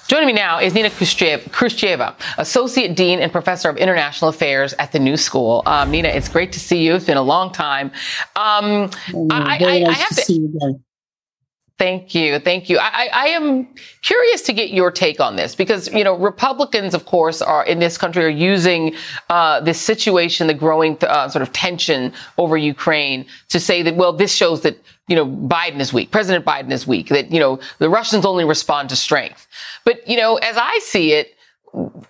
Joining 0.08 0.26
me 0.26 0.32
now 0.32 0.58
is 0.58 0.74
Nina 0.74 0.90
Khrushcheva, 0.90 2.16
Associate 2.38 2.96
Dean 2.96 3.20
and 3.20 3.30
Professor 3.30 3.68
of 3.68 3.76
International 3.76 4.30
Affairs 4.30 4.74
at 4.80 4.90
the 4.90 4.98
New 4.98 5.16
School. 5.16 5.62
Um, 5.66 5.92
Nina, 5.92 6.08
it's 6.08 6.28
great 6.28 6.50
to 6.54 6.58
see 6.58 6.84
you. 6.84 6.96
It's 6.96 7.04
been 7.04 7.16
a 7.16 7.22
long 7.22 7.52
time. 7.52 7.92
Um, 8.34 8.90
I, 9.30 9.58
I, 9.60 9.84
I, 9.88 9.92
have 9.92 10.16
to. 10.16 10.80
Thank 11.78 12.12
you. 12.12 12.40
Thank 12.40 12.68
you. 12.68 12.78
I, 12.80 13.08
I, 13.12 13.26
am 13.28 13.68
curious 14.02 14.42
to 14.42 14.52
get 14.52 14.70
your 14.70 14.90
take 14.90 15.20
on 15.20 15.36
this 15.36 15.54
because, 15.54 15.86
you 15.92 16.02
know, 16.02 16.16
Republicans, 16.16 16.92
of 16.92 17.04
course, 17.04 17.40
are 17.40 17.64
in 17.64 17.78
this 17.78 17.96
country 17.96 18.24
are 18.24 18.28
using 18.28 18.96
uh, 19.30 19.60
this 19.60 19.80
situation, 19.80 20.48
the 20.48 20.54
growing 20.54 20.98
uh, 21.02 21.28
sort 21.28 21.42
of 21.42 21.52
tension 21.52 22.12
over 22.36 22.56
Ukraine 22.56 23.26
to 23.50 23.60
say 23.60 23.82
that, 23.82 23.94
well, 23.94 24.12
this 24.12 24.34
shows 24.34 24.62
that, 24.62 24.76
you 25.06 25.14
know, 25.14 25.24
Biden 25.24 25.78
is 25.78 25.92
weak. 25.92 26.10
President 26.10 26.44
Biden 26.44 26.72
is 26.72 26.84
weak, 26.84 27.10
that, 27.10 27.30
you 27.30 27.38
know, 27.38 27.60
the 27.78 27.88
Russians 27.88 28.26
only 28.26 28.44
respond 28.44 28.88
to 28.88 28.96
strength. 28.96 29.46
But, 29.84 30.06
you 30.08 30.16
know, 30.16 30.34
as 30.38 30.56
I 30.56 30.80
see 30.82 31.12
it, 31.12 31.36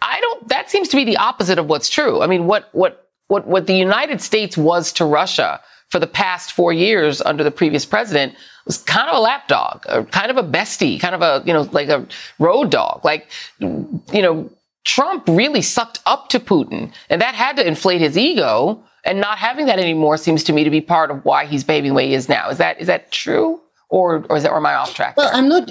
I 0.01 0.19
don't, 0.19 0.49
that 0.49 0.71
seems 0.71 0.89
to 0.89 0.97
be 0.97 1.05
the 1.05 1.19
opposite 1.19 1.59
of 1.59 1.67
what's 1.67 1.91
true. 1.91 2.23
I 2.23 2.27
mean, 2.27 2.47
what, 2.47 2.71
what, 2.73 3.11
what, 3.27 3.47
what 3.47 3.67
the 3.67 3.77
United 3.77 4.23
States 4.23 4.57
was 4.57 4.95
to 4.95 5.05
Russia 5.05 5.61
for 5.89 5.99
the 5.99 6.07
past 6.07 6.53
four 6.53 6.73
years 6.73 7.21
under 7.23 7.43
the 7.43 7.51
previous 7.51 7.85
president 7.85 8.35
was 8.69 8.79
kind 8.79 9.11
of 9.11 9.17
a 9.17 9.21
lapdog, 9.21 9.85
or 9.89 10.05
kind 10.05 10.31
of 10.31 10.37
a 10.37 10.45
bestie, 10.45 11.01
kind 11.01 11.15
of 11.17 11.23
a, 11.23 11.43
you 11.45 11.53
know, 11.53 11.63
like 11.73 11.89
a 11.89 12.07
road 12.39 12.71
dog. 12.71 13.05
Like, 13.05 13.29
you 13.59 14.23
know, 14.23 14.49
Trump 14.85 15.25
really 15.27 15.63
sucked 15.63 15.99
up 16.07 16.29
to 16.29 16.39
Putin 16.39 16.93
and 17.11 17.21
that 17.21 17.35
had 17.35 17.57
to 17.57 17.67
inflate 17.67 18.01
his 18.01 18.17
ego. 18.17 18.83
And 19.05 19.21
not 19.21 19.39
having 19.39 19.67
that 19.67 19.79
anymore 19.79 20.17
seems 20.17 20.45
to 20.45 20.53
me 20.53 20.65
to 20.65 20.71
be 20.71 20.81
part 20.81 21.11
of 21.11 21.25
why 21.25 21.47
he's 21.47 21.65
behaving 21.65 21.91
the 21.91 21.95
way 21.95 22.09
he 22.09 22.15
is 22.15 22.29
now. 22.29 22.51
Is 22.51 22.59
that, 22.59 22.79
is 22.81 22.87
that 22.87 23.11
true? 23.11 23.61
Or, 23.89 24.27
or 24.29 24.37
is 24.37 24.43
that, 24.43 24.53
or 24.53 24.59
am 24.59 24.67
I 24.67 24.75
off 24.75 24.95
track? 24.95 25.17
Well, 25.17 25.29
there? 25.29 25.37
I'm 25.37 25.49
not, 25.49 25.71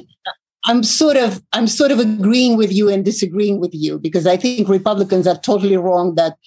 I'm 0.66 0.84
sort 0.84 1.18
of 1.18 1.42
I'm 1.54 1.68
sort 1.68 1.92
of 1.92 2.00
agreeing 2.00 2.58
with 2.58 2.74
you 2.74 2.90
and 2.90 3.06
disagreeing 3.06 3.60
with 3.60 3.74
you 3.74 4.00
because 4.00 4.28
I 4.28 4.38
think 4.38 4.68
Republicans 4.68 5.26
are 5.26 5.38
totally 5.38 5.78
wrong 5.78 6.16
that 6.16 6.38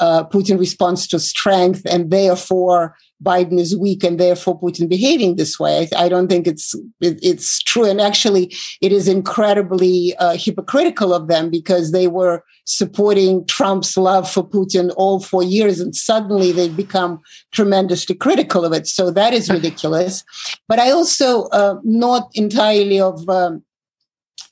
uh, 0.00 0.24
Putin 0.24 0.58
responds 0.58 1.06
to 1.08 1.18
strength 1.18 1.82
and 1.86 2.10
therefore 2.10 2.96
Biden 3.22 3.58
is 3.58 3.76
weak 3.76 4.04
and 4.04 4.18
therefore 4.18 4.60
Putin 4.60 4.88
behaving 4.88 5.36
this 5.36 5.58
way. 5.58 5.88
I, 5.96 6.04
I 6.04 6.08
don't 6.08 6.28
think 6.28 6.46
it's 6.46 6.74
it, 7.00 7.18
it's 7.22 7.60
true, 7.60 7.84
and 7.84 8.00
actually, 8.00 8.52
it 8.80 8.92
is 8.92 9.08
incredibly 9.08 10.14
uh, 10.18 10.36
hypocritical 10.36 11.14
of 11.14 11.28
them 11.28 11.48
because 11.50 11.92
they 11.92 12.06
were 12.06 12.44
supporting 12.66 13.46
Trump's 13.46 13.96
love 13.96 14.30
for 14.30 14.46
Putin 14.46 14.92
all 14.96 15.20
four 15.20 15.42
years, 15.42 15.80
and 15.80 15.94
suddenly 15.94 16.52
they've 16.52 16.76
become 16.76 17.20
tremendously 17.52 18.14
critical 18.14 18.64
of 18.64 18.72
it. 18.72 18.86
So 18.86 19.10
that 19.12 19.32
is 19.32 19.48
ridiculous. 19.48 20.24
but 20.68 20.78
I 20.78 20.90
also 20.90 21.44
uh, 21.44 21.76
not 21.84 22.30
entirely 22.34 23.00
of 23.00 23.26
um, 23.28 23.62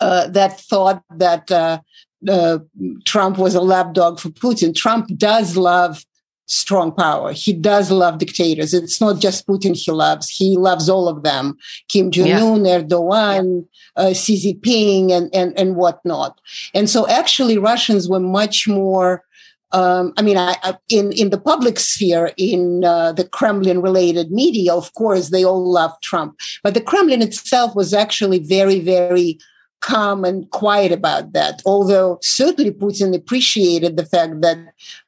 uh, 0.00 0.28
that 0.28 0.60
thought 0.60 1.02
that. 1.16 1.50
Uh, 1.50 1.80
uh, 2.28 2.58
Trump 3.04 3.38
was 3.38 3.54
a 3.54 3.60
lapdog 3.60 4.20
for 4.20 4.30
Putin. 4.30 4.74
Trump 4.74 5.08
does 5.16 5.56
love 5.56 6.04
strong 6.46 6.92
power. 6.92 7.32
He 7.32 7.52
does 7.52 7.90
love 7.90 8.18
dictators. 8.18 8.74
It's 8.74 9.00
not 9.00 9.20
just 9.20 9.46
Putin 9.46 9.76
he 9.76 9.90
loves. 9.90 10.28
He 10.28 10.56
loves 10.56 10.88
all 10.88 11.08
of 11.08 11.22
them. 11.22 11.56
Kim 11.88 12.10
Jong-un, 12.10 12.64
yeah. 12.64 12.80
Erdogan, 12.80 13.66
uh, 13.96 14.12
Xi 14.12 14.36
Jinping, 14.36 15.10
and, 15.12 15.34
and, 15.34 15.58
and 15.58 15.76
whatnot. 15.76 16.40
And 16.74 16.90
so 16.90 17.08
actually 17.08 17.58
Russians 17.58 18.08
were 18.08 18.20
much 18.20 18.68
more 18.68 19.24
um, 19.72 20.12
I 20.18 20.22
mean, 20.22 20.36
I, 20.36 20.56
I, 20.62 20.76
in 20.90 21.12
in 21.12 21.30
the 21.30 21.40
public 21.40 21.78
sphere, 21.78 22.32
in 22.36 22.84
uh, 22.84 23.12
the 23.12 23.26
Kremlin-related 23.26 24.30
media, 24.30 24.74
of 24.74 24.92
course, 24.92 25.30
they 25.30 25.44
all 25.44 25.64
love 25.64 25.92
Trump, 26.02 26.38
but 26.62 26.74
the 26.74 26.80
Kremlin 26.80 27.22
itself 27.22 27.74
was 27.74 27.94
actually 27.94 28.38
very, 28.38 28.80
very 28.80 29.38
calm 29.82 30.24
and 30.24 30.48
quiet 30.50 30.92
about 30.92 31.32
that. 31.34 31.60
Although 31.66 32.18
certainly 32.22 32.70
Putin 32.70 33.14
appreciated 33.14 33.96
the 33.96 34.06
fact 34.06 34.40
that 34.40 34.58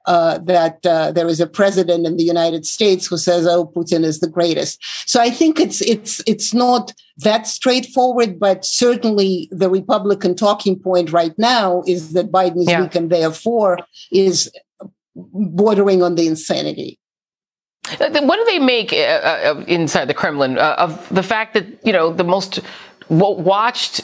uh, 0.07 0.39
that 0.39 0.85
uh, 0.85 1.13
there 1.13 1.29
is 1.29 1.41
a 1.41 1.47
president 1.47 2.07
in 2.07 2.17
the 2.19 2.25
United 2.25 2.67
States 2.67 3.07
who 3.07 3.17
says, 3.17 3.47
"Oh, 3.47 3.67
Putin 3.67 4.05
is 4.05 4.21
the 4.21 4.29
greatest." 4.29 4.79
So 5.09 5.21
I 5.21 5.31
think 5.31 5.59
it's 5.59 5.81
it's 5.81 6.21
it's 6.27 6.53
not 6.53 6.93
that 7.19 7.47
straightforward, 7.47 8.39
but 8.39 8.65
certainly 8.65 9.49
the 9.51 9.71
Republican 9.71 10.35
talking 10.35 10.79
point 10.79 11.13
right 11.13 11.39
now 11.39 11.83
is 11.87 12.13
that 12.13 12.31
Biden 12.31 12.59
is 12.59 12.69
yeah. 12.69 12.83
weak 12.83 12.95
and 12.95 13.11
therefore 13.11 13.79
is 14.13 14.51
bordering 15.15 16.03
on 16.03 16.17
the 16.17 16.27
insanity. 16.27 16.99
Uh, 18.01 18.21
what 18.23 18.37
do 18.37 18.45
they 18.47 18.59
make 18.59 18.93
uh, 18.93 18.97
uh, 18.97 19.65
inside 19.69 20.07
the 20.07 20.15
Kremlin 20.15 20.59
uh, 20.59 20.75
of 20.79 21.09
the 21.11 21.23
fact 21.23 21.55
that 21.55 21.67
you 21.85 21.93
know 21.93 22.13
the 22.13 22.25
most 22.25 22.61
watched 23.09 24.01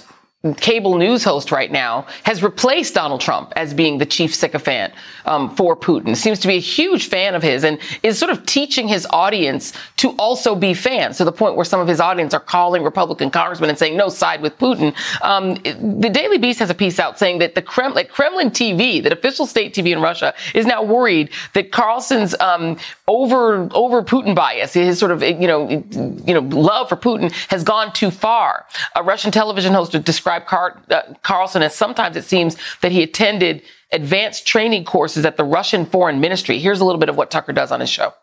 cable 0.57 0.97
news 0.97 1.23
host 1.23 1.53
right 1.53 1.71
now 1.71 2.07
has 2.23 2.43
replaced 2.43 2.95
Donald 2.95 3.21
Trump 3.21 3.53
as 3.57 3.75
being 3.75 3.99
the 3.99 4.07
chief 4.07 4.35
sycophant 4.35 4.95
um, 5.27 5.55
for 5.55 5.77
Putin. 5.77 6.17
Seems 6.17 6.39
to 6.39 6.49
be 6.49 6.57
a 6.57 6.61
huge 6.61 7.09
fan 7.09 7.35
of 7.35 7.43
his 7.43 7.63
and 7.63 7.79
is 8.03 8.19
sort 8.19 8.31
of 8.31 8.47
teaching 8.47 8.89
his 8.89 9.07
audience 9.11 9.75
to 9.99 10.13
also 10.13 10.55
be 10.55 10.73
fans 10.73 11.19
to 11.19 11.25
the 11.25 11.33
point 11.33 11.57
where 11.57 11.67
some 11.67 11.79
of 11.79 11.87
his 11.87 12.01
audience 12.01 12.33
are 12.33 12.41
calling 12.41 12.83
Republican 12.83 13.31
congressmen 13.31 13.69
and 13.69 13.79
saying, 13.79 13.99
no, 13.99 14.09
side 14.09 14.41
with 14.41 14.57
Putin. 14.57 14.95
Um, 15.21 15.57
the 16.01 16.09
Daily 16.09 16.39
Beast 16.39 16.59
has 16.61 16.71
a 16.71 16.75
piece 16.75 16.99
out 16.99 17.19
saying 17.19 17.41
that 17.41 17.55
the 17.55 17.61
Kremlin, 17.61 18.07
Kremlin 18.11 18.51
TV, 18.51 19.03
that 19.03 19.13
official 19.13 19.45
state 19.45 19.75
TV 19.75 19.93
in 19.93 20.01
Russia, 20.01 20.33
is 20.55 20.65
now 20.65 20.83
worried 20.83 21.29
that 21.53 21.71
Carlson's 21.71 22.35
um, 22.41 22.79
over 23.07 23.69
over 23.73 24.03
Putin 24.03 24.35
bias, 24.35 24.73
his 24.73 24.99
sort 24.99 25.11
of 25.11 25.23
you 25.23 25.47
know 25.47 25.69
you 25.69 26.33
know 26.33 26.41
love 26.41 26.89
for 26.89 26.97
Putin, 26.97 27.31
has 27.49 27.63
gone 27.63 27.93
too 27.93 28.11
far. 28.11 28.65
A 28.97 29.03
Russian 29.03 29.31
television 29.31 29.75
host 29.75 29.93
described 30.05 30.30
Car- 30.39 30.81
uh, 30.91 31.03
Carlson 31.23 31.63
as 31.63 31.75
sometimes 31.75 32.17
it 32.17 32.25
seems 32.25 32.57
that 32.83 32.93
he 32.93 33.03
attended 33.03 33.63
advanced 33.91 34.47
training 34.47 34.85
courses 34.85 35.25
at 35.25 35.37
the 35.37 35.43
Russian 35.43 35.85
Foreign 35.85 36.21
Ministry. 36.21 36.61
Here's 36.61 36.81
a 36.81 36.85
little 36.85 37.01
bit 37.01 37.09
of 37.09 37.17
what 37.17 37.31
Tucker 37.31 37.53
does 37.53 37.73
on 37.73 37.81
his 37.81 37.91
show. 37.91 38.15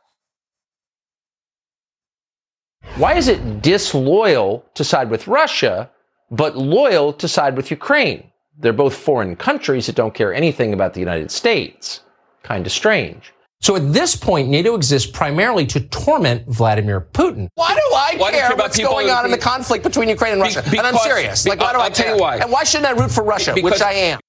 Why 2.95 3.15
is 3.15 3.27
it 3.27 3.61
disloyal 3.61 4.65
to 4.75 4.83
side 4.83 5.09
with 5.09 5.27
Russia, 5.27 5.91
but 6.31 6.57
loyal 6.57 7.11
to 7.13 7.27
side 7.27 7.57
with 7.57 7.69
Ukraine? 7.69 8.31
They're 8.57 8.73
both 8.73 8.95
foreign 8.95 9.35
countries 9.35 9.85
that 9.85 9.95
don't 9.95 10.15
care 10.15 10.33
anything 10.33 10.73
about 10.73 10.93
the 10.93 10.99
United 10.99 11.29
States. 11.29 12.01
Kind 12.43 12.65
of 12.65 12.71
strange. 12.71 13.33
So 13.61 13.75
at 13.75 13.91
this 13.91 14.15
point, 14.15 14.49
NATO 14.49 14.75
exists 14.75 15.09
primarily 15.09 15.65
to 15.67 15.79
torment 15.79 16.47
Vladimir 16.47 17.01
Putin. 17.01 17.47
Why 17.55 17.73
do 17.73 17.81
I 17.95 18.15
why 18.17 18.31
care, 18.31 18.47
care 18.49 18.55
what's 18.55 18.77
going 18.77 19.09
on 19.09 19.25
in 19.25 19.31
the 19.31 19.37
conflict 19.37 19.83
between 19.83 20.09
Ukraine 20.09 20.33
and 20.33 20.41
Russia? 20.41 20.61
Because, 20.63 20.77
and 20.77 20.87
I'm 20.87 20.97
serious. 20.97 21.45
Like, 21.47 21.59
why 21.59 21.73
do 21.73 21.79
I'll 21.79 21.85
I 21.85 21.89
care? 21.89 22.17
why. 22.17 22.37
And 22.37 22.51
why 22.51 22.63
shouldn't 22.63 22.87
I 22.87 22.91
root 23.01 23.11
for 23.11 23.23
Russia, 23.23 23.53
because, 23.55 23.71
which 23.71 23.81
I 23.81 23.93
am? 23.93 24.19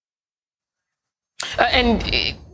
Uh, 1.59 1.63
and 1.63 2.03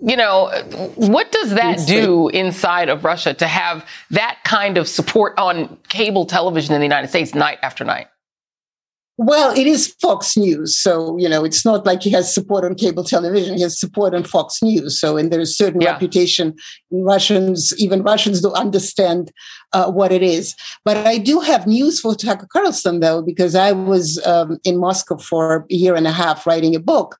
you 0.03 0.17
know, 0.17 0.51
what 0.97 1.33
does 1.33 1.55
that 1.55 1.87
do 1.87 2.29
inside 2.29 2.89
of 2.89 3.05
Russia 3.05 3.33
to 3.35 3.47
have 3.47 3.89
that 4.11 4.41
kind 4.45 4.77
of 4.77 4.89
support 4.89 5.39
on 5.39 5.79
cable 5.89 6.27
television 6.27 6.75
in 6.75 6.81
the 6.81 6.85
United 6.85 7.09
States 7.09 7.35
night 7.35 7.59
after 7.63 7.85
night? 7.85 8.09
Well, 9.16 9.57
it 9.57 9.66
is 9.66 9.94
Fox 10.03 10.37
News. 10.37 10.77
So, 10.77 11.16
you 11.18 11.29
know, 11.29 11.44
it's 11.44 11.64
not 11.64 11.87
like 11.87 12.03
he 12.03 12.11
has 12.11 12.35
support 12.35 12.64
on 12.64 12.74
cable 12.74 13.05
television. 13.05 13.55
He 13.55 13.62
has 13.62 13.79
support 13.79 14.12
on 14.12 14.24
Fox 14.24 14.61
News. 14.61 14.98
So, 14.98 15.16
and 15.16 15.33
there's 15.33 15.57
certain 15.57 15.81
yeah. 15.81 15.92
reputation. 15.92 16.55
Russians, 16.90 17.72
even 17.79 18.03
Russians 18.03 18.40
don't 18.40 18.57
understand 18.57 19.31
uh, 19.75 19.91
what 19.91 20.13
it 20.13 20.23
is. 20.23 20.55
But 20.85 20.97
I 20.97 21.19
do 21.19 21.41
have 21.41 21.67
news 21.67 22.01
for 22.01 22.15
Tucker 22.15 22.47
Carlson, 22.51 23.01
though, 23.01 23.21
because 23.21 23.55
I 23.55 23.73
was 23.73 24.25
um, 24.25 24.59
in 24.65 24.79
Moscow 24.79 25.19
for 25.19 25.67
a 25.71 25.75
year 25.75 25.95
and 25.95 26.07
a 26.07 26.13
half 26.13 26.47
writing 26.47 26.75
a 26.75 26.81
book 26.81 27.19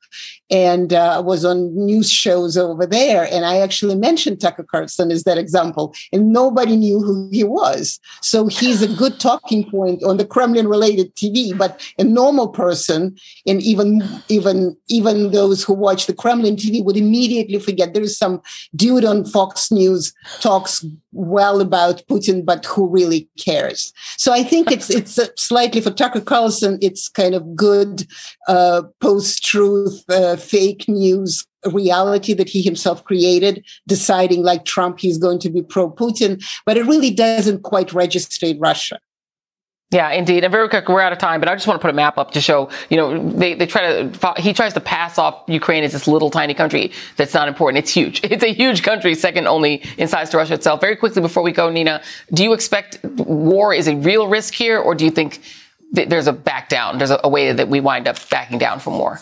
and 0.51 0.93
uh, 0.93 1.23
was 1.25 1.45
on 1.45 1.75
news 1.75 2.11
shows 2.11 2.57
over 2.57 2.87
there. 2.87 3.27
And 3.33 3.45
I 3.45 3.59
actually 3.59 3.97
mentioned 3.97 4.40
Tucker 4.40 4.62
Carlson 4.62 5.11
as 5.11 5.25
that 5.25 5.38
example, 5.38 5.95
and 6.12 6.33
nobody 6.33 6.77
knew 6.77 7.01
who 7.01 7.29
he 7.33 7.45
was. 7.45 7.99
So 8.23 8.47
he's 8.47 8.83
a 8.83 8.88
good 8.88 9.19
talking 9.19 9.69
point 9.69 10.05
on 10.05 10.17
the 10.17 10.25
Kremlin 10.25 10.69
related 10.69 11.14
TV. 11.17 11.57
But 11.57 11.85
a 11.99 12.05
normal 12.05 12.49
person, 12.49 13.17
and 13.47 13.61
even 13.62 14.03
even 14.29 14.77
even 14.88 15.33
those 15.33 15.64
who 15.64 15.73
watch 15.73 16.07
the 16.07 16.14
Kremlin 16.14 16.57
TV 16.57 16.85
would 16.85 16.97
immediately 16.97 17.59
forget 17.59 17.93
there 17.93 18.03
is 18.03 18.17
some 18.17 18.40
dude 18.77 19.05
on 19.05 19.25
Fox 19.25 19.73
News 19.73 20.12
talks 20.40 20.85
well 21.12 21.61
about 21.61 22.03
Putin, 22.09 22.43
but 22.44 22.64
who 22.64 22.88
really 22.88 23.28
cares? 23.38 23.92
So 24.16 24.33
I 24.33 24.42
think 24.42 24.70
it's 24.70 24.90
it's 24.98 25.18
slightly 25.37 25.80
for 25.80 25.90
Tucker 25.90 26.20
Carlson. 26.20 26.78
It's 26.80 27.09
kind 27.09 27.35
of 27.35 27.57
good 27.57 28.07
uh, 28.48 28.83
post-truth, 29.00 30.04
uh, 30.09 30.37
fake 30.37 30.88
news 30.88 31.46
reality 31.72 32.35
that 32.35 32.48
he 32.48 32.62
himself 32.62 33.04
created, 33.04 33.64
deciding 33.87 34.42
like 34.42 34.64
Trump 34.64 35.00
he's 35.00 35.18
going 35.18 35.38
to 35.38 35.50
be 35.50 35.62
pro-Putin, 35.62 36.44
but 36.66 36.76
it 36.76 36.85
really 36.85 37.11
doesn't 37.11 37.62
quite 37.62 37.92
register 37.92 38.46
in 38.46 38.59
Russia. 38.59 38.98
Yeah, 39.90 40.11
indeed. 40.11 40.42
And 40.42 40.51
very 40.51 40.68
quick, 40.68 40.88
we're 40.88 41.01
out 41.01 41.12
of 41.12 41.18
time, 41.18 41.40
but 41.40 41.49
I 41.49 41.55
just 41.55 41.68
want 41.68 41.81
to 41.81 41.83
put 41.83 41.90
a 41.90 41.94
map 41.94 42.18
up 42.18 42.33
to 42.33 42.40
show, 42.40 42.68
you 42.90 42.97
know, 42.97 43.31
they, 43.31 43.55
they 43.55 43.66
try 43.66 44.03
to, 44.03 44.35
he 44.38 44.53
tries 44.53 44.75
to 44.75 44.81
pass 44.81 45.18
off 45.18 45.44
Ukraine 45.47 45.85
as 45.85 45.92
this 45.92 46.09
little 46.09 46.31
tiny 46.31 46.53
country 46.53 46.90
that's 47.16 47.33
not 47.33 47.47
important. 47.47 47.85
It's 47.85 47.92
huge. 47.92 48.20
It's 48.35 48.42
a 48.42 48.53
huge 48.53 48.83
country, 48.83 49.14
second 49.14 49.47
only 49.47 49.85
in 49.97 50.09
size 50.09 50.31
to 50.31 50.37
Russia 50.38 50.55
itself. 50.55 50.81
Very 50.81 50.97
quickly 50.97 51.23
before 51.23 51.44
we 51.44 51.53
go, 51.53 51.70
Nina, 51.70 52.03
do 52.33 52.42
you 52.42 52.53
expect 52.53 52.99
war 53.05 53.73
is 53.73 53.87
a 53.87 53.94
real 53.94 54.27
risk 54.27 54.55
here, 54.55 54.79
or 54.79 54.97
do 54.97 55.05
you 55.05 55.12
think 55.12 55.41
there's 55.93 56.26
a 56.26 56.32
back 56.32 56.68
down? 56.68 56.99
There's 56.99 57.12
a, 57.12 57.20
a 57.22 57.28
way 57.28 57.53
that 57.53 57.68
we 57.68 57.78
wind 57.78 58.09
up 58.09 58.16
backing 58.30 58.59
down 58.59 58.80
from 58.80 58.99
war? 58.99 59.20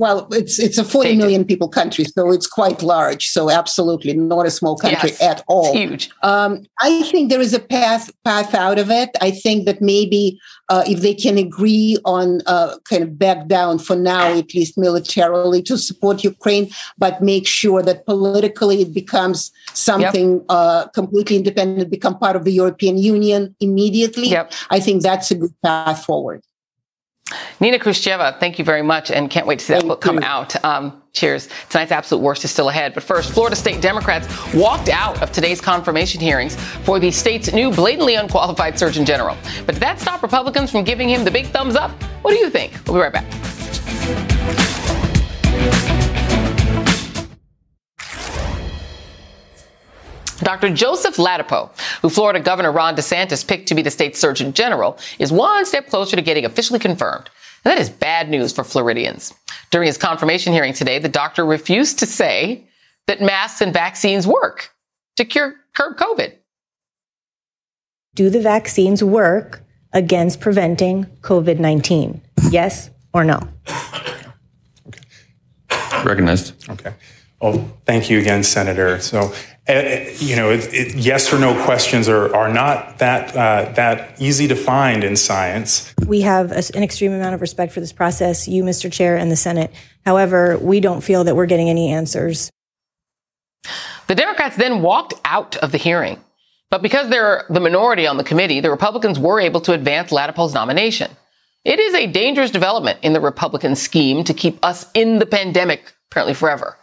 Well, 0.00 0.28
it's 0.32 0.58
it's 0.58 0.78
a 0.78 0.84
40 0.84 1.16
million 1.16 1.44
people 1.44 1.68
country, 1.68 2.04
so 2.06 2.30
it's 2.32 2.46
quite 2.46 2.82
large. 2.82 3.26
So 3.26 3.50
absolutely 3.50 4.14
not 4.14 4.46
a 4.46 4.50
small 4.50 4.74
country 4.74 5.10
Yes, 5.10 5.20
at 5.20 5.44
all. 5.46 5.66
it's 5.66 5.76
huge. 5.78 6.10
Um, 6.22 6.62
I 6.80 7.02
think 7.02 7.28
there 7.28 7.42
is 7.42 7.52
a 7.52 7.60
path 7.60 8.10
path 8.24 8.54
out 8.54 8.78
of 8.78 8.90
it. 8.90 9.10
I 9.20 9.30
think 9.30 9.66
that 9.66 9.82
maybe 9.82 10.40
uh, 10.70 10.84
if 10.86 11.02
they 11.02 11.12
can 11.12 11.36
agree 11.36 11.98
on 12.06 12.40
uh, 12.46 12.78
kind 12.88 13.02
of 13.02 13.18
back 13.18 13.46
down 13.46 13.78
for 13.78 13.94
now, 13.94 14.38
at 14.38 14.54
least 14.54 14.78
militarily, 14.78 15.60
to 15.64 15.76
support 15.76 16.24
Ukraine, 16.24 16.70
but 16.96 17.20
make 17.20 17.46
sure 17.46 17.82
that 17.82 18.06
politically 18.06 18.80
it 18.80 18.94
becomes 18.94 19.52
something 19.74 20.42
uh, 20.48 20.86
completely 20.94 21.36
independent, 21.36 21.90
become 21.90 22.18
part 22.18 22.36
of 22.36 22.44
the 22.44 22.52
European 22.52 22.96
Union 22.96 23.54
immediately. 23.60 24.28
I 24.70 24.80
think 24.80 25.02
that's 25.02 25.30
a 25.30 25.34
good 25.34 25.54
path 25.62 26.06
forward. 26.06 26.40
Nina 27.60 27.78
Khrushcheva, 27.78 28.38
thank 28.40 28.58
you 28.58 28.64
very 28.64 28.82
much, 28.82 29.10
and 29.10 29.30
can't 29.30 29.46
wait 29.46 29.58
to 29.60 29.64
see 29.64 29.74
that 29.74 29.86
book 29.86 30.00
come 30.00 30.18
out. 30.18 30.62
Um, 30.64 31.02
cheers. 31.12 31.48
Tonight's 31.68 31.92
absolute 31.92 32.22
worst 32.22 32.44
is 32.44 32.50
still 32.50 32.68
ahead. 32.68 32.94
But 32.94 33.02
first, 33.02 33.32
Florida 33.32 33.56
state 33.56 33.80
Democrats 33.80 34.28
walked 34.54 34.88
out 34.88 35.20
of 35.22 35.32
today's 35.32 35.60
confirmation 35.60 36.20
hearings 36.20 36.56
for 36.84 36.98
the 36.98 37.10
state's 37.10 37.52
new 37.52 37.72
blatantly 37.72 38.14
unqualified 38.14 38.78
Surgeon 38.78 39.04
General. 39.04 39.36
But 39.66 39.74
did 39.74 39.82
that 39.82 40.00
stop 40.00 40.22
Republicans 40.22 40.70
from 40.70 40.84
giving 40.84 41.08
him 41.08 41.24
the 41.24 41.30
big 41.30 41.46
thumbs 41.46 41.76
up? 41.76 41.90
What 42.22 42.32
do 42.32 42.38
you 42.38 42.50
think? 42.50 42.72
We'll 42.86 42.94
be 42.96 43.00
right 43.00 43.12
back. 43.12 44.79
Dr. 50.50 50.74
Joseph 50.74 51.16
Ladapo, 51.16 51.70
who 52.02 52.10
Florida 52.10 52.40
Governor 52.40 52.72
Ron 52.72 52.96
DeSantis 52.96 53.46
picked 53.46 53.68
to 53.68 53.74
be 53.76 53.82
the 53.82 53.90
state's 53.90 54.18
Surgeon 54.18 54.52
General, 54.52 54.98
is 55.20 55.30
one 55.30 55.64
step 55.64 55.86
closer 55.86 56.16
to 56.16 56.22
getting 56.22 56.44
officially 56.44 56.80
confirmed. 56.80 57.30
And 57.64 57.70
that 57.70 57.78
is 57.78 57.88
bad 57.88 58.28
news 58.28 58.52
for 58.52 58.64
Floridians. 58.64 59.32
During 59.70 59.86
his 59.86 59.96
confirmation 59.96 60.52
hearing 60.52 60.72
today, 60.72 60.98
the 60.98 61.08
doctor 61.08 61.46
refused 61.46 62.00
to 62.00 62.06
say 62.06 62.66
that 63.06 63.20
masks 63.20 63.60
and 63.60 63.72
vaccines 63.72 64.26
work 64.26 64.70
to 65.14 65.24
cure 65.24 65.54
curb 65.76 65.96
COVID. 65.96 66.34
Do 68.16 68.28
the 68.28 68.40
vaccines 68.40 69.04
work 69.04 69.62
against 69.92 70.40
preventing 70.40 71.04
COVID 71.20 71.60
19? 71.60 72.22
Yes 72.50 72.90
or 73.14 73.22
no? 73.22 73.38
Recognized. 76.04 76.68
Okay. 76.68 76.92
Well, 77.40 77.70
thank 77.86 78.10
you 78.10 78.18
again, 78.18 78.42
Senator. 78.42 79.00
So, 79.00 79.32
uh, 79.68 79.72
you 80.16 80.36
know, 80.36 80.50
it, 80.50 80.72
it, 80.74 80.94
yes 80.94 81.32
or 81.32 81.38
no 81.38 81.54
questions 81.64 82.08
are, 82.08 82.34
are 82.34 82.52
not 82.52 82.98
that 82.98 83.34
uh, 83.34 83.72
that 83.72 84.20
easy 84.20 84.46
to 84.48 84.56
find 84.56 85.04
in 85.04 85.16
science. 85.16 85.94
We 86.06 86.20
have 86.20 86.52
a, 86.52 86.62
an 86.74 86.82
extreme 86.82 87.12
amount 87.12 87.34
of 87.34 87.40
respect 87.40 87.72
for 87.72 87.80
this 87.80 87.92
process, 87.92 88.46
you, 88.46 88.62
Mr. 88.62 88.92
Chair, 88.92 89.16
and 89.16 89.30
the 89.30 89.36
Senate. 89.36 89.72
However, 90.04 90.58
we 90.58 90.80
don't 90.80 91.00
feel 91.02 91.24
that 91.24 91.34
we're 91.34 91.46
getting 91.46 91.70
any 91.70 91.90
answers. 91.90 92.50
The 94.06 94.14
Democrats 94.14 94.56
then 94.56 94.82
walked 94.82 95.14
out 95.24 95.56
of 95.56 95.72
the 95.72 95.78
hearing. 95.78 96.18
But 96.70 96.82
because 96.82 97.08
they're 97.10 97.44
the 97.50 97.60
minority 97.60 98.06
on 98.06 98.16
the 98.16 98.24
committee, 98.24 98.60
the 98.60 98.70
Republicans 98.70 99.18
were 99.18 99.40
able 99.40 99.60
to 99.62 99.72
advance 99.72 100.12
Ladapo's 100.12 100.54
nomination. 100.54 101.10
It 101.64 101.78
is 101.78 101.94
a 101.94 102.06
dangerous 102.06 102.50
development 102.50 103.00
in 103.02 103.12
the 103.12 103.20
Republican 103.20 103.76
scheme 103.76 104.24
to 104.24 104.32
keep 104.32 104.64
us 104.64 104.86
in 104.94 105.18
the 105.18 105.26
pandemic, 105.26 105.92
apparently 106.10 106.34
forever, 106.34 106.76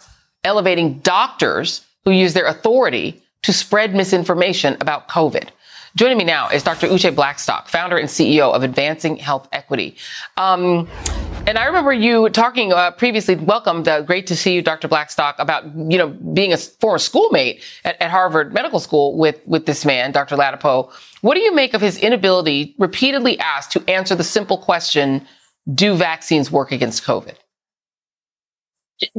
elevating 0.48 1.00
doctors 1.00 1.86
who 2.06 2.12
use 2.12 2.34
their 2.34 2.48
authority 2.48 3.22
to 3.44 3.54
spread 3.54 3.94
misinformation 3.94 4.78
about 4.82 5.08
COVID. 5.10 5.50
Joining 5.96 6.18
me 6.18 6.24
now 6.24 6.48
is 6.50 6.64
Dr. 6.64 6.88
Uche 6.88 7.14
Blackstock, 7.14 7.68
founder 7.68 7.98
and 7.98 8.08
CEO 8.08 8.54
of 8.54 8.64
Advancing 8.64 9.18
Health 9.18 9.50
Equity. 9.52 9.96
Um, 10.38 10.88
and 11.48 11.58
I 11.58 11.66
remember 11.66 11.92
you 11.92 12.30
talking 12.30 12.72
uh, 12.72 12.92
previously, 12.92 13.36
welcomed, 13.36 13.88
uh, 13.88 14.02
great 14.02 14.28
to 14.28 14.36
see 14.36 14.54
you, 14.54 14.62
Dr. 14.62 14.88
Blackstock, 14.88 15.36
about, 15.40 15.66
you 15.76 15.98
know, 15.98 16.10
being 16.10 16.54
a 16.54 16.58
former 16.58 17.00
schoolmate 17.00 17.64
at, 17.84 18.00
at 18.02 18.12
Harvard 18.12 18.54
Medical 18.54 18.80
School 18.80 19.18
with, 19.18 19.42
with 19.48 19.66
this 19.66 19.86
man, 19.86 20.12
Dr. 20.12 20.36
Ladapo. 20.36 20.92
What 21.22 21.34
do 21.34 21.40
you 21.40 21.54
make 21.54 21.74
of 21.74 21.82
his 21.82 21.98
inability, 21.98 22.76
repeatedly 22.78 23.40
asked, 23.40 23.72
to 23.72 23.84
answer 23.90 24.14
the 24.14 24.24
simple 24.24 24.58
question, 24.58 25.26
do 25.74 25.96
vaccines 25.96 26.52
work 26.52 26.72
against 26.72 27.04
COVID? 27.04 27.36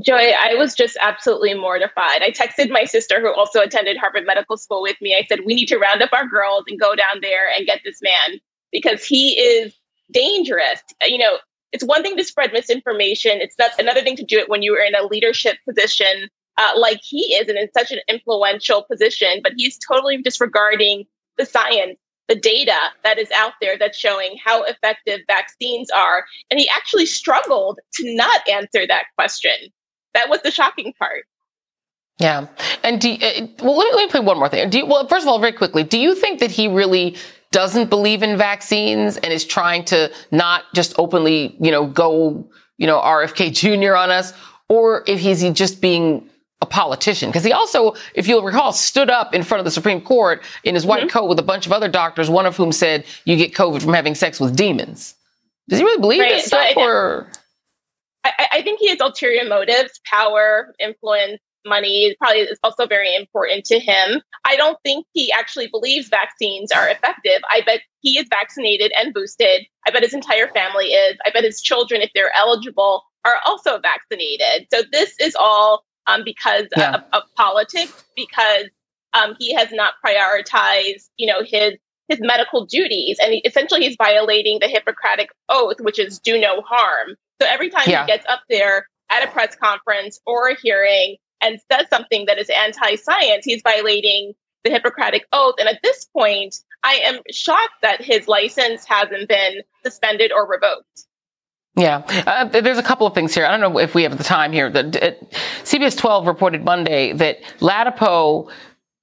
Joy, 0.02 0.32
I 0.38 0.54
was 0.54 0.74
just 0.74 0.96
absolutely 1.00 1.54
mortified. 1.54 2.22
I 2.22 2.30
texted 2.30 2.70
my 2.70 2.84
sister, 2.84 3.20
who 3.20 3.32
also 3.32 3.60
attended 3.60 3.96
Harvard 3.96 4.26
Medical 4.26 4.56
School 4.56 4.82
with 4.82 4.96
me. 5.00 5.14
I 5.14 5.24
said, 5.28 5.40
We 5.44 5.54
need 5.54 5.66
to 5.66 5.78
round 5.78 6.02
up 6.02 6.12
our 6.12 6.26
girls 6.26 6.64
and 6.68 6.80
go 6.80 6.96
down 6.96 7.20
there 7.22 7.50
and 7.56 7.66
get 7.66 7.80
this 7.84 8.00
man 8.02 8.40
because 8.72 9.04
he 9.04 9.38
is 9.38 9.74
dangerous. 10.10 10.82
You 11.06 11.18
know, 11.18 11.38
it's 11.72 11.84
one 11.84 12.02
thing 12.02 12.16
to 12.16 12.24
spread 12.24 12.52
misinformation, 12.52 13.40
it's 13.40 13.58
not 13.58 13.70
another 13.78 14.02
thing 14.02 14.16
to 14.16 14.24
do 14.24 14.38
it 14.38 14.48
when 14.48 14.62
you 14.62 14.74
are 14.74 14.84
in 14.84 14.94
a 14.94 15.06
leadership 15.06 15.58
position 15.68 16.28
uh, 16.58 16.72
like 16.76 17.00
he 17.02 17.34
is 17.34 17.48
and 17.48 17.56
in 17.56 17.68
such 17.76 17.92
an 17.92 18.00
influential 18.08 18.82
position, 18.82 19.40
but 19.42 19.52
he's 19.56 19.78
totally 19.78 20.20
disregarding 20.20 21.04
the 21.36 21.46
science 21.46 21.98
the 22.28 22.36
data 22.36 22.76
that 23.04 23.18
is 23.18 23.30
out 23.32 23.52
there 23.60 23.76
that's 23.78 23.98
showing 23.98 24.36
how 24.44 24.62
effective 24.64 25.20
vaccines 25.26 25.90
are. 25.90 26.24
And 26.50 26.60
he 26.60 26.68
actually 26.68 27.06
struggled 27.06 27.78
to 27.94 28.14
not 28.14 28.48
answer 28.48 28.86
that 28.86 29.04
question. 29.16 29.52
That 30.14 30.28
was 30.28 30.40
the 30.42 30.50
shocking 30.50 30.92
part. 30.98 31.24
Yeah. 32.18 32.48
And 32.82 33.00
do 33.00 33.10
you, 33.10 33.26
uh, 33.26 33.46
well, 33.62 33.76
let 33.76 33.84
me, 33.86 33.96
let 33.96 34.06
me 34.06 34.10
play 34.10 34.20
one 34.20 34.38
more 34.38 34.48
thing. 34.48 34.68
Do 34.70 34.78
you, 34.78 34.86
well, 34.86 35.06
first 35.06 35.24
of 35.24 35.28
all, 35.28 35.38
very 35.38 35.52
quickly, 35.52 35.84
do 35.84 35.98
you 35.98 36.14
think 36.14 36.40
that 36.40 36.50
he 36.50 36.66
really 36.68 37.16
doesn't 37.52 37.88
believe 37.88 38.22
in 38.22 38.36
vaccines 38.36 39.16
and 39.16 39.32
is 39.32 39.44
trying 39.44 39.84
to 39.86 40.12
not 40.30 40.64
just 40.74 40.98
openly, 40.98 41.56
you 41.60 41.70
know, 41.70 41.86
go, 41.86 42.48
you 42.76 42.86
know, 42.86 43.00
RFK 43.00 43.52
Jr. 43.54 43.94
on 43.94 44.10
us? 44.10 44.32
Or 44.68 45.04
if 45.06 45.20
he's 45.20 45.48
just 45.52 45.80
being 45.80 46.28
a 46.60 46.66
politician 46.66 47.28
because 47.28 47.44
he 47.44 47.52
also, 47.52 47.94
if 48.14 48.26
you'll 48.26 48.42
recall, 48.42 48.72
stood 48.72 49.10
up 49.10 49.34
in 49.34 49.42
front 49.42 49.60
of 49.60 49.64
the 49.64 49.70
Supreme 49.70 50.00
Court 50.00 50.42
in 50.64 50.74
his 50.74 50.84
white 50.84 51.02
mm-hmm. 51.02 51.08
coat 51.08 51.28
with 51.28 51.38
a 51.38 51.42
bunch 51.42 51.66
of 51.66 51.72
other 51.72 51.88
doctors, 51.88 52.28
one 52.28 52.46
of 52.46 52.56
whom 52.56 52.72
said 52.72 53.04
you 53.24 53.36
get 53.36 53.54
COVID 53.54 53.82
from 53.82 53.92
having 53.92 54.14
sex 54.14 54.40
with 54.40 54.56
demons. 54.56 55.14
Does 55.68 55.78
he 55.78 55.84
really 55.84 56.00
believe 56.00 56.20
right. 56.20 56.32
this 56.32 56.46
stuff, 56.46 56.66
so 56.74 56.80
I, 56.80 56.84
or? 56.84 57.28
I, 58.24 58.48
I, 58.54 58.62
think 58.62 58.80
he 58.80 58.88
has 58.88 59.00
ulterior 59.00 59.44
motives, 59.44 60.00
power, 60.04 60.74
influence, 60.80 61.40
money. 61.64 62.16
Probably 62.18 62.40
is 62.40 62.58
also 62.64 62.86
very 62.86 63.14
important 63.14 63.64
to 63.66 63.78
him. 63.78 64.22
I 64.44 64.56
don't 64.56 64.78
think 64.82 65.06
he 65.12 65.30
actually 65.30 65.68
believes 65.68 66.08
vaccines 66.08 66.72
are 66.72 66.88
effective. 66.88 67.42
I 67.50 67.60
bet 67.64 67.80
he 68.00 68.18
is 68.18 68.26
vaccinated 68.28 68.92
and 68.98 69.12
boosted. 69.12 69.66
I 69.86 69.90
bet 69.90 70.02
his 70.02 70.14
entire 70.14 70.48
family 70.48 70.86
is. 70.86 71.18
I 71.24 71.30
bet 71.30 71.44
his 71.44 71.60
children, 71.60 72.00
if 72.00 72.10
they're 72.14 72.34
eligible, 72.34 73.02
are 73.24 73.36
also 73.46 73.78
vaccinated. 73.78 74.68
So 74.72 74.82
this 74.90 75.14
is 75.20 75.36
all 75.38 75.84
um, 76.08 76.22
because 76.24 76.64
yeah. 76.76 76.94
of, 76.94 77.02
of, 77.12 77.22
politics, 77.36 78.04
because 78.16 78.64
um, 79.14 79.36
he 79.38 79.54
has 79.54 79.68
not 79.70 79.94
prioritized, 80.04 81.08
you 81.16 81.26
know, 81.26 81.42
his 81.44 81.74
his 82.08 82.18
medical 82.20 82.64
duties, 82.64 83.18
and 83.22 83.34
he, 83.34 83.38
essentially 83.44 83.82
he's 83.82 83.96
violating 83.96 84.58
the 84.60 84.68
Hippocratic 84.68 85.28
oath, 85.48 85.76
which 85.80 85.98
is 85.98 86.18
do 86.18 86.40
no 86.40 86.62
harm. 86.62 87.14
So 87.40 87.46
every 87.46 87.68
time 87.70 87.84
yeah. 87.86 88.04
he 88.04 88.06
gets 88.06 88.24
up 88.28 88.40
there 88.48 88.88
at 89.10 89.28
a 89.28 89.30
press 89.30 89.54
conference 89.54 90.18
or 90.26 90.48
a 90.48 90.56
hearing 90.60 91.16
and 91.42 91.60
says 91.70 91.86
something 91.90 92.24
that 92.26 92.38
is 92.38 92.50
anti-science, 92.50 93.44
he's 93.44 93.62
violating 93.62 94.32
the 94.64 94.70
Hippocratic 94.70 95.26
oath. 95.32 95.56
And 95.58 95.68
at 95.68 95.80
this 95.82 96.06
point, 96.06 96.56
I 96.82 97.00
am 97.04 97.20
shocked 97.30 97.82
that 97.82 98.02
his 98.02 98.26
license 98.26 98.84
hasn't 98.86 99.28
been 99.28 99.62
suspended 99.84 100.32
or 100.32 100.48
revoked. 100.48 101.06
Yeah, 101.78 102.02
uh, 102.26 102.44
there's 102.46 102.78
a 102.78 102.82
couple 102.82 103.06
of 103.06 103.14
things 103.14 103.32
here. 103.32 103.46
I 103.46 103.56
don't 103.56 103.60
know 103.60 103.78
if 103.78 103.94
we 103.94 104.02
have 104.02 104.18
the 104.18 104.24
time 104.24 104.52
here. 104.52 104.68
The, 104.68 104.80
uh, 104.80 105.12
CBS 105.62 105.96
12 105.96 106.26
reported 106.26 106.64
Monday 106.64 107.12
that 107.12 107.40
Ladapo 107.60 108.50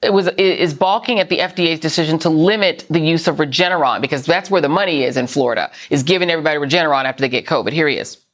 it 0.01 0.11
was 0.11 0.27
is 0.37 0.73
balking 0.73 1.19
at 1.19 1.29
the 1.29 1.39
FDA's 1.39 1.79
decision 1.79 2.19
to 2.19 2.29
limit 2.29 2.85
the 2.89 2.99
use 2.99 3.27
of 3.27 3.37
Regeneron 3.37 4.01
because 4.01 4.25
that's 4.25 4.51
where 4.51 4.61
the 4.61 4.69
money 4.69 5.03
is 5.03 5.15
in 5.15 5.25
Florida. 5.25 5.71
Is 5.89 6.03
giving 6.03 6.29
everybody 6.29 6.57
Regeneron 6.59 7.05
after 7.05 7.21
they 7.21 7.29
get 7.29 7.45
COVID. 7.45 7.71
Here 7.71 7.87
he 7.87 7.97
is. 7.97 8.24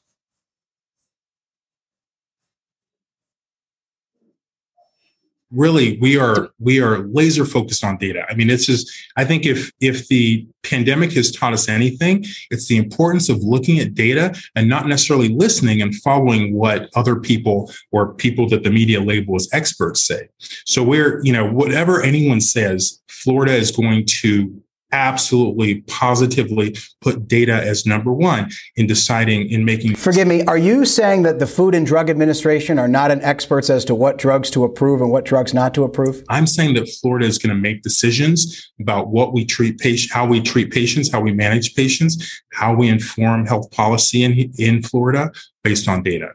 Really 5.51 5.97
we 5.99 6.17
are 6.17 6.49
we 6.59 6.81
are 6.81 6.99
laser 7.07 7.45
focused 7.45 7.83
on 7.83 7.97
data. 7.97 8.25
I 8.29 8.35
mean 8.35 8.49
it's 8.49 8.65
just 8.65 8.89
i 9.17 9.25
think 9.25 9.45
if 9.45 9.71
if 9.79 10.07
the 10.07 10.47
pandemic 10.63 11.11
has 11.13 11.31
taught 11.31 11.53
us 11.53 11.67
anything 11.67 12.23
it's 12.51 12.67
the 12.67 12.77
importance 12.77 13.29
of 13.29 13.37
looking 13.39 13.79
at 13.79 13.93
data 13.93 14.35
and 14.55 14.69
not 14.69 14.87
necessarily 14.87 15.29
listening 15.29 15.81
and 15.81 15.95
following 15.95 16.53
what 16.53 16.89
other 16.95 17.19
people 17.19 17.71
or 17.91 18.13
people 18.13 18.47
that 18.49 18.63
the 18.63 18.69
media 18.69 19.01
label 19.01 19.35
as 19.35 19.49
experts 19.53 20.01
say. 20.01 20.29
So 20.65 20.83
we're 20.83 21.21
you 21.23 21.33
know 21.33 21.45
whatever 21.51 22.01
anyone 22.01 22.41
says 22.41 23.01
florida 23.07 23.53
is 23.53 23.71
going 23.71 24.05
to 24.05 24.61
absolutely 24.91 25.81
positively 25.81 26.75
put 27.01 27.27
data 27.27 27.53
as 27.53 27.85
number 27.85 28.11
one 28.11 28.49
in 28.75 28.87
deciding 28.87 29.49
in 29.49 29.65
making 29.65 29.95
forgive 29.95 30.27
me 30.27 30.43
are 30.43 30.57
you 30.57 30.85
saying 30.85 31.23
that 31.23 31.39
the 31.39 31.47
food 31.47 31.73
and 31.73 31.85
drug 31.85 32.09
administration 32.09 32.77
are 32.77 32.87
not 32.87 33.11
an 33.11 33.21
experts 33.21 33.69
as 33.69 33.85
to 33.85 33.95
what 33.95 34.17
drugs 34.17 34.49
to 34.49 34.63
approve 34.63 35.01
and 35.01 35.11
what 35.11 35.25
drugs 35.25 35.53
not 35.53 35.73
to 35.73 35.83
approve 35.83 36.23
i'm 36.29 36.47
saying 36.47 36.73
that 36.73 36.89
florida 37.01 37.25
is 37.25 37.37
going 37.37 37.53
to 37.53 37.59
make 37.59 37.81
decisions 37.81 38.71
about 38.79 39.09
what 39.09 39.33
we 39.33 39.45
treat 39.45 39.77
patients 39.79 40.13
how 40.13 40.25
we 40.25 40.41
treat 40.41 40.71
patients 40.71 41.11
how 41.11 41.21
we 41.21 41.31
manage 41.31 41.75
patients 41.75 42.41
how 42.53 42.73
we 42.73 42.87
inform 42.87 43.45
health 43.45 43.69
policy 43.71 44.23
in 44.23 44.51
in 44.57 44.81
florida 44.81 45.31
based 45.63 45.87
on 45.87 46.03
data 46.03 46.31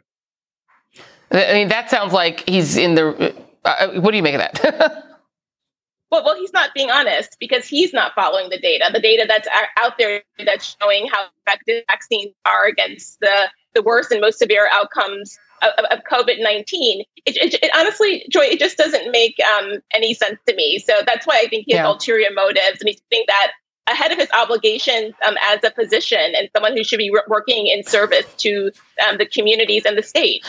I 1.31 1.53
mean, 1.55 1.69
that 1.69 1.91
sounds 1.91 2.13
like 2.13 2.49
he's 2.49 2.77
in 2.77 2.95
the. 2.95 3.35
Uh, 3.65 3.69
uh 3.69 4.01
what 4.01 4.13
do 4.13 4.17
you 4.17 4.23
make 4.23 4.35
of 4.35 4.41
that? 4.41 5.05
Well, 6.11 6.25
well, 6.25 6.37
he's 6.37 6.53
not 6.53 6.71
being 6.75 6.91
honest 6.91 7.37
because 7.41 7.67
he's 7.67 7.93
not 7.93 8.15
following 8.15 8.49
the 8.49 8.59
data. 8.59 8.91
The 8.93 9.01
data 9.01 9.25
that's 9.27 9.49
out 9.77 9.99
there 9.99 10.23
that's 10.45 10.77
showing 10.81 11.09
how 11.13 11.27
effective 11.45 11.85
vaccines 11.91 12.33
are 12.45 12.67
against 12.67 13.19
the 13.21 13.51
the 13.75 13.83
worst 13.83 14.11
and 14.11 14.21
most 14.21 14.39
severe 14.39 14.69
outcomes 14.73 15.39
of, 15.63 15.85
of 15.87 15.99
COVID 16.11 16.37
nineteen. 16.39 17.03
It, 17.25 17.37
it, 17.37 17.55
it, 17.63 17.71
honestly, 17.75 18.25
Joy, 18.31 18.43
it 18.43 18.61
just 18.61 18.77
doesn't 18.77 19.11
make 19.11 19.35
um, 19.59 19.81
any 19.93 20.15
sense 20.15 20.39
to 20.47 20.55
me. 20.55 20.79
So 20.79 20.93
that's 21.05 21.27
why 21.27 21.43
I 21.45 21.49
think 21.49 21.65
he 21.67 21.73
has 21.73 21.81
yeah. 21.81 21.89
ulterior 21.89 22.31
motives, 22.33 22.81
and 22.81 22.89
he's 22.89 23.01
doing 23.11 23.25
that 23.27 23.53
ahead 23.89 24.13
of 24.13 24.19
his 24.19 24.31
obligations 24.33 25.15
um, 25.27 25.37
as 25.41 25.63
a 25.65 25.71
physician 25.71 26.35
and 26.37 26.49
someone 26.55 26.77
who 26.77 26.85
should 26.85 26.99
be 26.99 27.13
working 27.29 27.67
in 27.69 27.85
service 27.85 28.27
to 28.37 28.71
um, 29.09 29.19
the 29.19 29.27
communities 29.27 29.85
and 29.85 29.97
the 29.97 30.03
state. 30.03 30.45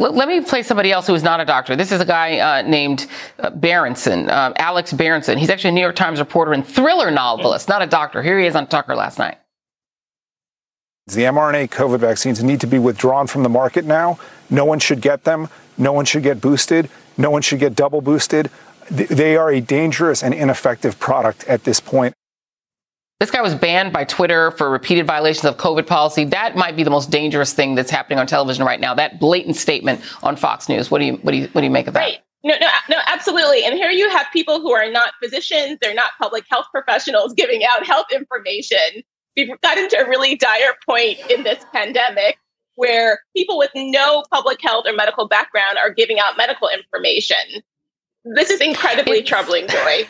Let 0.00 0.28
me 0.28 0.40
play 0.40 0.62
somebody 0.62 0.92
else 0.92 1.06
who 1.06 1.14
is 1.14 1.22
not 1.22 1.40
a 1.40 1.44
doctor. 1.44 1.76
This 1.76 1.92
is 1.92 2.00
a 2.00 2.06
guy 2.06 2.38
uh, 2.38 2.62
named 2.62 3.06
uh, 3.38 3.50
Berenson, 3.50 4.30
uh, 4.30 4.54
Alex 4.56 4.94
Berenson. 4.94 5.36
He's 5.36 5.50
actually 5.50 5.70
a 5.70 5.72
New 5.74 5.82
York 5.82 5.94
Times 5.94 6.18
reporter 6.18 6.54
and 6.54 6.66
thriller 6.66 7.10
novelist, 7.10 7.68
not 7.68 7.82
a 7.82 7.86
doctor. 7.86 8.22
Here 8.22 8.38
he 8.38 8.46
is 8.46 8.56
on 8.56 8.66
Tucker 8.66 8.94
last 8.96 9.18
night. 9.18 9.36
The 11.06 11.24
mRNA 11.24 11.68
COVID 11.68 11.98
vaccines 11.98 12.42
need 12.42 12.62
to 12.62 12.66
be 12.66 12.78
withdrawn 12.78 13.26
from 13.26 13.42
the 13.42 13.50
market 13.50 13.84
now. 13.84 14.18
No 14.48 14.64
one 14.64 14.78
should 14.78 15.02
get 15.02 15.24
them. 15.24 15.50
No 15.76 15.92
one 15.92 16.06
should 16.06 16.22
get 16.22 16.40
boosted. 16.40 16.88
No 17.18 17.30
one 17.30 17.42
should 17.42 17.58
get 17.58 17.74
double 17.74 18.00
boosted. 18.00 18.48
They 18.90 19.36
are 19.36 19.50
a 19.50 19.60
dangerous 19.60 20.22
and 20.22 20.32
ineffective 20.32 20.98
product 20.98 21.44
at 21.44 21.64
this 21.64 21.78
point. 21.78 22.14
This 23.20 23.30
guy 23.30 23.42
was 23.42 23.54
banned 23.54 23.92
by 23.92 24.04
Twitter 24.04 24.50
for 24.52 24.70
repeated 24.70 25.06
violations 25.06 25.44
of 25.44 25.58
COVID 25.58 25.86
policy. 25.86 26.24
That 26.24 26.56
might 26.56 26.74
be 26.74 26.82
the 26.82 26.90
most 26.90 27.10
dangerous 27.10 27.52
thing 27.52 27.74
that's 27.74 27.90
happening 27.90 28.18
on 28.18 28.26
television 28.26 28.64
right 28.64 28.80
now. 28.80 28.94
That 28.94 29.20
blatant 29.20 29.56
statement 29.56 30.00
on 30.22 30.36
Fox 30.36 30.70
News. 30.70 30.90
What 30.90 31.00
do 31.00 31.04
you 31.04 31.12
what 31.16 31.32
do 31.32 31.38
you 31.38 31.48
what 31.48 31.60
do 31.60 31.66
you 31.66 31.70
make 31.70 31.86
of 31.86 31.92
that? 31.94 32.00
Right. 32.00 32.18
No, 32.42 32.54
no, 32.58 32.68
no, 32.88 32.96
absolutely. 33.06 33.62
And 33.64 33.74
here 33.74 33.90
you 33.90 34.08
have 34.08 34.26
people 34.32 34.62
who 34.62 34.72
are 34.72 34.90
not 34.90 35.12
physicians, 35.22 35.78
they're 35.82 35.92
not 35.92 36.12
public 36.18 36.46
health 36.50 36.64
professionals 36.72 37.34
giving 37.34 37.62
out 37.62 37.84
health 37.84 38.06
information. 38.10 39.02
We've 39.36 39.50
got 39.60 39.76
into 39.76 39.98
a 39.98 40.08
really 40.08 40.36
dire 40.36 40.74
point 40.86 41.18
in 41.30 41.42
this 41.44 41.62
pandemic 41.74 42.38
where 42.76 43.18
people 43.36 43.58
with 43.58 43.70
no 43.74 44.24
public 44.32 44.60
health 44.62 44.86
or 44.88 44.94
medical 44.94 45.28
background 45.28 45.76
are 45.76 45.90
giving 45.90 46.18
out 46.18 46.38
medical 46.38 46.70
information. 46.70 47.36
This 48.24 48.48
is 48.48 48.62
incredibly 48.62 49.18
it's, 49.18 49.28
troubling, 49.28 49.68
Joy. 49.68 50.08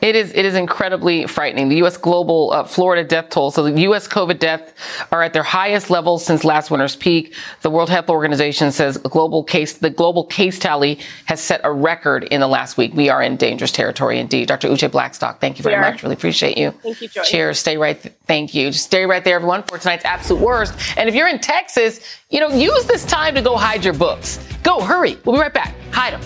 It 0.00 0.16
is 0.16 0.32
it 0.32 0.44
is 0.44 0.54
incredibly 0.54 1.26
frightening. 1.26 1.68
The 1.68 1.76
U.S. 1.76 1.96
global 1.96 2.52
uh, 2.52 2.64
Florida 2.64 3.04
death 3.04 3.28
toll. 3.30 3.50
So 3.50 3.62
the 3.62 3.80
U.S. 3.82 4.08
COVID 4.08 4.38
deaths 4.38 4.72
are 5.12 5.22
at 5.22 5.32
their 5.32 5.42
highest 5.42 5.90
levels 5.90 6.24
since 6.24 6.44
last 6.44 6.70
winter's 6.70 6.96
peak. 6.96 7.34
The 7.60 7.70
World 7.70 7.88
Health 7.88 8.08
Organization 8.08 8.72
says 8.72 8.96
global 8.98 9.44
case 9.44 9.74
the 9.74 9.90
global 9.90 10.24
case 10.24 10.58
tally 10.58 10.98
has 11.26 11.40
set 11.40 11.60
a 11.64 11.72
record 11.72 12.24
in 12.24 12.40
the 12.40 12.48
last 12.48 12.76
week. 12.76 12.94
We 12.94 13.10
are 13.10 13.22
in 13.22 13.36
dangerous 13.36 13.70
territory 13.70 14.18
indeed. 14.18 14.48
Dr. 14.48 14.68
Uche 14.68 14.90
Blackstock, 14.90 15.40
thank 15.40 15.58
you 15.58 15.62
very 15.62 15.80
much. 15.80 16.02
Really 16.02 16.14
appreciate 16.14 16.58
you. 16.58 16.72
Thank 16.82 17.00
you, 17.02 17.08
Joy. 17.08 17.22
Cheers. 17.22 17.58
Stay 17.58 17.76
right. 17.76 18.00
Th- 18.00 18.14
thank 18.26 18.54
you. 18.54 18.70
Just 18.70 18.86
stay 18.86 19.06
right 19.06 19.22
there, 19.22 19.36
everyone, 19.36 19.62
for 19.62 19.78
tonight's 19.78 20.04
absolute 20.04 20.42
worst. 20.42 20.74
And 20.96 21.08
if 21.08 21.14
you're 21.14 21.28
in 21.28 21.38
Texas, 21.38 22.00
you 22.30 22.40
know, 22.40 22.48
use 22.48 22.84
this 22.86 23.04
time 23.04 23.34
to 23.34 23.42
go 23.42 23.56
hide 23.56 23.84
your 23.84 23.94
books. 23.94 24.38
Go, 24.62 24.80
hurry. 24.80 25.18
We'll 25.24 25.36
be 25.36 25.40
right 25.40 25.54
back. 25.54 25.74
Hide 25.92 26.14
them. 26.14 26.22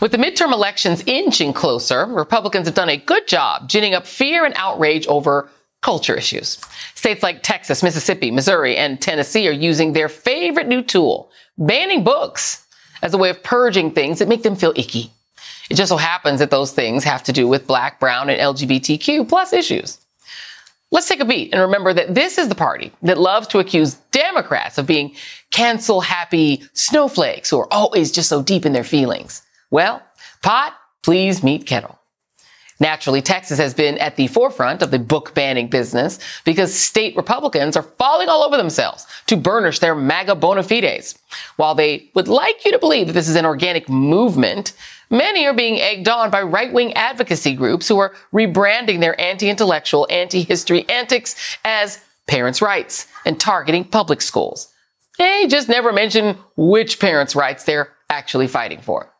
With 0.00 0.12
the 0.12 0.18
midterm 0.18 0.52
elections 0.52 1.02
inching 1.06 1.54
closer, 1.54 2.04
Republicans 2.04 2.66
have 2.66 2.74
done 2.74 2.90
a 2.90 2.98
good 2.98 3.26
job 3.26 3.68
ginning 3.68 3.94
up 3.94 4.06
fear 4.06 4.44
and 4.44 4.54
outrage 4.56 5.06
over 5.06 5.48
culture 5.80 6.14
issues. 6.14 6.58
States 6.94 7.22
like 7.22 7.42
Texas, 7.42 7.82
Mississippi, 7.82 8.30
Missouri, 8.30 8.76
and 8.76 9.00
Tennessee 9.00 9.48
are 9.48 9.52
using 9.52 9.92
their 9.92 10.08
favorite 10.08 10.68
new 10.68 10.82
tool, 10.82 11.30
banning 11.56 12.04
books, 12.04 12.66
as 13.02 13.14
a 13.14 13.18
way 13.18 13.30
of 13.30 13.42
purging 13.42 13.90
things 13.90 14.18
that 14.18 14.28
make 14.28 14.42
them 14.42 14.56
feel 14.56 14.72
icky. 14.76 15.10
It 15.70 15.74
just 15.74 15.88
so 15.88 15.96
happens 15.96 16.40
that 16.40 16.50
those 16.50 16.72
things 16.72 17.04
have 17.04 17.22
to 17.24 17.32
do 17.32 17.48
with 17.48 17.66
black, 17.66 17.98
brown, 17.98 18.28
and 18.28 18.40
LGBTQ 18.40 19.28
plus 19.28 19.52
issues. 19.52 19.98
Let's 20.90 21.08
take 21.08 21.20
a 21.20 21.24
beat 21.24 21.52
and 21.52 21.60
remember 21.60 21.92
that 21.94 22.14
this 22.14 22.38
is 22.38 22.48
the 22.48 22.54
party 22.54 22.92
that 23.02 23.18
loves 23.18 23.48
to 23.48 23.58
accuse 23.58 23.94
Democrats 24.12 24.78
of 24.78 24.86
being 24.86 25.14
cancel 25.50 26.00
happy 26.00 26.62
snowflakes 26.74 27.50
who 27.50 27.58
are 27.58 27.72
always 27.72 28.12
just 28.12 28.28
so 28.28 28.42
deep 28.42 28.66
in 28.66 28.72
their 28.72 28.84
feelings. 28.84 29.42
Well, 29.70 30.02
pot, 30.42 30.74
please 31.02 31.42
meet 31.42 31.66
kettle. 31.66 31.98
Naturally, 32.78 33.22
Texas 33.22 33.58
has 33.58 33.72
been 33.72 33.96
at 33.98 34.16
the 34.16 34.26
forefront 34.26 34.82
of 34.82 34.90
the 34.90 34.98
book 34.98 35.34
banning 35.34 35.68
business 35.68 36.18
because 36.44 36.74
state 36.74 37.16
Republicans 37.16 37.74
are 37.74 37.82
falling 37.82 38.28
all 38.28 38.42
over 38.42 38.58
themselves 38.58 39.06
to 39.28 39.36
burnish 39.36 39.78
their 39.78 39.94
MAGA 39.94 40.34
bona 40.34 40.62
fides. 40.62 41.18
While 41.56 41.74
they 41.74 42.10
would 42.14 42.28
like 42.28 42.64
you 42.66 42.72
to 42.72 42.78
believe 42.78 43.06
that 43.06 43.14
this 43.14 43.28
is 43.28 43.36
an 43.36 43.46
organic 43.46 43.88
movement, 43.88 44.74
many 45.08 45.46
are 45.46 45.54
being 45.54 45.80
egged 45.80 46.08
on 46.08 46.30
by 46.30 46.42
right-wing 46.42 46.92
advocacy 46.92 47.54
groups 47.54 47.88
who 47.88 47.98
are 47.98 48.14
rebranding 48.30 49.00
their 49.00 49.18
anti-intellectual, 49.18 50.06
anti-history 50.10 50.86
antics 50.90 51.56
as 51.64 51.98
parents' 52.26 52.60
rights 52.60 53.06
and 53.24 53.40
targeting 53.40 53.84
public 53.84 54.20
schools. 54.20 54.70
They 55.16 55.46
just 55.46 55.70
never 55.70 55.94
mention 55.94 56.36
which 56.56 57.00
parents' 57.00 57.34
rights 57.34 57.64
they're 57.64 57.94
actually 58.10 58.48
fighting 58.48 58.82
for. 58.82 59.10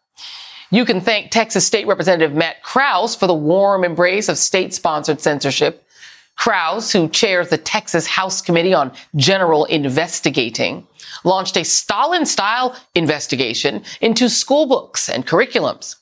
You 0.71 0.85
can 0.85 1.01
thank 1.01 1.31
Texas 1.31 1.64
State 1.64 1.87
Representative 1.87 2.35
Matt 2.35 2.62
Krause 2.62 3.14
for 3.14 3.29
the 3.29 3.35
warm 3.35 3.85
embrace 3.85 4.29
of 4.29 4.37
state 4.37 4.75
sponsored 4.75 5.21
censorship. 5.21 5.87
Krause, 6.35 6.91
who 6.91 7.09
chairs 7.09 7.49
the 7.49 7.57
Texas 7.57 8.07
House 8.07 8.43
Committee 8.43 8.75
on 8.75 8.93
General 9.14 9.64
Investigating, 9.67 10.87
launched 11.25 11.57
a 11.57 11.64
Stalin 11.64 12.27
style 12.27 12.77
investigation 12.95 13.85
into 14.01 14.29
school 14.29 14.67
books 14.67 15.09
and 15.09 15.27
curriculums. 15.27 15.97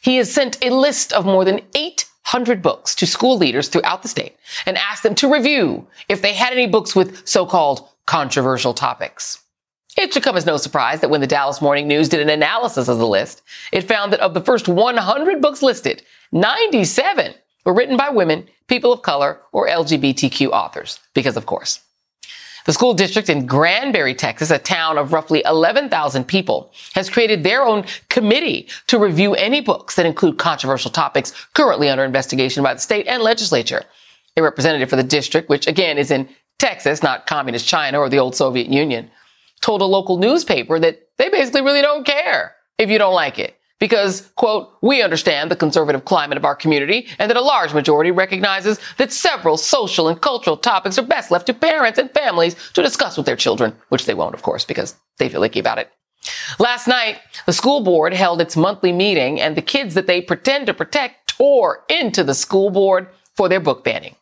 He 0.00 0.16
has 0.18 0.32
sent 0.32 0.64
a 0.64 0.70
list 0.70 1.12
of 1.12 1.26
more 1.26 1.44
than 1.44 1.60
800 1.74 2.62
books 2.62 2.94
to 2.94 3.06
school 3.06 3.36
leaders 3.36 3.68
throughout 3.68 4.02
the 4.02 4.08
state 4.08 4.36
and 4.64 4.78
asked 4.78 5.02
them 5.02 5.16
to 5.16 5.32
review 5.32 5.86
if 6.08 6.22
they 6.22 6.34
had 6.34 6.52
any 6.52 6.68
books 6.68 6.94
with 6.94 7.26
so-called 7.26 7.88
controversial 8.06 8.74
topics. 8.74 9.43
It 9.96 10.12
should 10.12 10.24
come 10.24 10.36
as 10.36 10.46
no 10.46 10.56
surprise 10.56 11.00
that 11.00 11.10
when 11.10 11.20
the 11.20 11.26
Dallas 11.26 11.62
Morning 11.62 11.86
News 11.86 12.08
did 12.08 12.20
an 12.20 12.28
analysis 12.28 12.88
of 12.88 12.98
the 12.98 13.06
list, 13.06 13.42
it 13.70 13.82
found 13.82 14.12
that 14.12 14.20
of 14.20 14.34
the 14.34 14.40
first 14.40 14.68
100 14.68 15.40
books 15.40 15.62
listed, 15.62 16.02
97 16.32 17.34
were 17.64 17.74
written 17.74 17.96
by 17.96 18.08
women, 18.08 18.48
people 18.66 18.92
of 18.92 19.02
color, 19.02 19.40
or 19.52 19.68
LGBTQ 19.68 20.50
authors. 20.50 20.98
Because 21.14 21.36
of 21.36 21.46
course. 21.46 21.80
The 22.66 22.72
school 22.72 22.94
district 22.94 23.28
in 23.28 23.46
Granbury, 23.46 24.14
Texas, 24.14 24.50
a 24.50 24.58
town 24.58 24.96
of 24.96 25.12
roughly 25.12 25.42
11,000 25.44 26.24
people, 26.24 26.72
has 26.94 27.10
created 27.10 27.44
their 27.44 27.62
own 27.62 27.84
committee 28.08 28.68
to 28.86 28.98
review 28.98 29.34
any 29.34 29.60
books 29.60 29.96
that 29.96 30.06
include 30.06 30.38
controversial 30.38 30.90
topics 30.90 31.32
currently 31.52 31.90
under 31.90 32.04
investigation 32.04 32.62
by 32.62 32.74
the 32.74 32.80
state 32.80 33.06
and 33.06 33.22
legislature. 33.22 33.84
A 34.36 34.42
representative 34.42 34.88
for 34.88 34.96
the 34.96 35.02
district, 35.02 35.50
which 35.50 35.66
again 35.66 35.98
is 35.98 36.10
in 36.10 36.28
Texas, 36.58 37.02
not 37.02 37.26
communist 37.26 37.68
China 37.68 37.98
or 37.98 38.08
the 38.08 38.18
old 38.18 38.34
Soviet 38.34 38.68
Union, 38.68 39.10
told 39.64 39.80
a 39.80 39.86
local 39.86 40.18
newspaper 40.18 40.78
that 40.78 41.08
they 41.16 41.30
basically 41.30 41.62
really 41.62 41.80
don't 41.80 42.06
care 42.06 42.54
if 42.76 42.90
you 42.90 42.98
don't 42.98 43.14
like 43.14 43.38
it. 43.38 43.56
Because, 43.80 44.30
quote, 44.36 44.70
we 44.82 45.02
understand 45.02 45.50
the 45.50 45.56
conservative 45.56 46.04
climate 46.04 46.36
of 46.36 46.44
our 46.44 46.54
community 46.54 47.08
and 47.18 47.30
that 47.30 47.36
a 47.36 47.42
large 47.42 47.72
majority 47.72 48.10
recognizes 48.10 48.78
that 48.98 49.10
several 49.10 49.56
social 49.56 50.08
and 50.08 50.20
cultural 50.20 50.58
topics 50.58 50.98
are 50.98 51.02
best 51.02 51.30
left 51.30 51.46
to 51.46 51.54
parents 51.54 51.98
and 51.98 52.10
families 52.10 52.56
to 52.74 52.82
discuss 52.82 53.16
with 53.16 53.26
their 53.26 53.36
children, 53.36 53.74
which 53.88 54.04
they 54.04 54.14
won't, 54.14 54.34
of 54.34 54.42
course, 54.42 54.64
because 54.66 54.94
they 55.18 55.28
feel 55.30 55.42
icky 55.42 55.60
about 55.60 55.78
it. 55.78 55.90
Last 56.58 56.86
night, 56.86 57.20
the 57.46 57.52
school 57.52 57.80
board 57.80 58.12
held 58.12 58.40
its 58.40 58.56
monthly 58.56 58.92
meeting 58.92 59.40
and 59.40 59.56
the 59.56 59.62
kids 59.62 59.94
that 59.94 60.06
they 60.06 60.20
pretend 60.20 60.66
to 60.66 60.74
protect 60.74 61.36
tore 61.36 61.84
into 61.88 62.22
the 62.22 62.34
school 62.34 62.70
board 62.70 63.08
for 63.34 63.48
their 63.48 63.60
book 63.60 63.82
banning. 63.82 64.14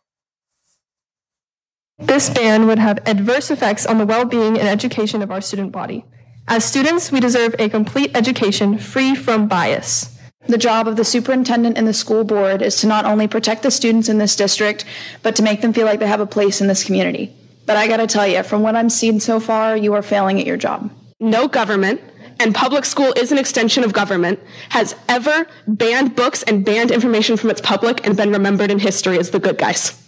This 2.05 2.29
ban 2.29 2.67
would 2.67 2.79
have 2.79 2.99
adverse 3.05 3.49
effects 3.49 3.85
on 3.85 3.97
the 3.97 4.05
well 4.05 4.25
being 4.25 4.59
and 4.59 4.67
education 4.67 5.21
of 5.21 5.31
our 5.31 5.41
student 5.41 5.71
body. 5.71 6.05
As 6.47 6.65
students, 6.65 7.11
we 7.11 7.21
deserve 7.21 7.55
a 7.57 7.69
complete 7.69 8.11
education 8.15 8.77
free 8.77 9.15
from 9.15 9.47
bias. 9.47 10.13
The 10.47 10.57
job 10.57 10.89
of 10.89 10.97
the 10.97 11.05
superintendent 11.05 11.77
and 11.77 11.87
the 11.87 11.93
school 11.93 12.25
board 12.25 12.61
is 12.61 12.75
to 12.81 12.87
not 12.87 13.05
only 13.05 13.29
protect 13.29 13.63
the 13.63 13.71
students 13.71 14.09
in 14.09 14.17
this 14.17 14.35
district, 14.35 14.83
but 15.21 15.37
to 15.37 15.43
make 15.43 15.61
them 15.61 15.71
feel 15.71 15.85
like 15.85 16.01
they 16.01 16.07
have 16.07 16.19
a 16.19 16.25
place 16.25 16.59
in 16.59 16.67
this 16.67 16.83
community. 16.83 17.33
But 17.65 17.77
I 17.77 17.87
gotta 17.87 18.07
tell 18.07 18.27
you, 18.27 18.43
from 18.43 18.61
what 18.61 18.75
I'm 18.75 18.89
seeing 18.89 19.21
so 19.21 19.39
far, 19.39 19.77
you 19.77 19.93
are 19.93 20.01
failing 20.01 20.41
at 20.41 20.45
your 20.45 20.57
job. 20.57 20.91
No 21.21 21.47
government, 21.47 22.01
and 22.37 22.53
public 22.53 22.83
school 22.83 23.13
is 23.15 23.31
an 23.31 23.37
extension 23.37 23.85
of 23.85 23.93
government, 23.93 24.41
has 24.69 24.93
ever 25.07 25.47
banned 25.65 26.17
books 26.17 26.43
and 26.43 26.65
banned 26.65 26.91
information 26.91 27.37
from 27.37 27.49
its 27.49 27.61
public 27.61 28.05
and 28.05 28.17
been 28.17 28.33
remembered 28.33 28.69
in 28.69 28.79
history 28.79 29.17
as 29.17 29.29
the 29.29 29.39
good 29.39 29.57
guys. 29.57 30.02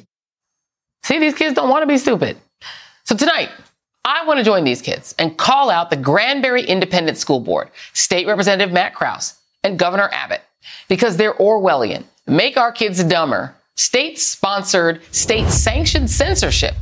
See, 1.06 1.20
these 1.20 1.36
kids 1.36 1.54
don't 1.54 1.70
want 1.70 1.84
to 1.84 1.88
be 1.88 2.00
stupid. 2.00 2.36
So 3.04 3.16
tonight, 3.16 3.52
I 4.04 4.26
want 4.26 4.40
to 4.40 4.44
join 4.44 4.64
these 4.64 4.82
kids 4.82 5.14
and 5.20 5.38
call 5.38 5.70
out 5.70 5.92
the 5.92 5.96
Granbury 5.96 6.64
Independent 6.64 7.20
School 7.20 7.40
Board, 7.40 7.70
State 7.94 8.26
Representative 8.26 8.74
Matt 8.74 8.96
Krause, 8.96 9.36
and 9.64 9.78
Governor 9.78 10.10
Abbott 10.12 10.42
because 10.88 11.16
they're 11.16 11.36
Orwellian, 11.36 12.06
make 12.26 12.58
our 12.58 12.72
kids 12.72 13.04
dumber, 13.04 13.54
state 13.76 14.18
sponsored, 14.18 15.00
state 15.14 15.48
sanctioned 15.52 16.10
censorship 16.10 16.74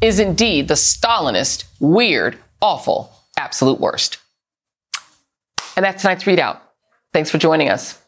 is 0.00 0.20
indeed 0.20 0.68
the 0.68 0.74
Stalinist, 0.74 1.64
weird, 1.78 2.38
awful, 2.62 3.12
absolute 3.36 3.78
worst. 3.78 4.16
And 5.76 5.84
that's 5.84 6.00
tonight's 6.00 6.24
ReidOut. 6.24 6.60
Thanks 7.12 7.28
for 7.28 7.36
joining 7.36 7.68
us. 7.68 8.00